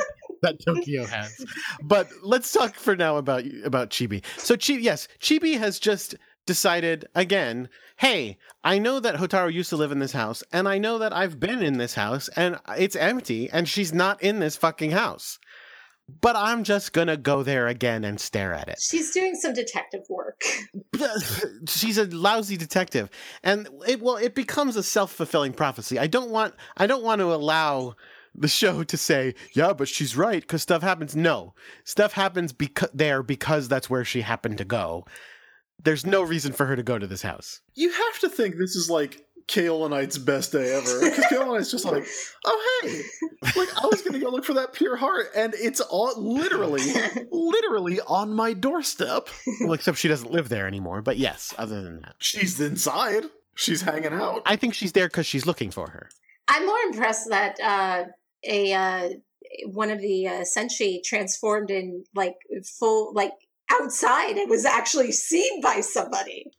[0.42, 1.44] that Tokyo has.
[1.82, 4.24] But let's talk for now about about Chibi.
[4.38, 6.14] So Chibi, yes, Chibi has just
[6.46, 10.78] decided again, hey, I know that Hotaru used to live in this house and I
[10.78, 14.56] know that I've been in this house and it's empty and she's not in this
[14.56, 15.38] fucking house.
[16.20, 18.78] But I'm just going to go there again and stare at it.
[18.80, 20.42] She's doing some detective work.
[21.68, 23.10] she's a lousy detective.
[23.42, 25.98] And it well it becomes a self-fulfilling prophecy.
[25.98, 27.94] I don't want i don't want to allow
[28.34, 31.14] the show to say yeah but she's right because stuff happens.
[31.16, 31.54] No.
[31.84, 35.04] Stuff happens because there because that's where she happened to go.
[35.82, 37.60] There's no reason for her to go to this house.
[37.74, 41.00] You have to think this is like Kaolinite's best day ever.
[41.00, 42.06] Because Kaolinite's just like,
[42.44, 43.02] oh hey,
[43.56, 46.82] like I was gonna go look for that pure heart, and it's all literally,
[47.30, 49.28] literally on my doorstep.
[49.60, 53.24] well except she doesn't live there anymore but yes other than that She's inside.
[53.56, 54.42] She's hanging out.
[54.46, 56.08] i think she's there because she's looking for her
[56.48, 58.04] I'm more impressed that uh,
[58.44, 59.08] a uh,
[59.66, 62.34] one of the uh, senshi transformed in like
[62.78, 63.32] full like
[63.70, 66.50] outside and was actually seen by somebody.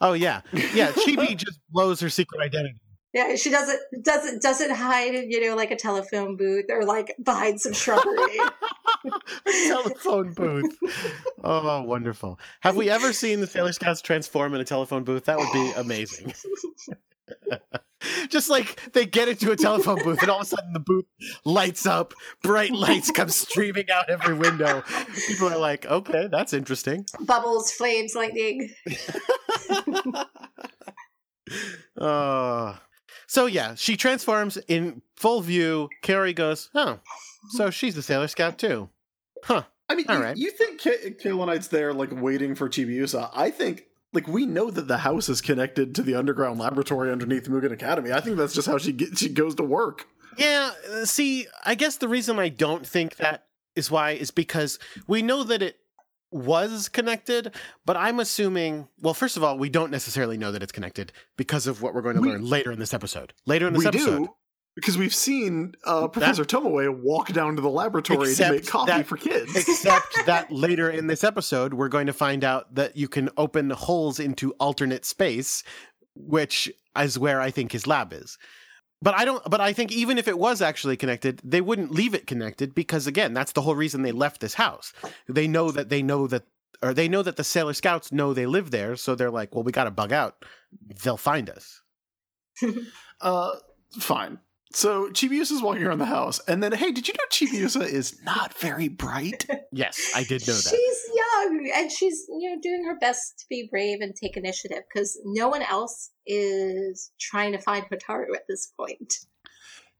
[0.00, 0.40] Oh yeah
[0.74, 2.78] yeah chibi just blows her secret identity
[3.12, 7.60] Yeah, she doesn't doesn't doesn't hide, you know, like a telephone booth or like behind
[7.60, 8.38] some shrubbery.
[9.66, 10.78] telephone booth.
[11.42, 12.38] Oh, wonderful.
[12.60, 15.24] Have we ever seen the Sailor Scouts transform in a telephone booth?
[15.24, 16.34] That would be amazing.
[18.30, 21.04] Just like they get into a telephone booth and all of a sudden the booth
[21.44, 24.82] lights up, bright lights come streaming out every window.
[25.28, 27.04] People are like, okay, that's interesting.
[27.20, 28.70] Bubbles, flames, lightning.
[32.00, 32.76] Uh,
[33.26, 35.88] so yeah, she transforms in full view.
[36.02, 37.00] Carrie goes, oh,
[37.50, 38.88] so she's the Sailor Scout too.
[39.44, 39.64] Huh.
[39.88, 40.36] I mean, All you, right.
[40.36, 43.30] you think Ka- Kaolinite's there, like waiting for Chibiusa?
[43.34, 43.86] I think.
[44.12, 48.12] Like we know that the house is connected to the underground laboratory underneath Mugen Academy.
[48.12, 50.06] I think that's just how she get, she goes to work.
[50.36, 53.46] Yeah, uh, see, I guess the reason I don't think that
[53.76, 55.76] is why is because we know that it
[56.32, 57.52] was connected,
[57.84, 61.66] but I'm assuming, well, first of all, we don't necessarily know that it's connected because
[61.66, 63.32] of what we're going to We- learn later in this episode.
[63.46, 64.18] Later in this we episode.
[64.26, 64.34] do
[64.74, 69.06] because we've seen uh, Professor Tomoe walk down to the laboratory to make coffee that-
[69.06, 69.54] for kids.
[69.56, 73.70] Except that later in this episode, we're going to find out that you can open
[73.70, 75.62] holes into alternate space,
[76.14, 78.38] which is where I think his lab is.
[79.02, 79.42] But I don't.
[79.48, 83.06] But I think even if it was actually connected, they wouldn't leave it connected because
[83.06, 84.92] again, that's the whole reason they left this house.
[85.26, 86.42] They know that they know that,
[86.82, 89.64] or they know that the Sailor Scouts know they live there, so they're like, well,
[89.64, 90.44] we got to bug out.
[91.02, 91.80] They'll find us.
[93.22, 93.52] uh,
[93.98, 94.38] fine.
[94.72, 98.22] So Chibiusa is walking around the house, and then, hey, did you know Chibiusa is
[98.22, 99.46] not very bright?
[99.72, 100.70] yes, I did know that.
[100.70, 104.82] She's young, and she's you know doing her best to be brave and take initiative
[104.92, 109.14] because no one else is trying to find Hotaru at this point.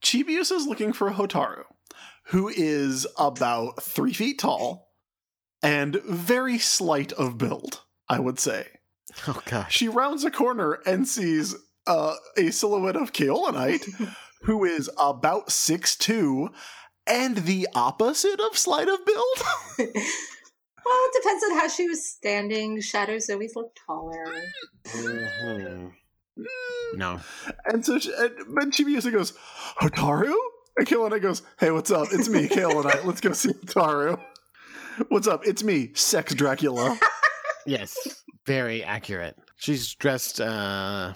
[0.05, 1.65] Chibiusa is looking for Hotaru,
[2.27, 4.89] who is about three feet tall
[5.63, 7.81] and very slight of build.
[8.11, 8.67] I would say.
[9.29, 9.75] Oh gosh.
[9.75, 11.55] She rounds a corner and sees
[11.87, 16.51] uh, a silhouette of Kaolinite who is about six two,
[17.07, 19.39] and the opposite of sleight of build.
[19.79, 22.81] well, it depends on how she was standing.
[22.81, 24.25] Shadows always look taller.
[24.87, 25.89] Mm-hmm.
[26.95, 27.21] No.
[27.67, 29.33] And so, she, and, but Chibiusa goes,
[29.81, 30.33] Hotaru?
[30.77, 32.09] And Kaolinite goes, Hey, what's up?
[32.13, 33.05] It's me, Kaolinite.
[33.05, 34.21] Let's go see Hotaru.
[35.09, 35.47] What's up?
[35.47, 36.99] It's me, Sex Dracula.
[37.67, 37.97] yes,
[38.47, 39.37] very accurate.
[39.57, 41.15] She's dressed uh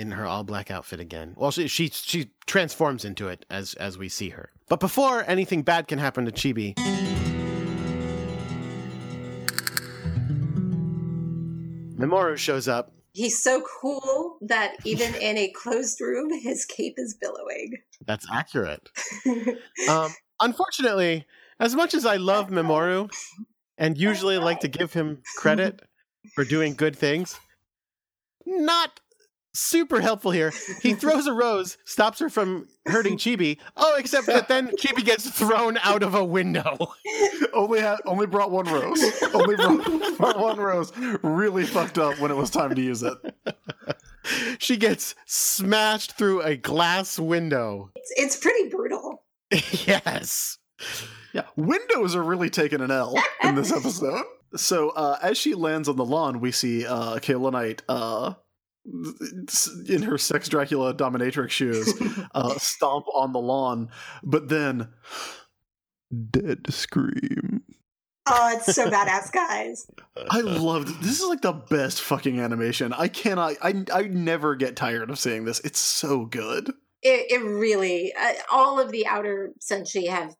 [0.00, 1.34] in her all black outfit again.
[1.36, 4.50] Well, she she she transforms into it as as we see her.
[4.68, 6.74] But before anything bad can happen to Chibi,
[11.96, 12.92] Mamoru shows up.
[13.12, 17.74] He's so cool that even in a closed room, his cape is billowing.
[18.06, 18.88] That's accurate.
[19.88, 21.26] um, unfortunately,
[21.58, 23.10] as much as I love Mamoru
[23.76, 25.82] and usually like to give him credit
[26.34, 27.38] for doing good things,
[28.46, 29.00] not
[29.52, 30.52] super helpful here.
[30.82, 33.58] He throws a rose, stops her from hurting Chibi.
[33.76, 36.76] Oh, except that then Chibi gets thrown out of a window.
[37.52, 39.02] only had only brought one rose.
[39.34, 40.92] Only brought, brought one rose.
[41.22, 43.16] Really fucked up when it was time to use it.
[44.58, 47.90] She gets smashed through a glass window.
[47.94, 49.24] It's, it's pretty brutal.
[49.50, 50.58] yes.
[51.32, 54.24] Yeah, windows are really taking an L in this episode.
[54.56, 58.34] So uh, as she lands on the lawn, we see uh, Kaolinite uh,
[59.88, 61.92] in her sex Dracula dominatrix shoes,
[62.34, 63.90] uh, stomp on the lawn,
[64.22, 64.88] but then
[66.30, 67.62] dead scream.
[68.26, 69.86] Oh, it's so badass, guys.
[70.30, 72.92] I loved this is like the best fucking animation.
[72.92, 75.60] I cannot I I never get tired of seeing this.
[75.60, 76.70] It's so good.
[77.02, 80.36] It, it really uh, all of the outer senshi have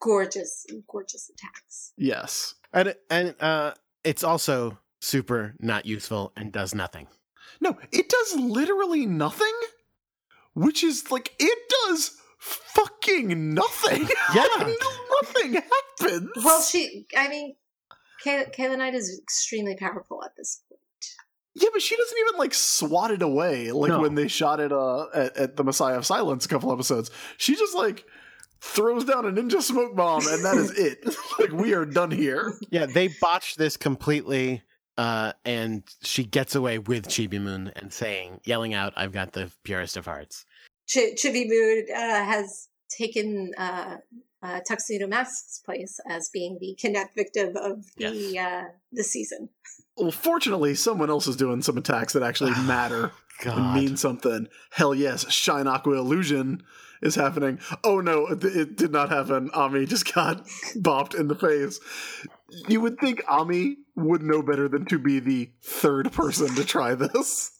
[0.00, 1.92] gorgeous gorgeous attacks.
[1.96, 2.54] Yes.
[2.72, 3.74] And and uh
[4.04, 7.08] it's also super not useful and does nothing.
[7.64, 9.54] No, it does literally nothing,
[10.52, 14.06] which is like it does fucking nothing.
[14.34, 14.44] Yeah,
[15.22, 16.30] nothing happens.
[16.44, 17.56] Well, she, I mean,
[18.22, 20.80] Kay- Knight is extremely powerful at this point.
[21.54, 24.00] Yeah, but she doesn't even like swat it away like no.
[24.00, 27.10] when they shot it uh, at, at the Messiah of Silence a couple episodes.
[27.38, 28.04] She just like
[28.60, 31.16] throws down a ninja smoke bomb and that is it.
[31.38, 32.52] like we are done here.
[32.70, 34.62] Yeah, they botched this completely
[34.96, 39.50] uh, and she gets away with Chibi Moon and saying, yelling out, "I've got the
[39.64, 40.44] purest of hearts."
[40.86, 43.96] Ch- Chibi Moon uh, has taken uh,
[44.42, 48.46] uh, Tuxedo Mask's place as being the kidnapped victim of the yes.
[48.46, 49.48] uh, the season.
[49.96, 53.12] Well, fortunately, someone else is doing some attacks that actually matter
[53.42, 53.58] God.
[53.58, 54.48] and mean something.
[54.70, 56.62] Hell yes, Shine Aqua Illusion
[57.04, 57.60] is happening.
[57.84, 59.50] Oh no, it, it did not happen.
[59.54, 61.78] Ami just got bopped in the face.
[62.68, 66.94] You would think Ami would know better than to be the third person to try
[66.94, 67.52] this.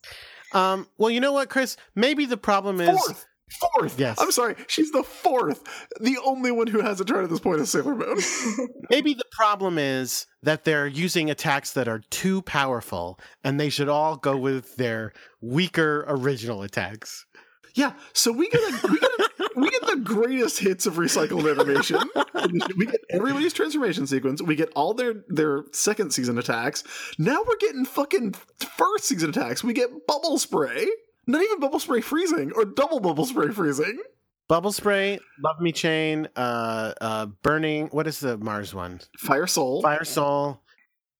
[0.53, 1.77] Um, well, you know what, Chris?
[1.95, 3.27] Maybe the problem is fourth.
[3.61, 4.01] Fourth.
[4.01, 4.19] Yes.
[4.21, 4.57] I'm sorry.
[4.69, 5.63] She's the fourth.
[6.01, 8.19] The only one who hasn't tried at this point is Sailor Moon.
[8.91, 13.89] Maybe the problem is that they're using attacks that are too powerful, and they should
[13.89, 17.27] all go with their weaker original attacks.
[17.75, 21.51] Yeah, so we get a, we get a, we get the greatest hits of recycled
[21.51, 21.99] animation.
[22.77, 24.43] we get everybody's transformation sequence.
[24.43, 26.85] We get all their their second season attacks.
[27.19, 29.65] Now we're getting fucking first season attacks.
[29.65, 30.87] We get bubble spray.
[31.27, 33.99] Not even bubble spray freezing or double bubble spray freezing.
[34.47, 37.87] Bubble spray, love me chain, uh, uh, burning.
[37.87, 39.01] What is the Mars one?
[39.19, 39.81] Fire soul.
[39.81, 40.61] Fire soul.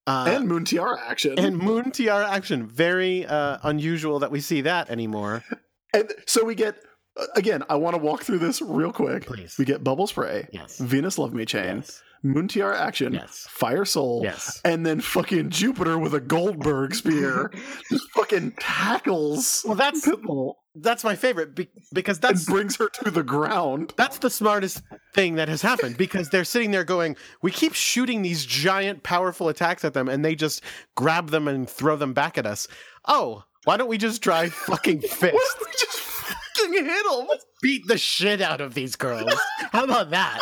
[0.05, 1.39] Uh, and Moon Tiara action.
[1.39, 2.67] And Moon Tiara action.
[2.67, 5.43] Very uh, unusual that we see that anymore.
[5.93, 6.75] And so we get
[7.35, 7.63] again.
[7.69, 9.25] I want to walk through this real quick.
[9.25, 9.57] Please.
[9.57, 10.47] We get Bubble Spray.
[10.51, 10.77] Yes.
[10.79, 11.77] Venus Love Me Chain.
[11.77, 12.01] Yes.
[12.23, 13.13] Moon Tiara Action.
[13.13, 13.45] Yes.
[13.49, 14.21] Fire Soul.
[14.23, 14.59] Yes.
[14.65, 17.51] And then fucking Jupiter with a Goldberg spear.
[17.91, 19.63] just fucking tackles.
[19.65, 20.07] Well, that's
[20.75, 23.93] that's my favorite be- because that brings her to the ground.
[23.95, 24.81] That's the smartest
[25.13, 29.47] thing that has happened because they're sitting there going, "We keep shooting these giant, powerful
[29.47, 30.61] attacks at them, and they just
[30.95, 32.67] grab them and throw them back at us."
[33.07, 35.57] Oh, why don't we just try fucking fist?
[36.25, 37.27] Just fucking hit them.
[37.61, 39.33] Beat the shit out of these girls.
[39.71, 40.39] How about that?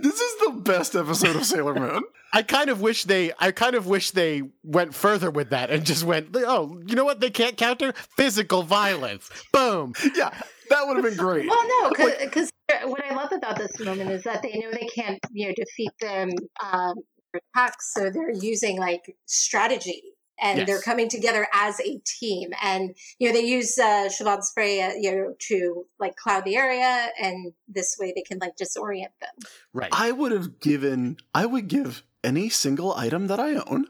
[0.00, 2.02] This is the best episode of Sailor Moon.
[2.32, 5.86] I kind of wish they I kind of wish they went further with that and
[5.86, 7.94] just went, oh, you know what they can't counter?
[8.16, 9.30] Physical violence.
[9.52, 9.94] Boom.
[10.14, 10.38] Yeah,
[10.68, 11.48] that would have been great.
[11.48, 12.50] Well, no, because
[12.84, 15.92] what I love about this moment is that they know they can't, you know, defeat
[16.00, 16.30] them
[16.62, 16.94] um,
[17.34, 20.02] attacks, so they're using like strategy
[20.40, 20.66] and yes.
[20.66, 22.50] they're coming together as a team.
[22.62, 26.56] And you know, they use uh, Shabon spray, uh, you know, to like cloud the
[26.56, 29.50] area, and this way they can like disorient them.
[29.72, 29.90] Right.
[29.92, 31.16] I would have given.
[31.34, 33.86] I would give any single item that I own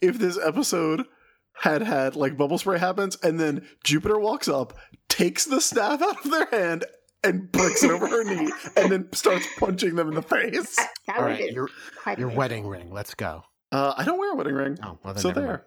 [0.00, 1.06] if this episode
[1.54, 4.74] had had like bubble spray happens, and then Jupiter walks up,
[5.08, 6.84] takes the staff out of their hand.
[7.24, 10.76] And breaks it over her knee, and then starts punching them in the face.
[10.76, 11.68] That, that All right, your,
[12.16, 12.92] your wedding ring.
[12.92, 13.42] Let's go.
[13.70, 14.78] Uh, I don't wear a wedding ring.
[14.82, 15.66] Oh, well, so there.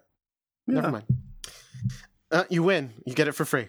[0.67, 0.75] Yeah.
[0.75, 1.05] Never mind.
[2.31, 2.91] Uh, you win.
[3.05, 3.67] You get it for free.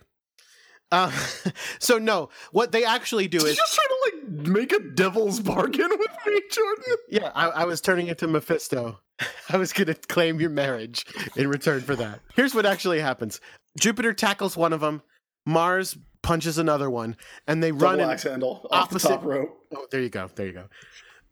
[0.92, 1.10] Uh,
[1.78, 5.40] so no, what they actually do Did is just trying to like make a devil's
[5.40, 6.94] bargain with me, Jordan.
[7.08, 9.00] Yeah, I, I was turning into Mephisto.
[9.48, 11.06] I was going to claim your marriage
[11.36, 12.20] in return for that.
[12.36, 13.40] Here's what actually happens:
[13.80, 15.02] Jupiter tackles one of them,
[15.46, 17.16] Mars punches another one,
[17.48, 19.66] and they Double run in axe handle opposite the top rope.
[19.74, 20.28] Oh, there you go.
[20.34, 20.68] There you go.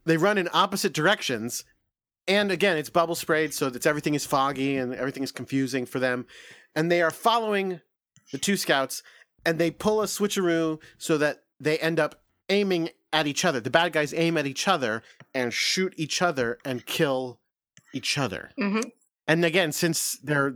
[0.06, 1.64] They run in opposite directions,
[2.30, 5.98] and again, it's bubble sprayed, so that everything is foggy and everything is confusing for
[5.98, 6.26] them.
[6.76, 7.80] And they are following
[8.30, 9.02] the two scouts,
[9.44, 13.58] and they pull a switcheroo so that they end up aiming at each other.
[13.58, 15.02] The bad guys aim at each other
[15.34, 17.40] and shoot each other and kill
[17.92, 18.50] each other.
[18.56, 18.88] Mm-hmm.
[19.26, 20.54] And again, since they're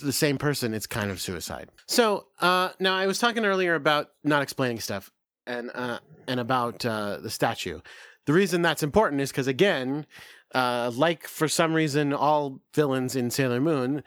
[0.00, 1.70] the same person, it's kind of suicide.
[1.88, 5.10] So uh, now I was talking earlier about not explaining stuff
[5.44, 7.80] and uh, and about uh, the statue.
[8.26, 10.06] The reason that's important is because again,
[10.54, 14.02] uh, like for some reason, all villains in Sailor Moon,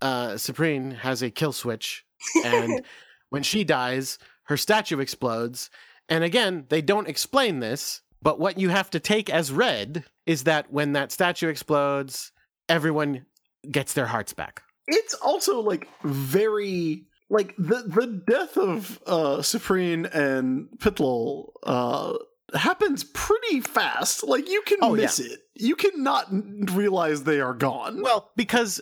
[0.00, 2.04] uh, Cyprine has a kill switch,
[2.44, 2.82] and
[3.30, 5.70] when she dies, her statue explodes.
[6.08, 10.44] And again, they don't explain this, but what you have to take as read is
[10.44, 12.32] that when that statue explodes,
[12.68, 13.26] everyone
[13.70, 14.62] gets their hearts back.
[14.86, 22.14] It's also like very like the the death of uh Cyprine and Ptilol uh
[22.54, 24.24] happens pretty fast.
[24.24, 25.32] Like you can oh, miss yeah.
[25.32, 25.40] it.
[25.60, 26.28] You cannot
[26.74, 28.02] realize they are gone.
[28.02, 28.80] Well, because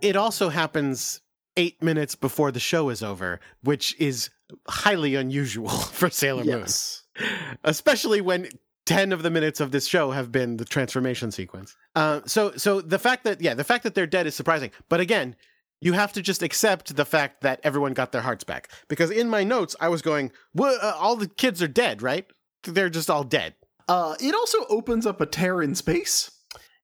[0.00, 1.20] it also happens
[1.56, 4.30] eight minutes before the show is over, which is
[4.68, 7.02] highly unusual for Sailor yes.
[7.18, 7.28] Moon.
[7.64, 8.48] Especially when
[8.86, 11.76] 10 of the minutes of this show have been the transformation sequence.
[11.94, 14.70] Uh, so so the fact that yeah, the fact that they're dead is surprising.
[14.88, 15.36] But again,
[15.80, 18.70] you have to just accept the fact that everyone got their hearts back.
[18.88, 22.26] Because in my notes, I was going, well, uh, all the kids are dead, right?
[22.64, 23.54] they're just all dead.
[23.88, 26.30] Uh, it also opens up a tear in space.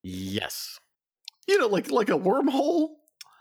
[0.03, 0.79] Yes.
[1.47, 2.91] You know, like like a wormhole.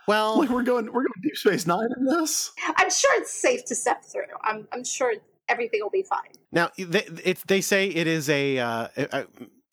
[0.07, 2.51] Well, like we're going we're going Deep Space Nine in this.
[2.77, 4.23] I'm sure it's safe to step through.
[4.43, 5.13] I'm I'm sure
[5.49, 6.31] everything will be fine.
[6.51, 8.59] Now they it, they say it is a.
[8.59, 9.23] Uh, uh,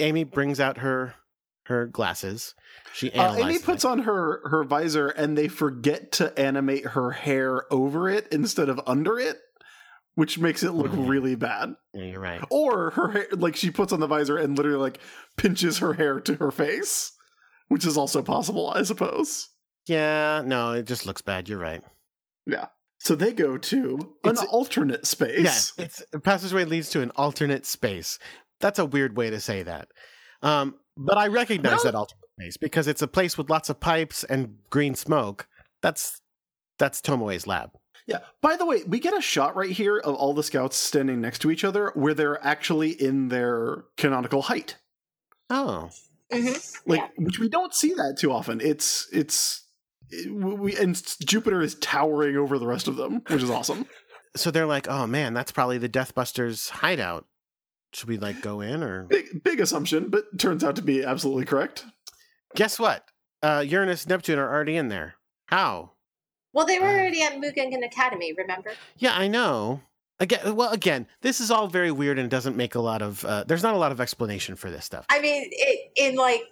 [0.00, 1.14] Ami brings out her
[1.66, 2.54] her glasses.
[2.92, 3.88] She uh, Ami puts it.
[3.88, 8.80] on her her visor, and they forget to animate her hair over it instead of
[8.86, 9.38] under it
[10.14, 11.06] which makes it look mm-hmm.
[11.08, 11.74] really bad.
[11.92, 12.40] Yeah, you're right.
[12.50, 14.98] Or her hair, like she puts on the visor and literally like
[15.36, 17.12] pinches her hair to her face,
[17.68, 19.48] which is also possible, I suppose.
[19.86, 21.48] Yeah, no, it just looks bad.
[21.48, 21.82] You're right.
[22.46, 22.66] Yeah.
[22.98, 25.74] So they go to an alternate space.
[25.76, 28.18] Yeah, it's a passageway leads to an alternate space.
[28.60, 29.88] That's a weird way to say that.
[30.42, 34.24] Um, but I recognize that alternate space because it's a place with lots of pipes
[34.24, 35.46] and green smoke.
[35.82, 36.22] That's
[36.78, 37.70] that's Tomoe's lab.
[38.06, 38.18] Yeah.
[38.42, 41.38] By the way, we get a shot right here of all the scouts standing next
[41.40, 44.76] to each other where they're actually in their canonical height.
[45.48, 45.90] Oh.
[46.32, 46.90] Mm-hmm.
[46.90, 47.08] Like, yeah.
[47.16, 48.60] which we don't see that too often.
[48.60, 49.66] It's it's
[50.10, 53.86] it, we and Jupiter is towering over the rest of them, which is awesome.
[54.36, 57.26] so they're like, "Oh man, that's probably the Deathbusters hideout."
[57.92, 61.44] Should we like go in or big big assumption, but turns out to be absolutely
[61.44, 61.84] correct.
[62.56, 63.06] Guess what?
[63.42, 65.16] Uh, Uranus, Neptune are already in there.
[65.46, 65.92] How?
[66.54, 68.72] Well, they were already at Mugen Academy, remember?
[68.96, 69.82] Yeah, I know.
[70.20, 73.24] Again, well, again, this is all very weird and doesn't make a lot of.
[73.24, 75.04] Uh, there's not a lot of explanation for this stuff.
[75.10, 76.42] I mean, it, in like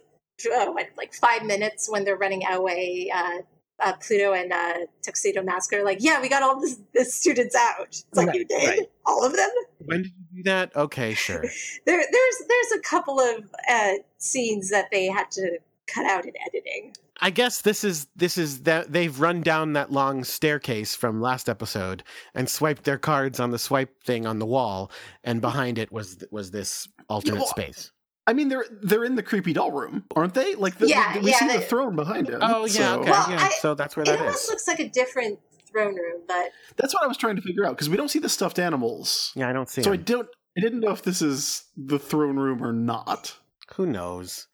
[0.46, 3.38] oh, what, like five minutes when they're running away, uh,
[3.80, 7.54] uh, Pluto and uh, Tuxedo Mask are like, "Yeah, we got all the, the students
[7.54, 8.90] out." It's like right, you did right.
[9.06, 9.50] all of them.
[9.78, 10.74] When did you do that?
[10.74, 11.42] Okay, sure.
[11.86, 16.32] there, there's there's a couple of uh, scenes that they had to cut out in
[16.46, 16.94] editing.
[17.22, 21.48] I guess this is this is that they've run down that long staircase from last
[21.48, 22.02] episode
[22.34, 24.90] and swiped their cards on the swipe thing on the wall,
[25.22, 27.92] and behind it was was this alternate well, space.
[28.26, 30.56] I mean, they're they're in the creepy doll room, aren't they?
[30.56, 32.38] Like, the, yeah, we yeah, see they, the throne behind it.
[32.40, 33.00] Oh yeah, so.
[33.00, 33.44] okay, well, yeah.
[33.44, 34.20] I, so that's where that is.
[34.20, 35.38] It almost looks like a different
[35.70, 38.18] throne room, but that's what I was trying to figure out because we don't see
[38.18, 39.32] the stuffed animals.
[39.36, 39.82] Yeah, I don't see.
[39.82, 40.00] So him.
[40.00, 40.28] I don't.
[40.58, 43.36] I didn't know if this is the throne room or not.
[43.74, 44.46] Who knows?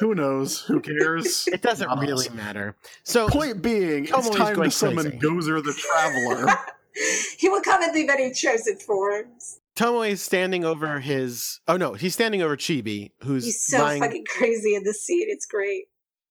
[0.00, 0.60] Who knows?
[0.62, 1.48] Who cares?
[1.52, 2.34] It doesn't Not really us.
[2.34, 2.76] matter.
[3.04, 5.18] So Point being, it's time going to summon crazy.
[5.18, 6.52] Gozer the Traveler.
[7.38, 9.60] he will come in the many chosen forms.
[9.76, 11.60] Tomoe is standing over his.
[11.68, 14.00] Oh no, he's standing over Chibi, who's He's so lying.
[14.02, 15.26] fucking crazy in the scene.
[15.28, 15.84] It's great.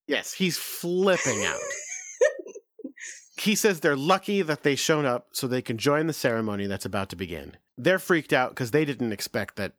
[0.08, 1.60] Yes, he's flipping out.
[3.38, 6.86] he says they're lucky that they shown up so they can join the ceremony that's
[6.86, 7.58] about to begin.
[7.78, 9.74] They're freaked out because they didn't expect that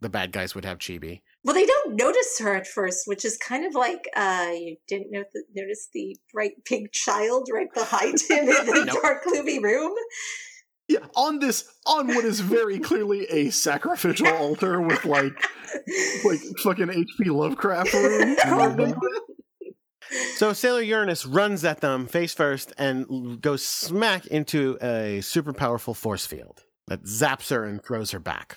[0.00, 1.22] the bad guys would have Chibi.
[1.44, 5.10] Well, they don't notice her at first, which is kind of like uh, you didn't
[5.10, 9.02] know the, notice the bright pink child right behind him in the Nope.
[9.02, 9.94] dark, gloomy room.
[10.88, 15.32] yeah, on this, on what is very clearly a sacrificial altar with like,
[16.24, 17.30] like fucking H.P.
[17.30, 19.74] Lovecraft room carved into it.
[20.36, 25.92] So Sailor Uranus runs at them face first and goes smack into a super powerful
[25.92, 28.56] force field that zaps her and throws her back.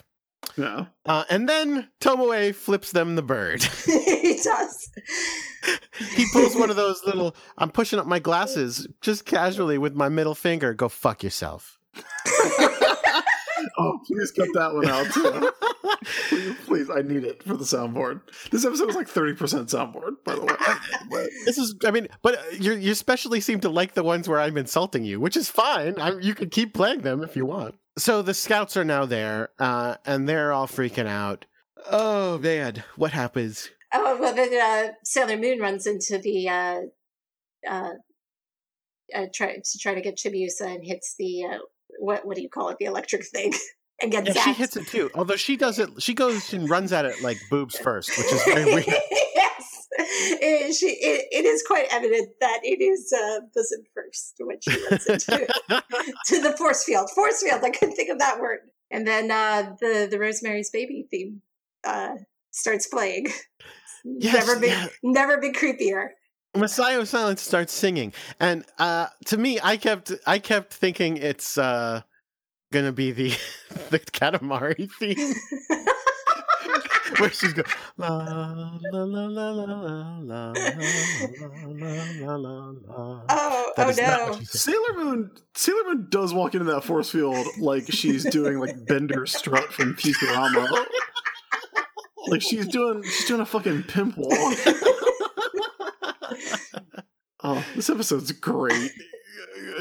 [0.57, 0.85] Yeah.
[1.05, 3.63] Uh, and then Tomoe flips them the bird.
[3.85, 4.91] he does.
[6.15, 10.09] he pulls one of those little, I'm pushing up my glasses just casually with my
[10.09, 10.73] middle finger.
[10.73, 11.77] Go fuck yourself.
[13.77, 15.51] Oh, please cut that one out too.
[16.29, 18.21] please, please, I need it for the soundboard.
[18.49, 21.27] This episode is like thirty percent soundboard, by the way.
[21.45, 24.39] This is, I mean, but uh, you you especially seem to like the ones where
[24.39, 25.99] I'm insulting you, which is fine.
[25.99, 27.75] I, you can keep playing them if you want.
[27.97, 31.45] So the scouts are now there, uh, and they're all freaking out.
[31.89, 33.69] Oh man, what happens?
[33.93, 36.79] Oh well, then uh, Sailor Moon runs into the uh,
[37.69, 37.93] uh,
[39.13, 41.57] uh, try to try to get Chibiusa and hits the uh,
[41.99, 42.77] what what do you call it?
[42.79, 43.53] The electric thing,
[44.01, 45.09] and gets Yeah, she hits it too.
[45.13, 48.43] Although she does it, she goes and runs at it like boobs first, which is
[48.43, 48.85] very weird.
[49.11, 53.41] yes, it, she, it, it is quite evident that it is uh,
[54.11, 55.47] first when she runs into
[56.25, 57.09] to the force field.
[57.11, 57.61] Force field.
[57.63, 58.59] I couldn't think of that word.
[58.89, 61.41] And then uh, the the Rosemary's Baby theme
[61.83, 62.15] uh,
[62.51, 63.27] starts playing.
[64.03, 64.87] Yes, never been yeah.
[65.03, 66.09] never been creepier.
[66.55, 71.57] Messiah of Silence starts singing, and uh, to me, I kept I kept thinking it's
[71.57, 72.01] uh,
[72.73, 73.29] gonna be the
[73.89, 75.35] the Katamari theme.
[77.19, 77.67] Where she's going
[77.97, 79.65] la la la la la la
[80.21, 80.53] la la
[82.15, 83.25] la la la.
[83.29, 84.43] Oh, That oh is not what no.
[84.45, 89.25] Sailor Moon, Sailor Moon does walk into that force field like she's doing like Bender
[89.25, 90.85] Strut from Futurama.
[92.27, 94.57] Like she's doing, she's doing a fucking pimp walk.
[97.43, 98.91] Oh, this episode's great.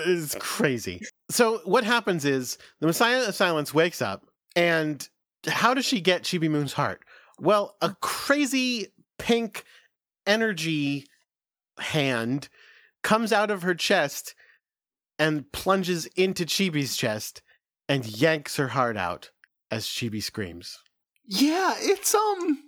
[0.07, 1.02] It's crazy.
[1.31, 4.24] So what happens is the Messiah of Silence wakes up,
[4.57, 5.07] and
[5.47, 7.02] how does she get Chibi Moon's heart?
[7.41, 8.89] Well, a crazy
[9.19, 9.65] pink
[10.27, 11.07] energy
[11.79, 12.49] hand
[13.03, 14.35] comes out of her chest
[15.19, 17.43] and plunges into Chibi's chest
[17.89, 19.31] and yanks her heart out
[19.71, 20.79] as Chibi screams.
[21.25, 22.65] Yeah, it's um,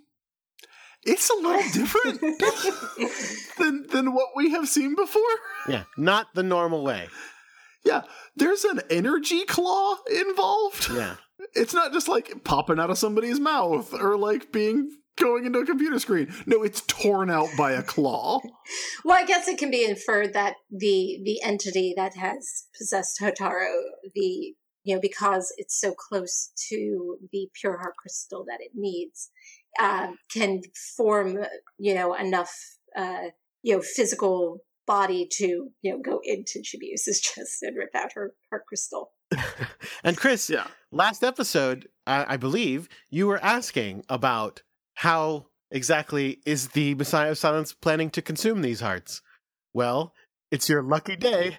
[1.03, 2.21] it's a little different
[3.57, 5.21] than than what we have seen before.
[5.67, 7.09] Yeah, not the normal way.
[7.85, 8.03] Yeah,
[8.35, 10.89] there's an energy claw involved.
[10.89, 11.15] Yeah.
[11.55, 15.65] It's not just like popping out of somebody's mouth or like being going into a
[15.65, 16.33] computer screen.
[16.45, 18.39] No, it's torn out by a claw.
[19.05, 23.71] well, I guess it can be inferred that the the entity that has possessed Hotaro,
[24.15, 29.29] the you know, because it's so close to the pure heart crystal that it needs,
[29.79, 30.61] uh, can
[30.97, 31.39] form
[31.77, 32.53] you know enough
[32.97, 33.29] uh,
[33.61, 38.33] you know physical body to you know go into Chibiusa's chest and rip out her
[38.49, 39.11] heart crystal.
[40.03, 40.67] And Chris, Yeah.
[40.91, 44.61] last episode, I, I believe you were asking about
[44.95, 49.21] how exactly is the Messiah of Silence planning to consume these hearts.
[49.73, 50.13] Well,
[50.51, 51.57] it's your lucky day.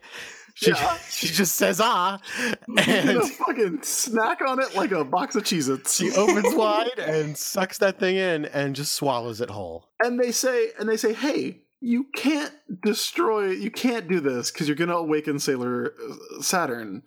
[0.55, 0.96] She, Yeah.
[1.10, 2.20] she just says ah,
[2.86, 5.96] And fucking snack on it like a box of Cheez-Its.
[5.96, 9.88] she opens wide and sucks that thing in and just swallows it whole.
[10.05, 12.52] and they say and they say hey you can't
[12.84, 17.02] destroy you can't do this because you're gonna awaken sailor uh, saturn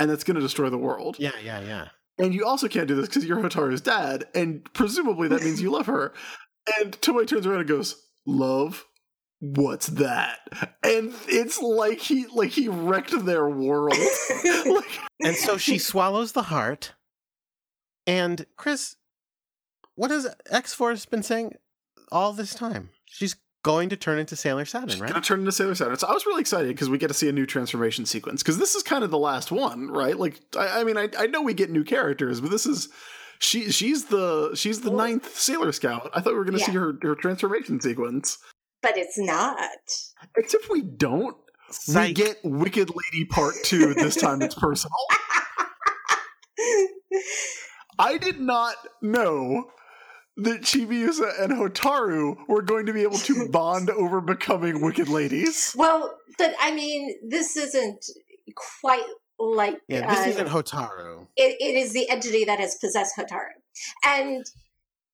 [0.00, 1.88] and that's gonna destroy the world Yeah, yeah, yeah.
[2.18, 5.70] and you also can't do this because you're hotaru's dad and presumably that means you
[5.70, 6.12] love her
[6.80, 8.84] and tomoe turns around and goes love
[9.38, 10.40] what's that
[10.82, 13.96] and it's like he like he wrecked their world
[14.66, 16.92] like, And so she swallows the heart.
[18.06, 18.96] And Chris,
[19.94, 21.54] what has X Force been saying
[22.10, 22.90] all this time?
[23.04, 25.10] She's going to turn into Sailor Saturn, She's right?
[25.10, 25.96] gonna turn into Sailor Saturn.
[25.96, 28.42] So I was really excited because we get to see a new transformation sequence.
[28.42, 30.18] Because this is kind of the last one, right?
[30.18, 32.88] Like, I, I mean, I, I know we get new characters, but this is
[33.38, 33.70] she.
[33.70, 36.10] She's the she's the ninth Sailor Scout.
[36.14, 38.38] I thought we were gonna see her her transformation sequence.
[38.82, 39.58] but it's not.
[40.36, 41.36] Except we don't.
[41.70, 42.08] Psych.
[42.08, 43.94] we get Wicked Lady Part Two.
[43.94, 44.96] This time it's personal.
[47.98, 49.70] I did not know
[50.44, 55.74] that Chibiusa and Hotaru were going to be able to bond over becoming wicked ladies.
[55.76, 58.06] Well, but I mean, this isn't
[58.54, 59.04] quite
[59.38, 60.08] like yeah.
[60.08, 61.26] This uh, isn't Hotaru.
[61.36, 63.48] It, it is the entity that has possessed Hotaru,
[64.04, 64.44] and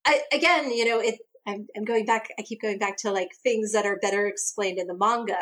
[0.05, 1.17] I, again, you know, it.
[1.49, 2.29] I'm, I'm going back.
[2.39, 5.39] I keep going back to like things that are better explained in the manga.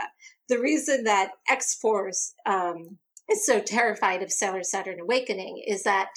[0.49, 2.99] The reason that X Force um,
[3.31, 6.09] is so terrified of Sailor Saturn Awakening is that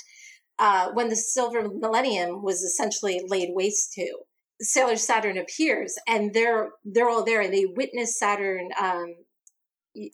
[0.59, 4.19] uh, when the Silver Millennium was essentially laid waste to,
[4.61, 9.15] Sailor Saturn appears, and they're they're all there, and they witness Saturn um,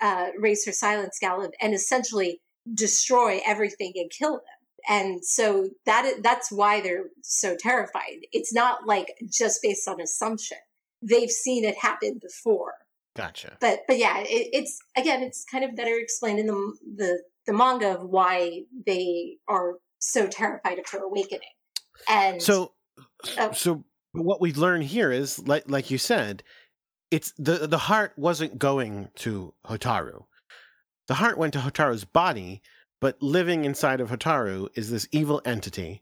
[0.02, 2.42] uh, raise her silence gallop and essentially
[2.74, 4.42] destroy everything and kill them.
[4.90, 8.26] And so that that's why they're so terrified.
[8.34, 10.58] It's not like just based on assumption.
[11.02, 12.74] They've seen it happen before.
[13.16, 13.58] Gotcha.
[13.62, 17.54] But but yeah, it, it's again, it's kind of better explained in the the the
[17.54, 21.50] manga of why they are so terrified of her awakening.
[22.10, 22.74] And so,
[23.38, 23.52] oh.
[23.54, 26.44] so what we learn here is, like, like you said,
[27.12, 30.24] it's the the heart wasn't going to Hotaru.
[31.08, 32.62] The heart went to Hotaru's body,
[33.00, 36.02] but living inside of Hotaru is this evil entity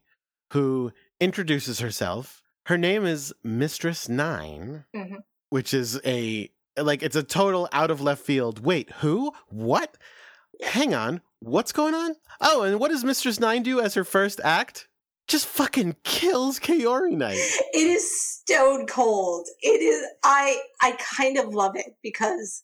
[0.52, 2.42] who introduces herself.
[2.66, 5.14] Her name is Mistress 9 mm-hmm.
[5.50, 8.64] which is a like it's a total out of left field.
[8.64, 9.32] Wait, who?
[9.48, 9.98] What?
[10.62, 11.20] Hang on.
[11.44, 12.14] What's going on?
[12.40, 14.86] Oh, and what does Mistress Nine do as her first act?
[15.26, 17.32] Just fucking kills Kaorinite.
[17.74, 19.48] It is stone cold.
[19.60, 22.62] It is I I kind of love it because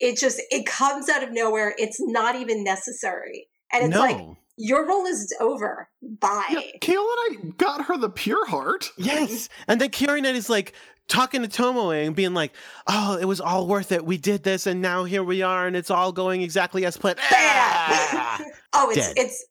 [0.00, 1.74] it just it comes out of nowhere.
[1.78, 3.48] It's not even necessary.
[3.72, 4.00] And it's no.
[4.00, 5.88] like your role is over.
[6.02, 6.44] Bye.
[6.50, 8.90] Yeah, Kaorinite got her the pure heart.
[8.98, 9.48] Yes.
[9.66, 10.74] And then Kaorinite is like,
[11.08, 12.52] talking to Tomoe and being like,
[12.86, 14.04] "Oh, it was all worth it.
[14.04, 17.18] We did this, and now here we are, and it's all going exactly as planned."
[17.22, 18.42] Ah!
[18.72, 19.14] oh, it's Dead.
[19.16, 19.46] it's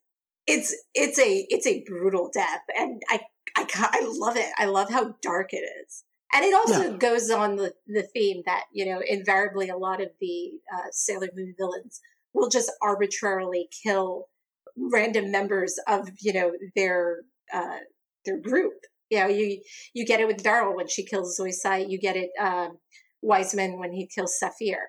[0.47, 3.21] it's it's a it's a brutal death, and I
[3.57, 4.49] I I love it.
[4.57, 6.03] I love how dark it is,
[6.33, 6.97] and it also yeah.
[6.97, 11.29] goes on the the theme that you know invariably a lot of the uh, Sailor
[11.35, 12.01] Moon villains
[12.33, 14.27] will just arbitrarily kill
[14.75, 17.21] random members of you know their
[17.53, 17.77] uh,
[18.25, 18.73] their group
[19.13, 19.61] you know, you
[19.93, 21.89] you get it with Beryl when she kills Zoisite.
[21.89, 22.77] You get it um,
[23.21, 24.79] Wiseman when he kills Saphir.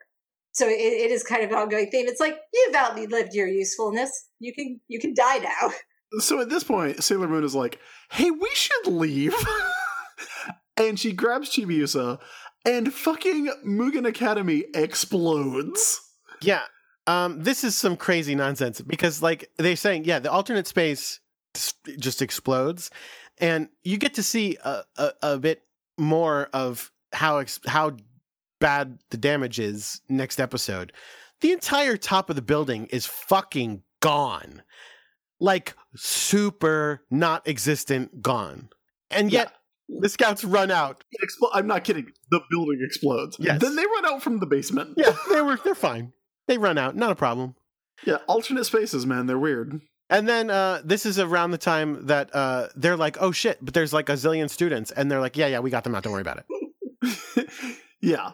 [0.53, 2.07] So it, it is kind of an ongoing theme.
[2.07, 4.11] It's like you've outlived your usefulness.
[4.39, 5.71] You can you can die now.
[6.21, 7.81] So at this point, Sailor Moon is like,
[8.13, 9.35] "Hey, we should leave,"
[10.77, 12.21] and she grabs Chibiusa,
[12.65, 16.01] and fucking Mugen Academy explodes.
[16.41, 16.63] Yeah,
[17.09, 21.19] um, this is some crazy nonsense because, like, they're saying, yeah, the alternate space
[21.99, 22.91] just explodes,
[23.39, 25.63] and you get to see a, a, a bit
[25.99, 27.97] more of how ex- how
[28.61, 30.93] bad the damage is next episode.
[31.41, 34.63] The entire top of the building is fucking gone.
[35.41, 38.69] Like super not existent gone.
[39.11, 39.53] And yet
[39.89, 39.99] yeah.
[40.01, 41.05] the scouts run out.
[41.23, 42.11] Expl- I'm not kidding.
[42.31, 43.37] The building explodes.
[43.39, 43.61] Yes.
[43.61, 44.95] Then they run out from the basement.
[44.97, 46.13] Yeah, they were they're fine.
[46.47, 47.55] They run out, not a problem.
[48.05, 49.81] Yeah, alternate spaces, man, they're weird.
[50.15, 53.75] And then uh, this is around the time that uh, they're like, "Oh shit!" But
[53.75, 56.05] there's like a zillion students, and they're like, "Yeah, yeah, we got them out.
[56.05, 57.51] Don't worry about it."
[58.01, 58.31] yeah,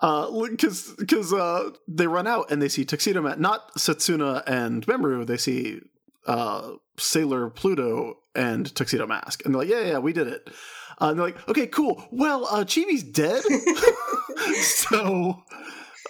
[0.00, 4.86] because uh, because uh, they run out and they see Tuxedo Mask, not Setsuna and
[4.86, 5.26] Mamoru.
[5.26, 5.80] They see
[6.24, 10.48] uh, Sailor Pluto and Tuxedo Mask, and they're like, "Yeah, yeah, we did it."
[11.00, 12.06] Uh, and they're like, "Okay, cool.
[12.12, 13.42] Well, uh, Chibi's dead,
[14.62, 15.42] so."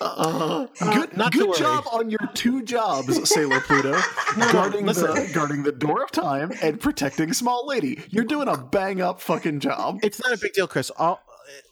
[0.00, 3.92] Uh, good not good job on your two jobs, Sailor Pluto,
[4.52, 8.02] guarding the guarding the door of time and protecting Small Lady.
[8.10, 10.00] You're doing a bang up fucking job.
[10.02, 10.90] It's not a big deal, Chris.
[10.96, 11.20] All,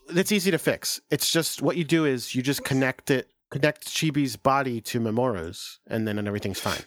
[0.09, 1.01] it's easy to fix.
[1.11, 5.81] It's just what you do is you just connect it, connect Chibi's body to Mamoru's,
[5.89, 6.83] and then and everything's fine.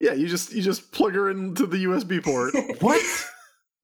[0.00, 2.54] Yeah, you just you just plug her into the USB port.
[2.80, 3.02] what?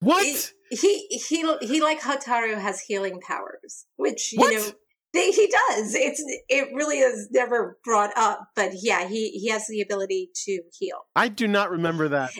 [0.00, 0.52] What?
[0.68, 4.52] He, he he he like Hotaru has healing powers, which you what?
[4.52, 4.72] know
[5.12, 5.94] he does.
[5.94, 10.62] It's it really is never brought up, but yeah, he he has the ability to
[10.78, 10.96] heal.
[11.14, 12.30] I do not remember that.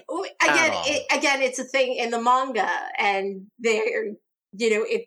[0.43, 2.69] Again, it, again, it's a thing in the manga,
[2.99, 4.07] and there,
[4.53, 5.07] you know, it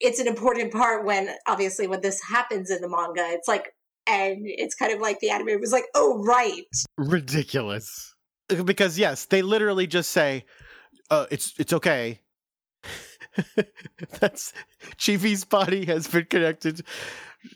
[0.00, 3.72] it's an important part when obviously when this happens in the manga, it's like,
[4.06, 6.66] and it's kind of like the anime was like, oh right,
[6.98, 8.14] ridiculous.
[8.48, 10.44] Because yes, they literally just say,
[11.10, 12.20] uh, "It's it's okay."
[14.20, 14.52] That's
[14.96, 16.82] Chibi's body has been connected.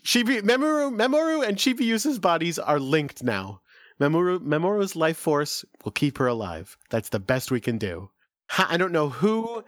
[0.03, 3.61] Chibi Mamoru Mamoru and Chibiusa's bodies are linked now.
[3.99, 6.77] Mamoru Mamoru's life force will keep her alive.
[6.89, 8.09] That's the best we can do.
[8.57, 9.63] I don't know who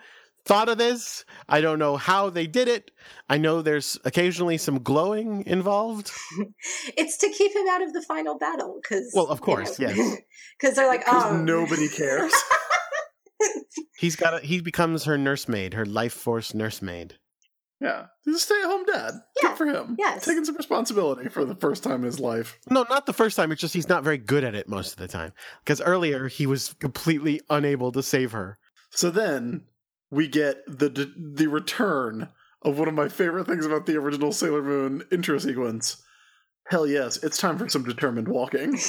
[0.46, 1.26] thought of this.
[1.48, 2.92] I don't know how they did it.
[3.30, 6.12] I know there's occasionally some glowing involved.
[6.98, 9.94] it's to keep him out of the final battle because well, of course, you know,
[9.94, 10.18] yes,
[10.60, 12.34] because they're like, oh, nobody cares.
[13.98, 17.18] He's got a, he becomes her nursemaid, her life force nursemaid.
[17.80, 19.14] Yeah, he's a stay-at-home dad.
[19.42, 19.50] Yeah.
[19.50, 19.96] Good for him.
[19.98, 22.60] Yes, taking some responsibility for the first time in his life.
[22.70, 23.52] No, not the first time.
[23.52, 25.34] It's just he's not very good at it most of the time.
[25.64, 28.60] Because earlier he was completely unable to save her.
[28.92, 29.64] So then
[30.12, 32.30] we get the the return
[32.62, 36.04] of one of my favorite things about the original Sailor Moon intro sequence.
[36.68, 38.74] Hell yes, it's time for some determined walking.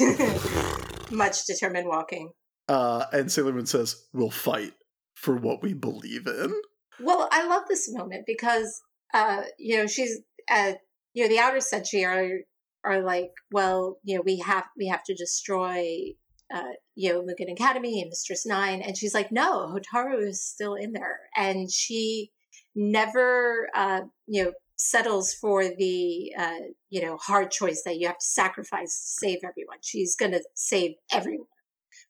[1.11, 2.31] Much determined walking.
[2.68, 4.74] Uh, and Sailor Moon says, "We'll fight
[5.14, 6.52] for what we believe in."
[7.01, 8.82] Well, I love this moment because,
[9.14, 10.20] uh, you know, she's,
[10.51, 10.74] uh,
[11.14, 12.40] you know, the outer Senshi are
[12.84, 16.14] are like, well, you know, we have we have to destroy,
[16.52, 20.74] uh, you know, Mugen Academy and Mistress Nine, and she's like, no, Hotaru is still
[20.74, 22.30] in there, and she
[22.74, 26.59] never, uh, you know, settles for the, uh,
[26.90, 29.78] you know, hard choice that you have to sacrifice to save everyone.
[29.82, 31.47] She's going to save everyone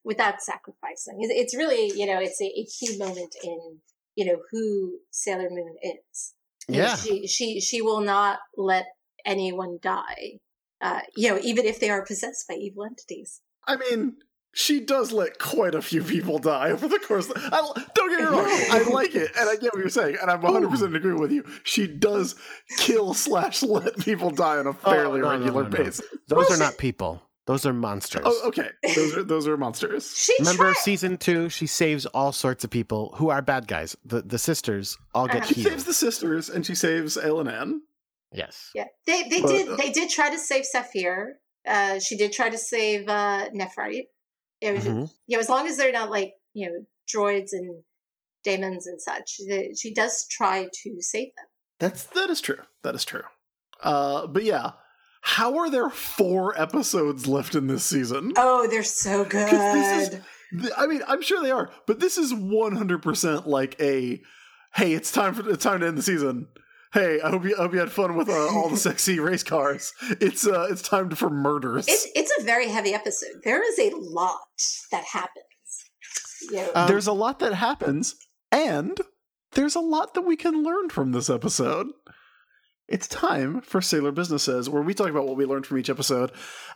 [0.04, 1.18] without sacrificing.
[1.20, 3.78] It's really, you know, it's a, a key moment in
[4.14, 6.34] you know who Sailor Moon is.
[6.68, 8.86] Yeah, she she she will not let
[9.24, 10.38] anyone die.
[10.80, 13.40] Uh, you know, even if they are possessed by evil entities.
[13.68, 14.16] I mean,
[14.52, 17.30] she does let quite a few people die over the course.
[17.30, 20.16] Of, I, don't get me wrong, I like it, and I get what you're saying,
[20.20, 21.44] and I'm 100 percent agree with you.
[21.64, 22.34] She does
[22.78, 26.06] kill slash let people die on a oh, fairly oh, no, regular no, no, basis.
[26.28, 27.22] Those well, are she, not people.
[27.46, 28.22] Those are monsters.
[28.24, 28.68] Oh, okay.
[28.94, 30.14] Those are those are monsters.
[30.16, 30.76] she Remember tried.
[30.76, 31.48] season two?
[31.48, 33.96] She saves all sorts of people who are bad guys.
[34.04, 35.54] The the sisters all get uh-huh.
[35.54, 37.80] She saves the sisters and she saves Elanan.
[38.32, 38.70] Yes.
[38.74, 38.84] Yeah.
[39.06, 41.34] They they but, did uh, they did try to save Saphir.
[41.66, 44.06] Uh, she did try to save uh, Nephrite.
[44.60, 45.04] It was, mm-hmm.
[45.26, 47.82] you know, as long as they're not like you know droids and
[48.44, 49.40] daemons and such,
[49.76, 51.46] she does try to save them.
[51.80, 52.60] That's that is true.
[52.84, 53.22] That is true.
[53.82, 54.72] Uh, but yeah,
[55.22, 58.32] how are there four episodes left in this season?
[58.36, 59.52] Oh, they're so good.
[59.52, 60.20] Is,
[60.76, 64.20] I mean, I'm sure they are, but this is 100% like a
[64.74, 66.48] hey, it's time for it's time to end the season.
[66.92, 69.44] Hey, I hope you I hope you had fun with uh, all the sexy race
[69.44, 69.92] cars.
[70.20, 71.86] It's uh it's time for murders.
[71.88, 73.42] It's it's a very heavy episode.
[73.44, 74.40] There is a lot
[74.90, 75.46] that happens.
[76.50, 78.16] You know, um, there's a lot that happens,
[78.50, 79.00] and
[79.52, 81.86] there's a lot that we can learn from this episode
[82.92, 86.30] it's time for Sailor Businesses, where we talk about what we learned from each episode.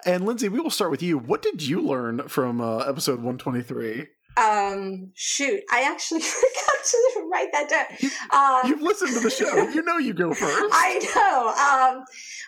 [0.07, 1.19] And Lindsay, we will start with you.
[1.19, 4.07] What did you learn from uh, episode 123?
[4.39, 7.85] Um, shoot, I actually forgot to write that down.
[8.01, 9.69] You, um, you've listened to the show.
[9.77, 10.75] You know you go first.
[10.75, 11.99] I know.
[11.99, 12.05] Um,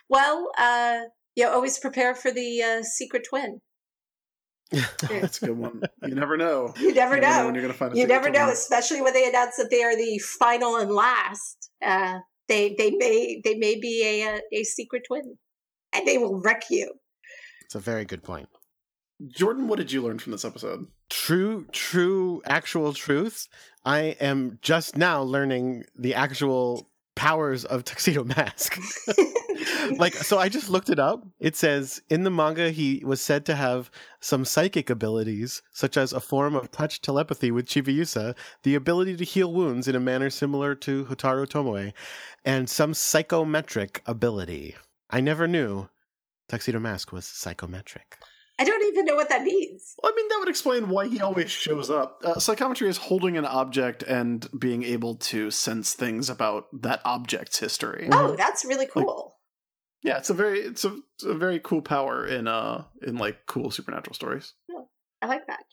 [0.09, 1.01] well, uh,
[1.37, 3.61] you know, always prepare for the uh, secret twin.
[4.71, 5.83] That's a good one.
[6.03, 6.73] You never know.
[6.79, 7.39] You never, you never know.
[7.41, 7.47] know.
[7.47, 7.97] when you're going to find.
[7.97, 11.71] you never know, especially when they announce that they are the final and last.
[11.85, 12.19] Uh,
[12.49, 15.37] they they may they may be a a, a secret twin,
[15.93, 16.93] and they will wreck you.
[17.65, 18.49] It's a very good point.
[19.27, 20.87] Jordan, what did you learn from this episode?
[21.11, 23.49] True, true, actual truth.
[23.85, 28.79] I am just now learning the actual powers of Tuxedo Mask.
[29.97, 31.27] like, so I just looked it up.
[31.41, 33.91] It says in the manga, he was said to have
[34.21, 39.25] some psychic abilities, such as a form of touch telepathy with Chibiusa, the ability to
[39.25, 41.93] heal wounds in a manner similar to Hotaru Tomoe,
[42.45, 44.77] and some psychometric ability.
[45.11, 45.89] I never knew
[46.49, 48.19] Tuxedo Mask was psychometric.
[48.61, 49.95] I don't even know what that means.
[50.03, 52.21] Well, I mean, that would explain why he always shows up.
[52.25, 57.61] Uh, psychometry is holding an object and being able to sense things about that object's
[57.61, 58.09] history.
[58.11, 59.38] Oh, that's really cool.
[60.05, 63.17] Like, yeah, it's a very it's a, it's a, very cool power in uh in
[63.17, 64.55] like cool supernatural stories.
[64.69, 64.83] Yeah,
[65.23, 65.65] I like that.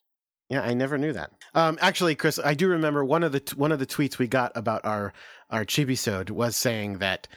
[0.50, 1.32] Yeah, I never knew that.
[1.56, 4.28] Um, actually, Chris, I do remember one of the t- one of the tweets we
[4.28, 5.14] got about our
[5.50, 7.28] our Chibisode was saying that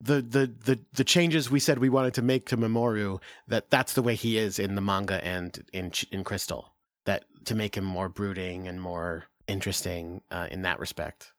[0.00, 3.94] the the the the changes we said we wanted to make to Mamoru that that's
[3.94, 6.72] the way he is in the manga and in in Crystal
[7.04, 11.32] that to make him more brooding and more interesting uh, in that respect.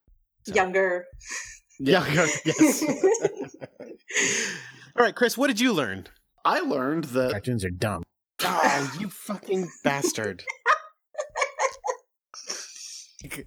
[0.43, 0.53] So.
[0.53, 1.05] Younger.
[1.79, 2.83] Younger, yes.
[4.97, 6.07] All right, Chris, what did you learn?
[6.45, 8.03] I learned that cartoons are dumb.
[8.43, 10.43] Oh, you fucking bastard.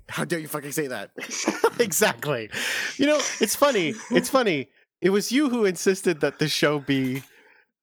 [0.09, 1.11] How dare you fucking say that?
[1.81, 2.51] exactly.
[2.99, 3.95] You know, it's funny.
[4.11, 4.69] It's funny
[5.03, 7.23] it was you who insisted that the show be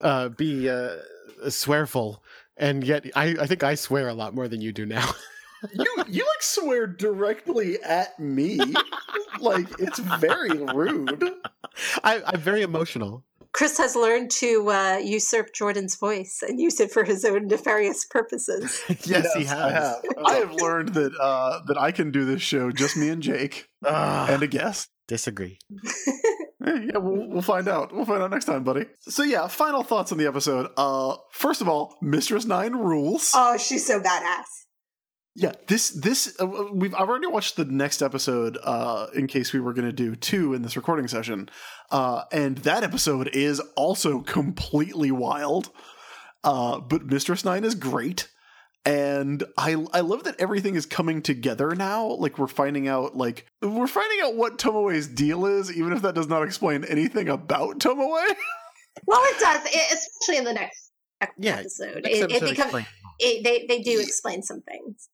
[0.02, 0.96] uh, be uh,
[1.50, 2.24] swearful,
[2.58, 5.08] and yet I, I think I swear a lot more than you do now.
[5.74, 8.58] you you like swear directly at me,
[9.42, 11.30] like it's very rude.
[12.04, 13.26] I, I'm very emotional.
[13.52, 18.06] Chris has learned to uh, usurp Jordan's voice and use it for his own nefarious
[18.06, 18.82] purposes.
[18.88, 19.60] yes, yes, he has.
[19.60, 19.96] I have.
[20.26, 23.68] I have learned that uh, that I can do this show just me and Jake
[23.86, 24.90] uh, and a guest.
[25.08, 25.58] Disagree.
[26.66, 27.94] yeah, we'll, we'll find out.
[27.94, 28.86] We'll find out next time, buddy.
[29.02, 30.70] So yeah, final thoughts on the episode.
[30.78, 33.32] Uh, first of all, Mistress Nine rules.
[33.34, 34.44] Oh, she's so badass.
[35.36, 39.60] Yeah, this this uh, we've I've already watched the next episode uh in case we
[39.60, 41.50] were going to do two in this recording session.
[41.92, 45.70] Uh and that episode is also completely wild.
[46.44, 48.28] Uh but Mistress 9 is great
[48.86, 52.08] and I I love that everything is coming together now.
[52.08, 56.16] Like we're finding out like we're finding out what Tomoe's deal is even if that
[56.16, 58.36] does not explain anything about Tomoe.
[59.06, 60.92] well, it does, especially in the next
[61.38, 62.02] yeah, episode.
[62.06, 62.86] It, it becomes
[63.20, 65.10] it, they they do explain some things.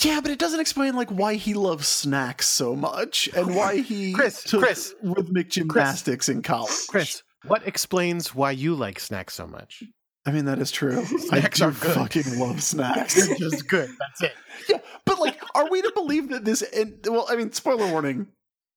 [0.00, 4.12] Yeah, but it doesn't explain like why he loves snacks so much and why he
[4.12, 6.86] Chris, took Chris, rhythmic gymnastics Chris, in college.
[6.88, 9.82] Chris, what explains why you like snacks so much?
[10.26, 11.04] I mean, that is true.
[11.04, 13.14] snacks I do fucking love snacks.
[13.14, 13.88] They're just good.
[13.98, 14.32] That's it.
[14.68, 16.64] Yeah, but like, are we to believe that this?
[16.72, 18.26] En- well, I mean, spoiler warning.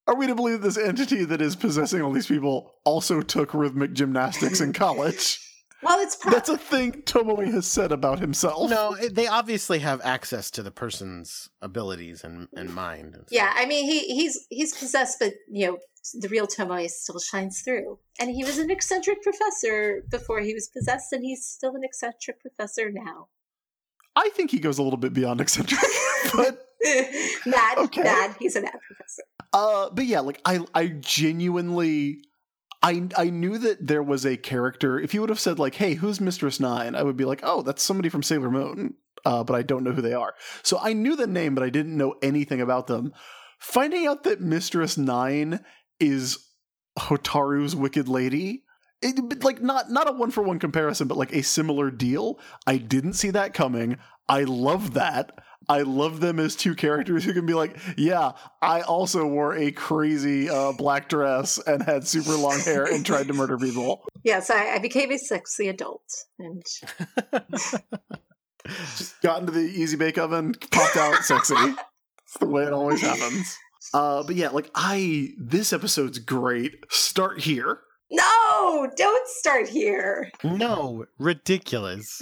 [0.08, 3.94] Are we to believe this entity that is possessing all these people also took rhythmic
[3.94, 5.40] gymnastics in college?
[5.82, 8.70] Well, it's pro- that's a thing Tomoe has said about himself.
[8.70, 13.16] No, they obviously have access to the person's abilities and, and mind.
[13.16, 15.80] And yeah, I mean he he's he's possessed, but you know
[16.14, 18.00] the real Tomoe still shines through.
[18.20, 22.42] And he was an eccentric professor before he was possessed, and he's still an eccentric
[22.42, 23.28] professor now.
[24.16, 25.80] I think he goes a little bit beyond eccentric,
[26.36, 26.66] but
[27.46, 28.04] mad, okay.
[28.04, 28.36] mad.
[28.40, 29.24] He's a mad professor.
[29.54, 32.22] Uh, but yeah, like I, I genuinely
[32.82, 35.00] I I knew that there was a character.
[35.00, 36.96] If you would have said like, "Hey, who's Mistress Nine?
[36.96, 38.96] I would be like, "Oh, that's somebody from Sailor Moon."
[39.26, 40.34] Uh, but I don't know who they are.
[40.64, 43.14] So I knew the name, but I didn't know anything about them.
[43.60, 45.60] Finding out that Mistress Nine
[46.00, 46.38] is
[46.98, 48.64] Hotaru's Wicked Lady,
[49.02, 52.40] it, like not not a one for one comparison, but like a similar deal.
[52.68, 53.98] I didn't see that coming.
[54.28, 55.38] I love that.
[55.68, 58.32] I love them as two characters who can be like, yeah,
[58.62, 63.28] I also wore a crazy uh, black dress and had super long hair and tried
[63.28, 64.04] to murder people.
[64.22, 66.04] Yes, I, I became a sexy adult
[66.40, 66.62] and
[68.68, 71.56] just got into the easy bake oven, popped out sexy.
[72.26, 73.58] It's the way it always happens.
[73.92, 76.74] Uh, but yeah, like I, this episode's great.
[76.90, 77.80] Start here.
[78.12, 80.30] No, don't start here.
[80.44, 82.22] No, ridiculous.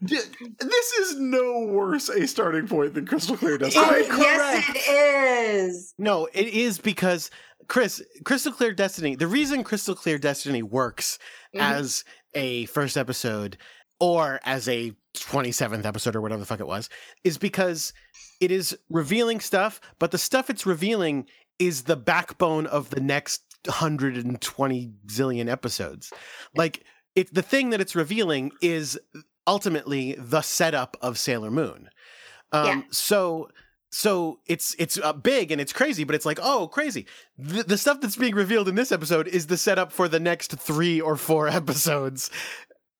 [0.00, 4.06] This is no worse a starting point than Crystal Clear Destiny.
[4.06, 5.94] yes, it is.
[5.98, 7.30] No, it is because
[7.68, 9.16] Chris, Crystal Clear Destiny.
[9.16, 11.18] The reason Crystal Clear Destiny works
[11.54, 11.60] mm-hmm.
[11.60, 12.04] as
[12.34, 13.58] a first episode
[14.00, 16.88] or as a 27th episode or whatever the fuck it was
[17.24, 17.92] is because
[18.40, 21.26] it is revealing stuff, but the stuff it's revealing
[21.58, 26.12] is the backbone of the next 120 zillion episodes.
[26.54, 26.84] Like
[27.16, 28.98] it the thing that it's revealing is
[29.48, 31.88] ultimately the setup of Sailor Moon.
[32.52, 32.82] Um, yeah.
[32.90, 33.48] So
[33.90, 37.06] so it's it's uh, big and it's crazy, but it's like oh crazy.
[37.38, 40.52] The, the stuff that's being revealed in this episode is the setup for the next
[40.52, 42.30] three or four episodes,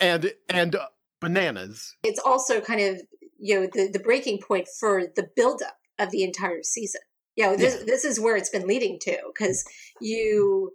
[0.01, 0.87] and and uh,
[1.21, 1.95] bananas.
[2.03, 3.03] It's also kind of
[3.39, 7.03] you know the the breaking point for the buildup of the entire season.
[7.37, 7.85] You know this yeah.
[7.87, 9.65] this is where it's been leading to because
[10.01, 10.73] you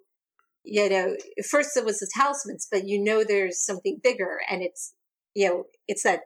[0.64, 1.18] you know
[1.50, 4.94] first it was the talismans, but you know there's something bigger, and it's
[5.34, 6.22] you know, it's that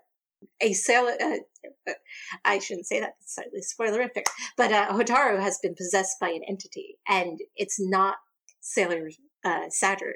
[0.62, 1.14] a sailor.
[1.22, 1.38] Uh,
[1.88, 1.94] uh,
[2.46, 4.26] I shouldn't say that; it's slightly spoilerific.
[4.56, 8.16] But uh, Hotaru has been possessed by an entity, and it's not
[8.60, 9.10] Sailor
[9.44, 10.16] uh, Saturn.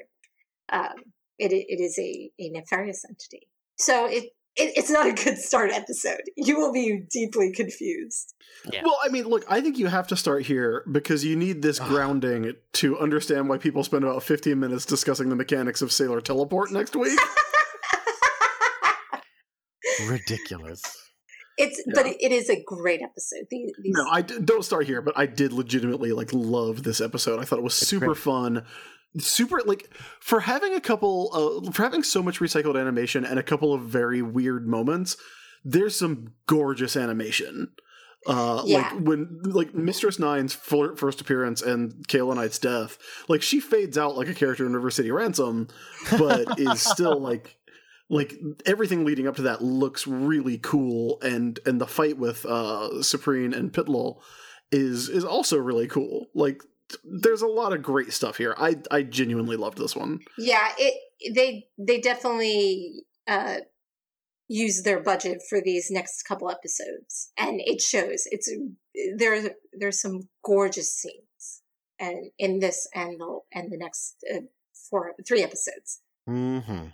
[0.70, 3.48] Um, it it is a, a nefarious entity.
[3.78, 4.24] So it,
[4.56, 6.22] it it's not a good start episode.
[6.36, 8.34] You will be deeply confused.
[8.72, 8.82] Yeah.
[8.84, 11.78] Well, I mean, look, I think you have to start here because you need this
[11.78, 16.70] grounding to understand why people spend about 15 minutes discussing the mechanics of Sailor Teleport
[16.70, 17.18] next week.
[20.08, 20.82] ridiculous.
[21.58, 21.92] It's yeah.
[21.94, 23.46] but it is a great episode.
[23.50, 23.94] These, these...
[23.94, 27.40] No, I d- don't start here, but I did legitimately like love this episode.
[27.40, 28.18] I thought it was it's super great.
[28.18, 28.66] fun,
[29.18, 29.90] super like
[30.20, 33.82] for having a couple uh, for having so much recycled animation and a couple of
[33.82, 35.16] very weird moments.
[35.64, 37.72] There's some gorgeous animation.
[38.24, 38.78] Uh, yeah.
[38.78, 42.96] like when like Mistress Nine's first appearance and Kaorinite's death,
[43.28, 45.68] like she fades out like a character in River City Ransom,
[46.18, 47.58] but is still like
[48.12, 48.34] like
[48.66, 53.56] everything leading up to that looks really cool and and the fight with uh Cyprine
[53.56, 54.20] and Ptilol
[54.70, 56.62] is is also really cool like
[57.04, 60.94] there's a lot of great stuff here i i genuinely loved this one yeah it
[61.34, 63.56] they they definitely uh
[64.48, 68.50] use their budget for these next couple episodes and it shows it's
[69.16, 71.62] there's there's some gorgeous scenes
[71.98, 74.40] and in this and the and the next uh,
[74.90, 76.00] four, three episodes.
[76.28, 76.88] Mm-hmm.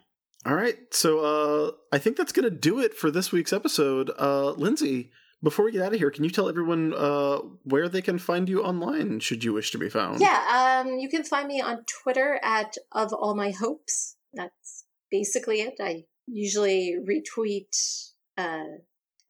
[0.46, 0.76] All right.
[0.90, 4.10] So uh, I think that's going to do it for this week's episode.
[4.18, 5.10] Uh, Lindsay,
[5.42, 8.48] before we get out of here, can you tell everyone uh, where they can find
[8.48, 10.20] you online should you wish to be found?
[10.20, 14.16] Yeah, um, you can find me on Twitter at Of All My Hopes.
[14.32, 15.74] That's basically it.
[15.80, 18.78] I usually retweet uh,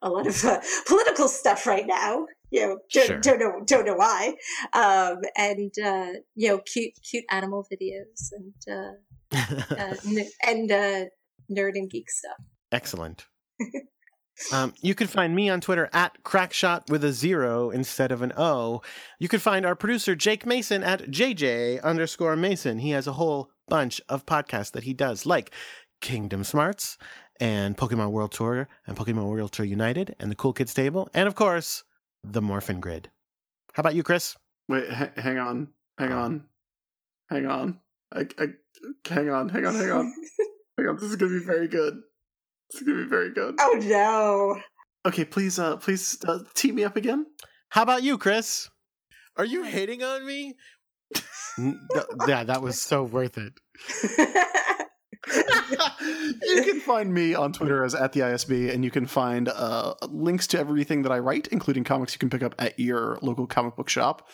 [0.02, 2.26] a lot of uh, political stuff right now.
[2.50, 3.20] You know, don't, sure.
[3.20, 4.34] don't know don't know why,
[4.72, 8.54] um, and uh, you know, cute cute animal videos and
[9.32, 11.04] uh, n- and uh,
[11.50, 12.36] nerd and geek stuff.
[12.72, 13.26] Excellent.
[14.52, 18.32] Um, you can find me on Twitter at crackshot with a zero instead of an
[18.36, 18.82] O.
[19.18, 22.78] You can find our producer Jake Mason at JJ underscore Mason.
[22.78, 25.50] He has a whole bunch of podcasts that he does, like
[26.00, 26.98] Kingdom Smarts
[27.40, 31.26] and Pokemon World Tour and Pokemon World Tour United and the Cool Kids Table, and
[31.26, 31.82] of course,
[32.22, 33.10] the Morphin Grid.
[33.72, 34.36] How about you, Chris?
[34.68, 35.68] Wait, ha- hang on,
[35.98, 36.44] hang on,
[37.28, 37.80] hang on.
[38.12, 38.46] I, I,
[39.08, 40.12] hang on, hang on, hang on,
[40.78, 40.96] hang on.
[40.96, 41.94] This is gonna be very good.
[42.70, 43.56] This is gonna be very good.
[43.60, 44.60] Oh no.
[45.06, 47.26] Okay, please, uh, please uh, tee me up again.
[47.70, 48.68] How about you, Chris?
[49.36, 50.54] Are you hating on me?
[52.26, 53.52] yeah, that was so worth it.
[56.42, 59.94] you can find me on Twitter as at the ISB, and you can find uh,
[60.08, 63.46] links to everything that I write, including comics you can pick up at your local
[63.46, 64.28] comic book shop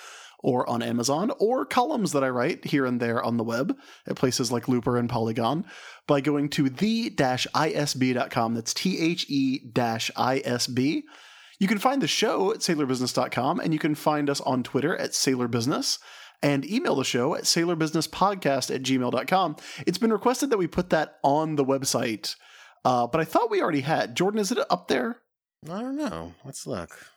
[0.45, 3.75] or on Amazon, or columns that I write here and there on the web
[4.07, 5.65] at places like Looper and Polygon
[6.07, 8.55] by going to the-isb.com.
[8.55, 9.73] That's T-H-E-ISB.
[11.59, 15.13] You can find the show at sailorbusiness.com, and you can find us on Twitter at
[15.13, 15.99] sailorbusiness
[16.43, 19.57] and email the show at sailorbusinesspodcast at gmail.com.
[19.87, 22.37] It's been requested that we put that on the website,
[22.85, 24.15] uh, but I thought we already had.
[24.15, 25.23] Jordan, is it up there?
[25.71, 26.35] I don't know.
[26.45, 27.14] Let's look.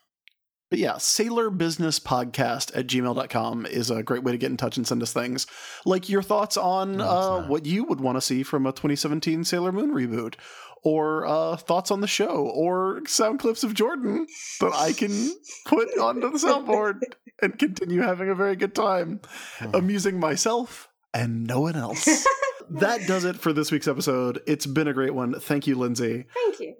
[0.69, 5.01] But yeah, sailorbusinesspodcast at gmail.com is a great way to get in touch and send
[5.01, 5.47] us things
[5.85, 9.45] like your thoughts on no, uh, what you would want to see from a 2017
[9.45, 10.35] Sailor Moon reboot,
[10.83, 14.27] or uh, thoughts on the show, or sound clips of Jordan
[14.59, 15.33] that I can
[15.65, 16.99] put onto the soundboard
[17.41, 19.21] and continue having a very good time,
[19.59, 19.73] hmm.
[19.73, 22.05] amusing myself and no one else.
[22.69, 24.41] that does it for this week's episode.
[24.45, 25.39] It's been a great one.
[25.39, 26.25] Thank you, Lindsay.
[26.33, 26.75] Thank you.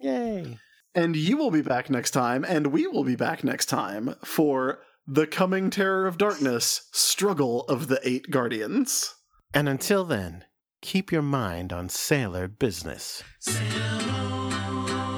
[0.00, 0.58] Yay.
[0.94, 4.78] And you will be back next time, and we will be back next time for
[5.06, 9.14] The Coming Terror of Darkness Struggle of the Eight Guardians.
[9.52, 10.44] And until then,
[10.82, 13.24] keep your mind on sailor business.
[13.40, 15.13] Sailor.